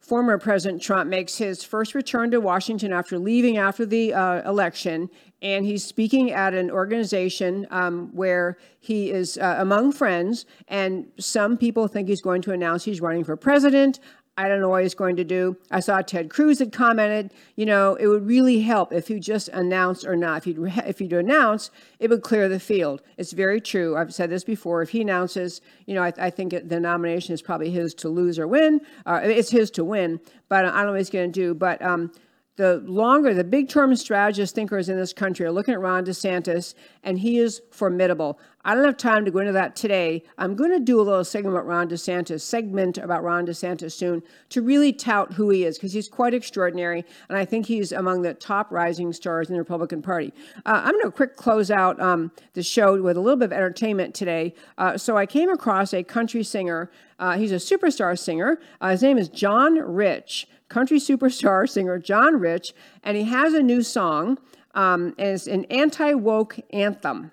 former 0.00 0.38
President 0.38 0.82
Trump 0.82 1.08
makes 1.08 1.36
his 1.36 1.62
first 1.62 1.94
return 1.94 2.30
to 2.30 2.40
Washington 2.40 2.92
after 2.92 3.18
leaving 3.18 3.58
after 3.58 3.86
the 3.86 4.12
uh, 4.12 4.48
election, 4.48 5.08
and 5.42 5.64
he's 5.64 5.84
speaking 5.84 6.32
at 6.32 6.54
an 6.54 6.70
organization 6.70 7.66
um, 7.70 8.08
where 8.12 8.56
he 8.80 9.10
is 9.10 9.38
uh, 9.38 9.56
among 9.58 9.92
friends, 9.92 10.46
and 10.68 11.06
some 11.18 11.56
people 11.56 11.86
think 11.86 12.08
he's 12.08 12.22
going 12.22 12.42
to 12.42 12.52
announce 12.52 12.84
he's 12.84 13.00
running 13.00 13.22
for 13.22 13.36
president. 13.36 14.00
I 14.40 14.48
don't 14.48 14.62
know 14.62 14.70
what 14.70 14.82
he's 14.82 14.94
going 14.94 15.16
to 15.16 15.24
do. 15.24 15.58
I 15.70 15.80
saw 15.80 16.00
Ted 16.00 16.30
Cruz 16.30 16.60
had 16.60 16.72
commented, 16.72 17.30
you 17.56 17.66
know, 17.66 17.94
it 17.96 18.06
would 18.06 18.26
really 18.26 18.62
help 18.62 18.90
if 18.90 19.08
he 19.08 19.20
just 19.20 19.48
announced 19.48 20.06
or 20.06 20.16
not. 20.16 20.38
If 20.38 20.46
you 20.46 20.66
if 20.86 20.98
you 20.98 21.18
announce, 21.18 21.70
it 21.98 22.08
would 22.08 22.22
clear 22.22 22.48
the 22.48 22.58
field. 22.58 23.02
It's 23.18 23.32
very 23.32 23.60
true. 23.60 23.98
I've 23.98 24.14
said 24.14 24.30
this 24.30 24.42
before. 24.42 24.80
If 24.80 24.90
he 24.90 25.02
announces, 25.02 25.60
you 25.84 25.94
know, 25.94 26.02
I, 26.02 26.14
I 26.16 26.30
think 26.30 26.54
the 26.68 26.80
nomination 26.80 27.34
is 27.34 27.42
probably 27.42 27.70
his 27.70 27.92
to 27.96 28.08
lose 28.08 28.38
or 28.38 28.48
win. 28.48 28.80
Uh, 29.04 29.20
it's 29.22 29.50
his 29.50 29.70
to 29.72 29.84
win, 29.84 30.20
but 30.48 30.64
I 30.64 30.70
don't 30.70 30.86
know 30.86 30.92
what 30.92 31.00
he's 31.00 31.10
going 31.10 31.30
to 31.30 31.40
do. 31.40 31.52
But 31.52 31.82
um, 31.82 32.10
the 32.56 32.82
longer, 32.86 33.32
the 33.32 33.44
big 33.44 33.68
term 33.68 33.94
strategist 33.96 34.54
thinkers 34.54 34.88
in 34.88 34.96
this 34.96 35.12
country 35.12 35.46
are 35.46 35.52
looking 35.52 35.72
at 35.72 35.80
Ron 35.80 36.04
DeSantis, 36.04 36.74
and 37.02 37.18
he 37.18 37.38
is 37.38 37.62
formidable. 37.70 38.38
I 38.62 38.74
don't 38.74 38.84
have 38.84 38.98
time 38.98 39.24
to 39.24 39.30
go 39.30 39.38
into 39.38 39.52
that 39.52 39.74
today. 39.74 40.22
I'm 40.36 40.54
going 40.54 40.70
to 40.72 40.80
do 40.80 41.00
a 41.00 41.02
little 41.02 41.24
segment 41.24 41.56
about 41.56 41.66
Ron 41.66 41.88
DeSantis, 41.88 42.42
segment 42.42 42.98
about 42.98 43.22
Ron 43.22 43.46
DeSantis 43.46 43.92
soon, 43.92 44.22
to 44.50 44.60
really 44.60 44.92
tout 44.92 45.32
who 45.32 45.48
he 45.48 45.64
is, 45.64 45.78
because 45.78 45.94
he's 45.94 46.08
quite 46.08 46.34
extraordinary, 46.34 47.04
and 47.30 47.38
I 47.38 47.46
think 47.46 47.64
he's 47.64 47.92
among 47.92 48.20
the 48.20 48.34
top 48.34 48.70
rising 48.70 49.14
stars 49.14 49.48
in 49.48 49.54
the 49.54 49.60
Republican 49.60 50.02
Party. 50.02 50.34
Uh, 50.66 50.82
I'm 50.84 50.92
going 50.92 51.04
to 51.04 51.10
quick 51.10 51.36
close 51.36 51.70
out 51.70 51.98
um, 52.00 52.30
the 52.52 52.62
show 52.62 53.00
with 53.00 53.16
a 53.16 53.20
little 53.20 53.38
bit 53.38 53.46
of 53.46 53.52
entertainment 53.52 54.14
today. 54.14 54.54
Uh, 54.76 54.98
so 54.98 55.16
I 55.16 55.24
came 55.24 55.48
across 55.48 55.94
a 55.94 56.02
country 56.02 56.42
singer. 56.42 56.90
Uh, 57.20 57.36
he's 57.36 57.52
a 57.52 57.56
superstar 57.56 58.18
singer. 58.18 58.58
Uh, 58.80 58.90
his 58.90 59.02
name 59.02 59.18
is 59.18 59.28
John 59.28 59.74
Rich 59.74 60.48
country 60.70 60.98
superstar 60.98 61.68
singer 61.68 61.98
John 61.98 62.40
Rich, 62.40 62.72
and 63.04 63.16
he 63.16 63.24
has 63.24 63.52
a 63.52 63.62
new 63.62 63.82
song. 63.82 64.38
Um, 64.74 65.14
it's 65.18 65.46
an 65.46 65.66
anti 65.66 66.14
woke 66.14 66.58
anthem. 66.72 67.30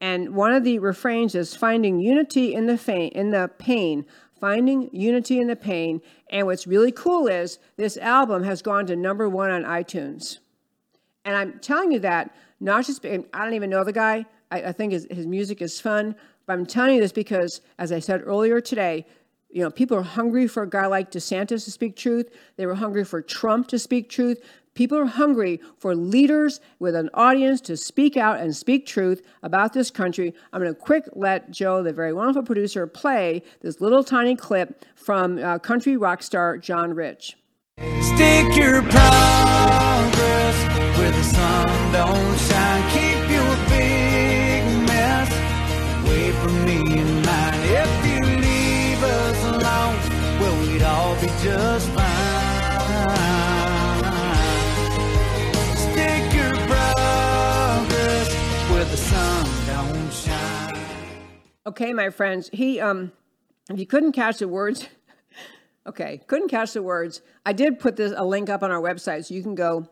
And 0.00 0.34
one 0.34 0.54
of 0.54 0.64
the 0.64 0.78
refrains 0.78 1.34
is 1.34 1.56
finding 1.56 2.00
unity 2.00 2.54
in 2.54 2.66
the, 2.66 2.78
fa- 2.78 3.08
in 3.18 3.30
the 3.30 3.50
pain, 3.58 4.06
finding 4.40 4.88
unity 4.92 5.40
in 5.40 5.48
the 5.48 5.56
pain. 5.56 6.00
And 6.30 6.46
what's 6.46 6.68
really 6.68 6.92
cool 6.92 7.26
is 7.26 7.58
this 7.76 7.96
album 7.96 8.44
has 8.44 8.62
gone 8.62 8.86
to 8.86 8.96
number 8.96 9.28
one 9.28 9.50
on 9.50 9.64
iTunes. 9.64 10.38
And 11.24 11.36
I'm 11.36 11.58
telling 11.58 11.90
you 11.90 11.98
that 11.98 12.32
not 12.60 12.86
just, 12.86 13.04
I 13.04 13.18
don't 13.32 13.54
even 13.54 13.70
know 13.70 13.82
the 13.82 13.92
guy. 13.92 14.24
I, 14.52 14.62
I 14.62 14.72
think 14.72 14.92
his, 14.92 15.06
his 15.10 15.26
music 15.26 15.60
is 15.60 15.80
fun. 15.80 16.14
But 16.46 16.52
I'm 16.54 16.64
telling 16.64 16.94
you 16.94 17.00
this 17.00 17.12
because, 17.12 17.60
as 17.78 17.92
I 17.92 17.98
said 17.98 18.22
earlier 18.24 18.60
today, 18.60 19.04
you 19.50 19.62
know, 19.62 19.70
people 19.70 19.96
are 19.96 20.02
hungry 20.02 20.46
for 20.46 20.62
a 20.62 20.68
guy 20.68 20.86
like 20.86 21.10
DeSantis 21.10 21.64
to 21.64 21.70
speak 21.70 21.96
truth. 21.96 22.30
They 22.56 22.66
were 22.66 22.74
hungry 22.74 23.04
for 23.04 23.22
Trump 23.22 23.68
to 23.68 23.78
speak 23.78 24.10
truth. 24.10 24.42
People 24.74 24.98
are 24.98 25.06
hungry 25.06 25.60
for 25.78 25.96
leaders 25.96 26.60
with 26.78 26.94
an 26.94 27.10
audience 27.14 27.60
to 27.62 27.76
speak 27.76 28.16
out 28.16 28.38
and 28.38 28.54
speak 28.54 28.86
truth 28.86 29.22
about 29.42 29.72
this 29.72 29.90
country. 29.90 30.34
I'm 30.52 30.60
going 30.60 30.72
to 30.72 30.78
quick 30.78 31.04
let 31.14 31.50
Joe, 31.50 31.82
the 31.82 31.92
very 31.92 32.12
wonderful 32.12 32.44
producer, 32.44 32.86
play 32.86 33.42
this 33.60 33.80
little 33.80 34.04
tiny 34.04 34.36
clip 34.36 34.84
from 34.94 35.38
uh, 35.38 35.58
country 35.58 35.96
rock 35.96 36.22
star 36.22 36.58
John 36.58 36.94
Rich. 36.94 37.36
Stick 38.00 38.56
your 38.56 38.82
progress 38.82 40.56
where 40.98 41.10
the 41.10 41.24
sun 41.24 41.92
don't 41.92 42.38
shine. 42.38 42.90
Keep 42.90 43.07
be 51.20 51.26
just 51.42 51.88
fine. 51.90 52.04
Stick 55.76 56.32
your 56.32 56.54
where 58.70 58.84
the 58.84 58.96
sun 58.96 59.66
don't 59.66 60.12
shine. 60.12 60.76
Okay, 61.66 61.92
my 61.92 62.10
friends, 62.10 62.50
he 62.52 62.78
um, 62.78 63.10
if 63.68 63.80
you 63.80 63.86
couldn't 63.86 64.12
catch 64.12 64.38
the 64.38 64.46
words, 64.46 64.86
okay, 65.88 66.20
couldn't 66.28 66.48
catch 66.48 66.74
the 66.74 66.82
words. 66.82 67.20
I 67.44 67.52
did 67.52 67.80
put 67.80 67.96
this 67.96 68.12
a 68.16 68.24
link 68.24 68.48
up 68.48 68.62
on 68.62 68.70
our 68.70 68.80
website, 68.80 69.24
so 69.24 69.34
you 69.34 69.42
can 69.42 69.56
go 69.56 69.88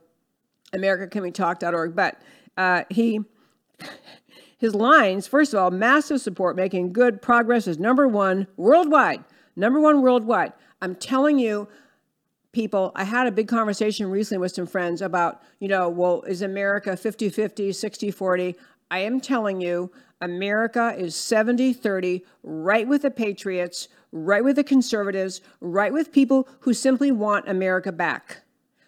americacanwetalk.org. 0.74 1.96
But 1.96 2.20
uh, 2.56 2.84
he. 2.90 3.20
His 4.58 4.74
lines, 4.74 5.26
first 5.26 5.52
of 5.52 5.60
all, 5.60 5.70
massive 5.70 6.18
support, 6.22 6.56
making 6.56 6.94
good 6.94 7.20
progress 7.20 7.66
is 7.66 7.78
number 7.78 8.08
one 8.08 8.46
worldwide. 8.56 9.22
Number 9.54 9.80
one 9.80 10.00
worldwide. 10.00 10.54
I'm 10.80 10.94
telling 10.94 11.38
you, 11.38 11.68
people, 12.52 12.92
I 12.94 13.04
had 13.04 13.26
a 13.26 13.32
big 13.32 13.48
conversation 13.48 14.10
recently 14.10 14.40
with 14.40 14.52
some 14.52 14.66
friends 14.66 15.02
about, 15.02 15.42
you 15.58 15.68
know, 15.68 15.88
well, 15.88 16.22
is 16.22 16.42
America 16.42 16.96
50 16.96 17.28
50, 17.28 17.72
60 17.72 18.10
40? 18.10 18.56
I 18.90 19.00
am 19.00 19.20
telling 19.20 19.60
you, 19.60 19.90
America 20.20 20.94
is 20.96 21.14
70 21.14 21.72
30, 21.72 22.24
right 22.42 22.86
with 22.88 23.02
the 23.02 23.10
patriots, 23.10 23.88
right 24.12 24.42
with 24.42 24.56
the 24.56 24.64
conservatives, 24.64 25.40
right 25.60 25.92
with 25.92 26.12
people 26.12 26.48
who 26.60 26.72
simply 26.72 27.12
want 27.12 27.48
America 27.48 27.92
back. 27.92 28.42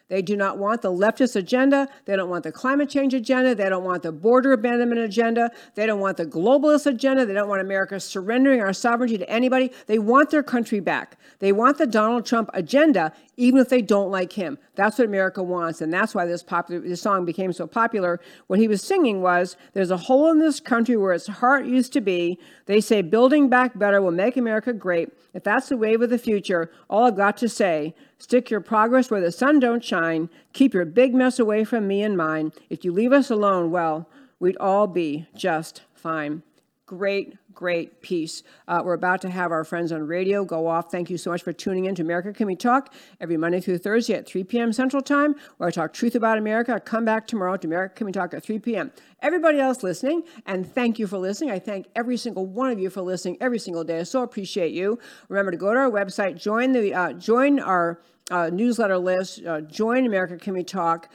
They 0.09 0.23
do 0.23 0.37
not 0.37 0.59
want 0.59 0.83
the 0.83 0.91
leftist 0.91 1.37
agenda. 1.37 1.89
They 2.07 2.17
don't 2.17 2.31
want 2.31 2.45
the 2.45 2.53
climate 2.53 2.89
change 2.89 3.13
agenda. 3.13 3.55
They 3.55 3.69
don't 3.69 3.85
want 3.85 4.03
the 4.03 4.13
border 4.13 4.53
abandonment 4.53 5.01
agenda. 5.01 5.51
They 5.75 5.87
don't 5.87 6.01
want 6.01 6.17
the 6.17 6.27
globalist 6.27 6.87
agenda. 6.87 7.27
They 7.27 7.35
don't 7.35 7.49
want 7.49 7.61
America 7.61 8.01
surrendering 8.01 8.63
our 8.63 8.73
sovereignty 8.73 9.19
to 9.19 9.29
anybody. 9.29 9.71
They 9.87 9.99
want 9.99 10.31
their 10.31 10.43
country 10.43 10.81
back. 10.81 11.19
They 11.41 11.53
want 11.53 11.77
the 11.79 11.87
Donald 11.87 12.25
Trump 12.25 12.51
agenda, 12.55 13.13
even 13.37 13.61
if 13.61 13.69
they 13.69 13.83
don't 13.83 14.11
like 14.11 14.33
him. 14.33 14.59
That's 14.79 14.97
what 14.97 15.09
America 15.09 15.43
wants, 15.43 15.81
and 15.81 15.93
that's 15.93 16.15
why 16.15 16.25
this 16.25 16.45
popular 16.45 16.81
this 16.81 17.03
song 17.03 17.25
became 17.25 17.53
so 17.53 17.67
popular. 17.67 18.21
What 18.47 18.61
he 18.61 18.69
was 18.69 18.81
singing 18.81 19.21
was, 19.21 19.57
"There's 19.73 19.91
a 19.91 19.97
hole 19.97 20.31
in 20.31 20.39
this 20.39 20.61
country 20.61 20.97
where 20.97 21.13
its 21.13 21.27
heart 21.27 21.67
used 21.67 21.93
to 21.95 22.01
be. 22.01 22.39
They 22.67 22.81
say 22.81 23.03
building 23.03 23.49
back 23.49 23.77
better 23.77 24.01
will 24.01 24.13
make 24.13 24.37
America 24.37 24.73
great. 24.73 25.13
If 25.35 25.43
that's 25.43 25.69
the 25.69 25.77
wave 25.77 26.01
of 26.01 26.11
the 26.11 26.17
future, 26.17 26.71
all 26.89 27.07
I've 27.07 27.17
got 27.17 27.37
to 27.39 27.49
say." 27.49 27.97
Stick 28.19 28.51
your 28.51 28.61
progress 28.61 29.11
where 29.11 29.21
the 29.21 29.33
sun 29.33 29.59
don't 29.59 29.83
shine. 29.83 30.31
Keep 30.53 30.75
your 30.75 30.85
big 30.85 31.13
mess 31.13 31.41
away 31.41 31.65
from 31.65 31.89
me 31.89 32.01
and 32.05 32.17
mine. 32.17 32.53
If 32.71 32.85
you 32.85 32.93
leave 32.93 33.13
us 33.13 33.33
alone, 33.33 33.73
well, 33.73 34.09
we'd 34.39 34.57
all 34.59 34.87
be 34.87 35.27
just 35.35 35.83
fine. 35.93 36.43
Great, 36.87 37.35
great 37.59 38.01
piece. 38.03 38.45
Uh, 38.69 38.81
we're 38.85 38.95
about 38.95 39.21
to 39.21 39.29
have 39.29 39.51
our 39.51 39.65
friends 39.65 39.91
on 39.91 40.07
radio 40.07 40.45
go 40.45 40.69
off. 40.69 40.93
Thank 40.93 41.11
you 41.11 41.19
so 41.19 41.33
much 41.33 41.43
for 41.43 41.53
tuning 41.53 41.87
in 41.87 41.95
to 41.97 42.03
America 42.03 42.33
Can 42.33 42.47
We 42.47 42.55
Talk 42.55 42.95
every 43.21 43.37
Monday 43.37 43.61
through 43.61 43.79
Thursday 43.79 44.15
at 44.15 44.29
3 44.29 44.45
p.m. 44.45 44.73
Central 44.73 45.03
Time, 45.03 45.35
where 45.57 45.69
I 45.69 45.73
talk 45.73 45.93
truth 45.93 46.15
about 46.15 46.39
America. 46.39 46.79
Come 46.79 47.05
back 47.05 47.27
tomorrow 47.27 47.57
to 47.57 47.67
America 47.67 47.97
Can 47.97 48.07
We 48.07 48.13
Talk 48.13 48.33
at 48.33 48.45
3 48.45 48.61
p.m. 48.61 48.93
Everybody 49.23 49.59
else 49.59 49.83
listening, 49.83 50.23
and 50.47 50.73
thank 50.73 51.01
you 51.01 51.09
for 51.09 51.19
listening. 51.19 51.51
I 51.51 51.59
thank 51.59 51.89
every 51.97 52.17
single 52.17 52.47
one 52.47 52.71
of 52.71 52.79
you 52.79 52.91
for 52.91 53.03
listening 53.03 53.37
every 53.41 53.59
single 53.59 53.83
day. 53.83 53.99
I 53.99 54.03
so 54.05 54.23
appreciate 54.23 54.71
you. 54.71 55.01
Remember 55.29 55.51
to 55.51 55.57
go 55.57 55.75
to 55.75 55.81
our 55.81 55.91
website, 55.91 56.41
join 56.41 56.71
the 56.71 56.95
uh, 56.95 57.13
join 57.15 57.59
our 57.59 58.01
uh, 58.31 58.51
newsletter 58.53 58.99
list, 58.99 59.45
uh, 59.45 59.63
join 59.63 60.07
America 60.07 60.37
Can 60.37 60.55
We 60.55 60.63
Talk, 60.63 61.09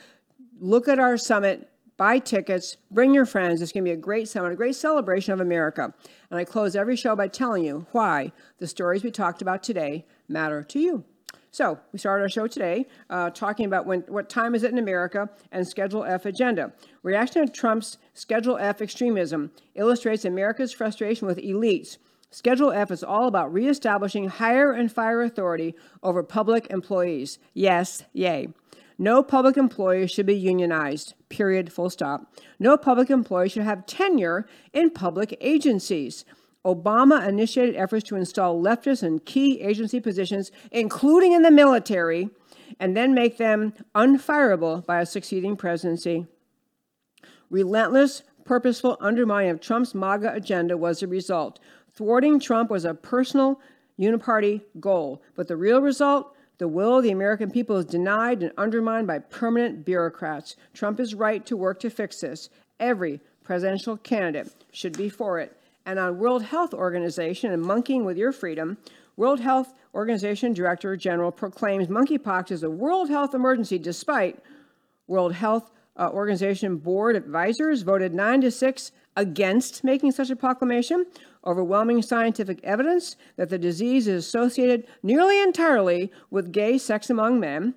look 0.59 0.89
at 0.89 0.99
our 0.99 1.15
summit, 1.15 1.69
buy 2.03 2.19
tickets, 2.19 2.75
bring 2.91 3.13
your 3.13 3.25
friends. 3.25 3.61
It's 3.61 3.71
going 3.71 3.85
to 3.85 3.89
be 3.89 3.93
a 3.93 3.95
great 3.95 4.27
summit, 4.27 4.51
a 4.51 4.55
great 4.57 4.75
celebration 4.75 5.31
of 5.31 5.39
America. 5.39 5.93
And 6.29 6.37
I 6.37 6.43
close 6.43 6.75
every 6.75 6.97
show 6.97 7.15
by 7.15 7.29
telling 7.29 7.63
you 7.63 7.87
why 7.93 8.33
the 8.57 8.67
stories 8.67 9.05
we 9.05 9.09
talked 9.09 9.41
about 9.41 9.63
today 9.63 10.05
matter 10.27 10.63
to 10.63 10.79
you. 10.79 11.05
So 11.51 11.79
we 11.93 11.99
started 11.99 12.23
our 12.23 12.29
show 12.29 12.47
today 12.47 12.87
uh, 13.09 13.29
talking 13.29 13.65
about 13.65 13.85
when, 13.85 14.01
what 14.09 14.27
time 14.27 14.53
is 14.53 14.63
it 14.63 14.71
in 14.73 14.79
America 14.79 15.29
and 15.53 15.65
Schedule 15.65 16.03
F 16.03 16.25
agenda. 16.25 16.73
Reaction 17.03 17.45
to 17.45 17.49
Trump's 17.49 17.97
Schedule 18.13 18.57
F 18.57 18.81
extremism 18.81 19.51
illustrates 19.75 20.25
America's 20.25 20.73
frustration 20.73 21.25
with 21.25 21.37
elites. 21.37 21.99
Schedule 22.31 22.73
F 22.73 22.91
is 22.91 23.05
all 23.05 23.29
about 23.29 23.53
reestablishing 23.53 24.27
hire 24.27 24.73
and 24.73 24.91
fire 24.91 25.21
authority 25.21 25.73
over 26.01 26.21
public 26.21 26.67
employees. 26.69 27.39
Yes, 27.53 28.03
yay. 28.11 28.49
No 28.97 29.23
public 29.23 29.57
employee 29.57 30.07
should 30.07 30.25
be 30.25 30.35
unionized, 30.35 31.13
period, 31.29 31.71
full 31.71 31.89
stop. 31.89 32.33
No 32.59 32.77
public 32.77 33.09
employee 33.09 33.49
should 33.49 33.63
have 33.63 33.85
tenure 33.85 34.45
in 34.71 34.89
public 34.91 35.37
agencies. 35.41 36.25
Obama 36.65 37.27
initiated 37.27 37.75
efforts 37.75 38.07
to 38.07 38.15
install 38.15 38.61
leftists 38.61 39.03
in 39.03 39.19
key 39.19 39.59
agency 39.61 39.99
positions, 39.99 40.51
including 40.71 41.33
in 41.33 41.41
the 41.41 41.51
military, 41.51 42.29
and 42.79 42.95
then 42.95 43.13
make 43.13 43.37
them 43.37 43.73
unfireable 43.95 44.85
by 44.85 45.01
a 45.01 45.05
succeeding 45.05 45.55
presidency. 45.55 46.25
Relentless, 47.49 48.23
purposeful 48.45 48.97
undermining 48.99 49.51
of 49.51 49.59
Trump's 49.59 49.93
MAGA 49.93 50.33
agenda 50.33 50.77
was 50.77 51.01
the 51.01 51.07
result. 51.07 51.59
Thwarting 51.93 52.39
Trump 52.39 52.69
was 52.69 52.85
a 52.85 52.93
personal 52.93 53.59
uniparty 53.99 54.61
goal, 54.79 55.21
but 55.35 55.47
the 55.47 55.57
real 55.57 55.81
result 55.81 56.35
the 56.63 56.67
will 56.69 56.95
of 56.95 57.03
the 57.03 57.11
American 57.11 57.51
people 57.51 57.75
is 57.75 57.83
denied 57.83 58.41
and 58.41 58.53
undermined 58.57 59.05
by 59.05 59.19
permanent 59.19 59.83
bureaucrats. 59.83 60.55
Trump 60.73 60.97
is 60.97 61.13
right 61.13 61.45
to 61.45 61.57
work 61.57 61.77
to 61.77 61.89
fix 61.89 62.21
this. 62.21 62.49
Every 62.79 63.19
presidential 63.43 63.97
candidate 63.97 64.49
should 64.71 64.97
be 64.97 65.09
for 65.09 65.39
it. 65.39 65.59
And 65.85 65.99
on 65.99 66.19
World 66.19 66.41
Health 66.41 66.73
Organization 66.73 67.51
and 67.51 67.61
monkeying 67.61 68.05
with 68.05 68.15
your 68.15 68.31
freedom, 68.31 68.77
World 69.17 69.41
Health 69.41 69.73
Organization 69.93 70.53
Director 70.53 70.95
General 70.95 71.33
proclaims 71.33 71.89
monkeypox 71.89 72.49
is 72.49 72.63
a 72.63 72.69
world 72.69 73.09
health 73.09 73.33
emergency 73.35 73.77
despite 73.77 74.39
World 75.07 75.33
Health 75.33 75.69
uh, 75.97 76.09
Organization 76.09 76.77
board 76.77 77.15
advisors 77.15 77.81
voted 77.81 78.13
9 78.13 78.41
to 78.41 78.51
6 78.51 78.91
against 79.15 79.83
making 79.83 80.11
such 80.11 80.29
a 80.29 80.35
proclamation 80.35 81.05
overwhelming 81.45 82.01
scientific 82.01 82.59
evidence 82.63 83.15
that 83.35 83.49
the 83.49 83.57
disease 83.57 84.07
is 84.07 84.25
associated 84.25 84.87
nearly 85.01 85.41
entirely 85.41 86.11
with 86.29 86.51
gay 86.51 86.77
sex 86.77 87.09
among 87.09 87.39
men. 87.39 87.75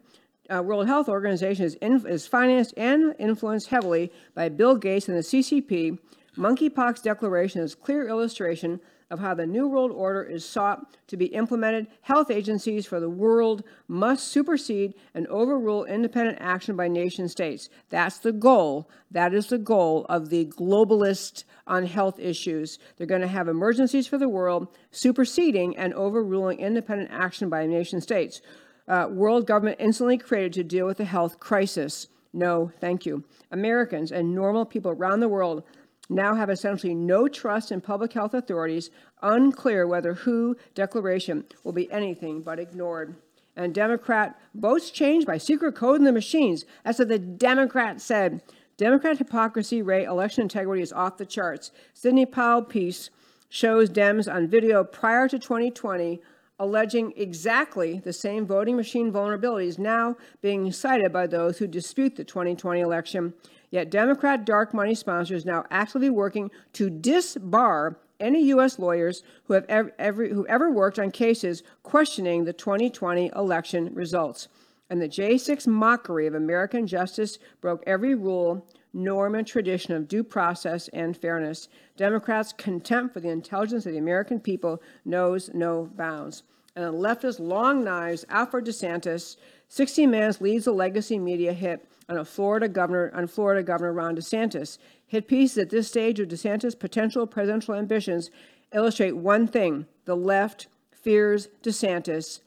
Uh, 0.48 0.62
World 0.62 0.86
Health 0.86 1.08
Organization 1.08 1.64
is, 1.64 1.74
in, 1.76 2.06
is 2.06 2.26
financed 2.26 2.72
and 2.76 3.14
influenced 3.18 3.68
heavily 3.68 4.12
by 4.34 4.48
Bill 4.48 4.76
Gates 4.76 5.08
and 5.08 5.16
the 5.16 5.22
CCP. 5.22 5.98
Monkeypox 6.36 7.02
Declaration 7.02 7.60
is 7.62 7.74
clear 7.74 8.08
illustration 8.08 8.80
of 9.10 9.20
how 9.20 9.34
the 9.34 9.46
New 9.46 9.68
World 9.68 9.92
Order 9.92 10.22
is 10.22 10.44
sought 10.44 10.96
to 11.06 11.16
be 11.16 11.26
implemented, 11.26 11.86
health 12.00 12.30
agencies 12.30 12.86
for 12.86 12.98
the 12.98 13.08
world 13.08 13.62
must 13.86 14.28
supersede 14.28 14.94
and 15.14 15.26
overrule 15.28 15.84
independent 15.84 16.38
action 16.40 16.76
by 16.76 16.88
nation 16.88 17.28
states. 17.28 17.68
That's 17.88 18.18
the 18.18 18.32
goal. 18.32 18.90
That 19.10 19.32
is 19.32 19.46
the 19.46 19.58
goal 19.58 20.06
of 20.08 20.30
the 20.30 20.46
globalist 20.46 21.44
on 21.66 21.86
health 21.86 22.18
issues. 22.18 22.78
They're 22.96 23.06
going 23.06 23.20
to 23.20 23.28
have 23.28 23.48
emergencies 23.48 24.06
for 24.06 24.18
the 24.18 24.28
world, 24.28 24.68
superseding 24.90 25.76
and 25.76 25.94
overruling 25.94 26.58
independent 26.58 27.10
action 27.12 27.48
by 27.48 27.66
nation 27.66 28.00
states. 28.00 28.40
Uh, 28.88 29.08
world 29.10 29.46
government 29.46 29.76
instantly 29.80 30.18
created 30.18 30.52
to 30.54 30.64
deal 30.64 30.86
with 30.86 30.96
the 30.96 31.04
health 31.04 31.38
crisis. 31.40 32.08
No, 32.32 32.70
thank 32.80 33.06
you. 33.06 33.24
Americans 33.50 34.12
and 34.12 34.34
normal 34.34 34.64
people 34.64 34.90
around 34.90 35.20
the 35.20 35.28
world 35.28 35.64
now 36.08 36.34
have 36.34 36.50
essentially 36.50 36.94
no 36.94 37.28
trust 37.28 37.72
in 37.72 37.80
public 37.80 38.12
health 38.12 38.34
authorities, 38.34 38.90
unclear 39.22 39.86
whether 39.86 40.14
WHO 40.14 40.56
declaration 40.74 41.44
will 41.64 41.72
be 41.72 41.90
anything 41.90 42.42
but 42.42 42.58
ignored. 42.58 43.16
And 43.56 43.74
Democrat 43.74 44.38
votes 44.54 44.90
changed 44.90 45.26
by 45.26 45.38
secret 45.38 45.74
code 45.74 45.98
in 45.98 46.04
the 46.04 46.12
machines. 46.12 46.64
That's 46.84 46.98
what 46.98 47.08
the 47.08 47.18
Democrat 47.18 48.00
said. 48.00 48.42
Democrat 48.76 49.16
hypocrisy 49.16 49.80
rate 49.80 50.06
election 50.06 50.42
integrity 50.42 50.82
is 50.82 50.92
off 50.92 51.16
the 51.16 51.24
charts. 51.24 51.72
Sidney 51.94 52.26
Powell 52.26 52.62
piece 52.62 53.08
shows 53.48 53.88
Dems 53.88 54.32
on 54.32 54.48
video 54.48 54.84
prior 54.84 55.28
to 55.28 55.38
2020 55.38 56.20
alleging 56.58 57.12
exactly 57.16 57.98
the 57.98 58.12
same 58.12 58.46
voting 58.46 58.76
machine 58.76 59.12
vulnerabilities 59.12 59.78
now 59.78 60.16
being 60.40 60.72
cited 60.72 61.12
by 61.12 61.26
those 61.26 61.58
who 61.58 61.66
dispute 61.66 62.16
the 62.16 62.24
2020 62.24 62.80
election. 62.80 63.34
Yet 63.70 63.90
Democrat 63.90 64.44
dark 64.44 64.72
money 64.72 64.94
sponsors 64.94 65.44
now 65.44 65.64
actively 65.70 66.10
working 66.10 66.50
to 66.74 66.90
disbar 66.90 67.96
any 68.18 68.44
U.S. 68.46 68.78
lawyers 68.78 69.22
who 69.44 69.54
have 69.54 69.66
ever, 69.68 70.26
who 70.26 70.46
ever 70.46 70.70
worked 70.70 70.98
on 70.98 71.10
cases 71.10 71.62
questioning 71.82 72.44
the 72.44 72.52
2020 72.52 73.30
election 73.34 73.94
results. 73.94 74.48
And 74.88 75.02
the 75.02 75.08
J6 75.08 75.66
mockery 75.66 76.26
of 76.26 76.34
American 76.34 76.86
justice 76.86 77.38
broke 77.60 77.82
every 77.86 78.14
rule, 78.14 78.64
norm, 78.92 79.34
and 79.34 79.46
tradition 79.46 79.94
of 79.94 80.06
due 80.06 80.22
process 80.22 80.88
and 80.88 81.16
fairness. 81.16 81.68
Democrats' 81.96 82.52
contempt 82.56 83.12
for 83.12 83.20
the 83.20 83.28
intelligence 83.28 83.84
of 83.84 83.92
the 83.92 83.98
American 83.98 84.38
people 84.38 84.80
knows 85.04 85.50
no 85.52 85.90
bounds. 85.96 86.44
And 86.76 86.84
the 86.84 86.92
leftist 86.92 87.40
long 87.40 87.82
knives 87.82 88.24
out 88.28 88.50
for 88.50 88.62
DeSantis. 88.62 89.36
60 89.68 90.06
Minutes 90.06 90.40
leads 90.40 90.66
the 90.66 90.72
legacy 90.72 91.18
media 91.18 91.52
hit 91.52 91.88
on 92.08 92.24
Florida 92.24 92.68
governor 92.68 93.10
on 93.14 93.26
Florida 93.26 93.62
Governor 93.62 93.92
Ron 93.92 94.16
DeSantis. 94.16 94.78
Hit 95.06 95.28
pieces 95.28 95.58
at 95.58 95.70
this 95.70 95.88
stage 95.88 96.20
of 96.20 96.28
DeSantis' 96.28 96.78
potential 96.78 97.26
presidential 97.26 97.74
ambitions 97.74 98.30
illustrate 98.72 99.16
one 99.16 99.46
thing: 99.46 99.86
the 100.04 100.16
left 100.16 100.68
fears 100.92 101.48
DeSantis 101.62 102.40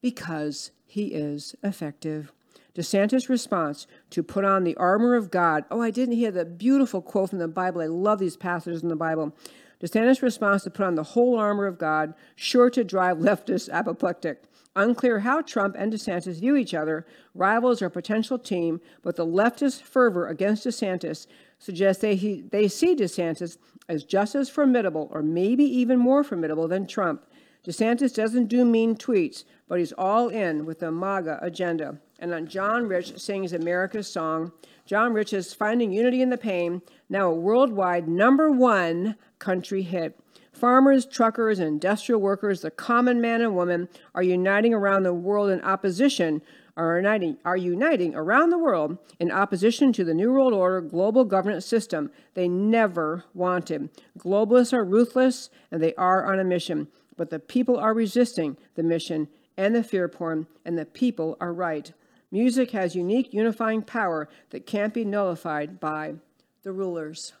because 0.00 0.70
he 0.86 1.06
is 1.06 1.54
effective. 1.62 2.32
DeSantis' 2.74 3.28
response 3.28 3.86
to 4.10 4.22
put 4.22 4.44
on 4.44 4.64
the 4.64 4.76
armor 4.76 5.14
of 5.14 5.30
God. 5.30 5.64
Oh, 5.70 5.80
I 5.80 5.90
didn't 5.90 6.16
hear 6.16 6.32
the 6.32 6.44
beautiful 6.44 7.00
quote 7.00 7.30
from 7.30 7.38
the 7.38 7.48
Bible. 7.48 7.80
I 7.80 7.86
love 7.86 8.18
these 8.18 8.36
passages 8.36 8.82
in 8.82 8.88
the 8.88 8.96
Bible. 8.96 9.34
DeSantis' 9.80 10.22
response 10.22 10.64
to 10.64 10.70
put 10.70 10.86
on 10.86 10.94
the 10.94 11.02
whole 11.02 11.38
armor 11.38 11.66
of 11.66 11.78
God, 11.78 12.14
sure 12.34 12.70
to 12.70 12.82
drive 12.84 13.18
leftists 13.18 13.68
apoplectic. 13.70 14.42
Unclear 14.76 15.20
how 15.20 15.40
Trump 15.40 15.76
and 15.78 15.92
DeSantis 15.92 16.40
view 16.40 16.56
each 16.56 16.74
other, 16.74 17.06
rivals 17.34 17.80
or 17.80 17.88
potential 17.88 18.38
team, 18.38 18.80
but 19.02 19.14
the 19.14 19.26
leftist 19.26 19.82
fervor 19.82 20.26
against 20.26 20.66
DeSantis 20.66 21.26
suggests 21.58 22.02
they, 22.02 22.16
he, 22.16 22.40
they 22.40 22.66
see 22.66 22.96
DeSantis 22.96 23.56
as 23.88 24.02
just 24.04 24.34
as 24.34 24.48
formidable 24.48 25.08
or 25.12 25.22
maybe 25.22 25.64
even 25.64 25.98
more 25.98 26.24
formidable 26.24 26.66
than 26.66 26.86
Trump. 26.86 27.24
DeSantis 27.64 28.14
doesn't 28.14 28.46
do 28.46 28.64
mean 28.64 28.94
tweets, 28.96 29.44
but 29.68 29.78
he's 29.78 29.92
all 29.92 30.28
in 30.28 30.66
with 30.66 30.80
the 30.80 30.90
MAGA 30.90 31.38
agenda. 31.40 31.98
And 32.18 32.34
on 32.34 32.46
John 32.46 32.86
Rich 32.86 33.18
sings 33.18 33.52
America's 33.52 34.10
song, 34.10 34.52
John 34.86 35.12
Rich 35.12 35.32
is 35.32 35.54
Finding 35.54 35.92
Unity 35.92 36.20
in 36.20 36.30
the 36.30 36.36
Pain, 36.36 36.82
now 37.08 37.30
a 37.30 37.34
worldwide 37.34 38.08
number 38.08 38.50
one 38.50 39.16
country 39.38 39.82
hit. 39.82 40.18
Farmers, 40.54 41.04
truckers, 41.04 41.58
and 41.58 41.66
industrial 41.66 42.20
workers, 42.20 42.60
the 42.60 42.70
common 42.70 43.20
man 43.20 43.42
and 43.42 43.56
woman, 43.56 43.88
are 44.14 44.22
uniting 44.22 44.72
around 44.72 45.02
the 45.02 45.12
world 45.12 45.50
in 45.50 45.60
opposition, 45.62 46.40
are 46.76 46.96
uniting, 46.96 47.36
are 47.44 47.56
uniting 47.56 48.14
around 48.14 48.50
the 48.50 48.58
world 48.58 48.98
in 49.18 49.32
opposition 49.32 49.92
to 49.92 50.04
the 50.04 50.14
New 50.14 50.32
World 50.32 50.52
Order 50.52 50.80
global 50.80 51.24
governance 51.24 51.66
system 51.66 52.10
they 52.34 52.48
never 52.48 53.24
wanted. 53.34 53.90
Globalists 54.16 54.72
are 54.72 54.84
ruthless 54.84 55.50
and 55.72 55.82
they 55.82 55.94
are 55.96 56.24
on 56.24 56.38
a 56.38 56.44
mission, 56.44 56.86
but 57.16 57.30
the 57.30 57.40
people 57.40 57.76
are 57.76 57.92
resisting 57.92 58.56
the 58.76 58.84
mission 58.84 59.28
and 59.56 59.74
the 59.74 59.84
fear 59.84 60.08
porn, 60.08 60.46
and 60.64 60.78
the 60.78 60.84
people 60.84 61.36
are 61.40 61.52
right. 61.52 61.92
Music 62.30 62.72
has 62.72 62.96
unique 62.96 63.32
unifying 63.32 63.82
power 63.82 64.28
that 64.50 64.66
can't 64.66 64.94
be 64.94 65.04
nullified 65.04 65.78
by 65.78 66.14
the 66.62 66.72
rulers. 66.72 67.32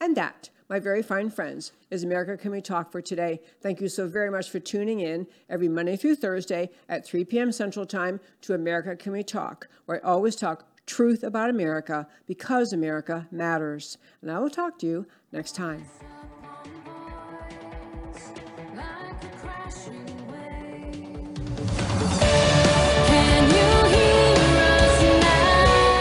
And 0.00 0.16
that 0.16 0.50
my 0.72 0.80
very 0.80 1.02
fine 1.02 1.28
friends, 1.28 1.72
is 1.90 2.02
America 2.02 2.34
Can 2.34 2.50
We 2.50 2.62
Talk 2.62 2.90
for 2.90 3.02
today. 3.02 3.42
Thank 3.60 3.82
you 3.82 3.90
so 3.90 4.08
very 4.08 4.30
much 4.30 4.48
for 4.48 4.58
tuning 4.58 5.00
in 5.00 5.26
every 5.50 5.68
Monday 5.68 5.96
through 5.96 6.14
Thursday 6.14 6.70
at 6.88 7.04
3 7.04 7.26
p.m. 7.26 7.52
Central 7.52 7.84
Time 7.84 8.18
to 8.40 8.54
America 8.54 8.96
Can 8.96 9.12
We 9.12 9.22
Talk, 9.22 9.68
where 9.84 10.02
I 10.02 10.08
always 10.08 10.34
talk 10.34 10.64
truth 10.86 11.24
about 11.24 11.50
America 11.50 12.08
because 12.26 12.72
America 12.72 13.28
matters. 13.30 13.98
And 14.22 14.30
I 14.30 14.38
will 14.38 14.48
talk 14.48 14.78
to 14.78 14.86
you 14.86 15.06
next 15.30 15.54
time. 15.54 15.84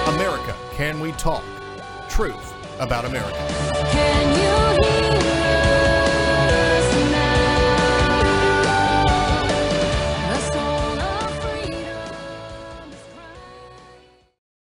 America 0.07 0.55
Can 0.76 1.01
We 1.01 1.11
Talk? 1.11 1.43
Truth 2.07 2.53
about 2.80 3.03
America. 3.03 3.70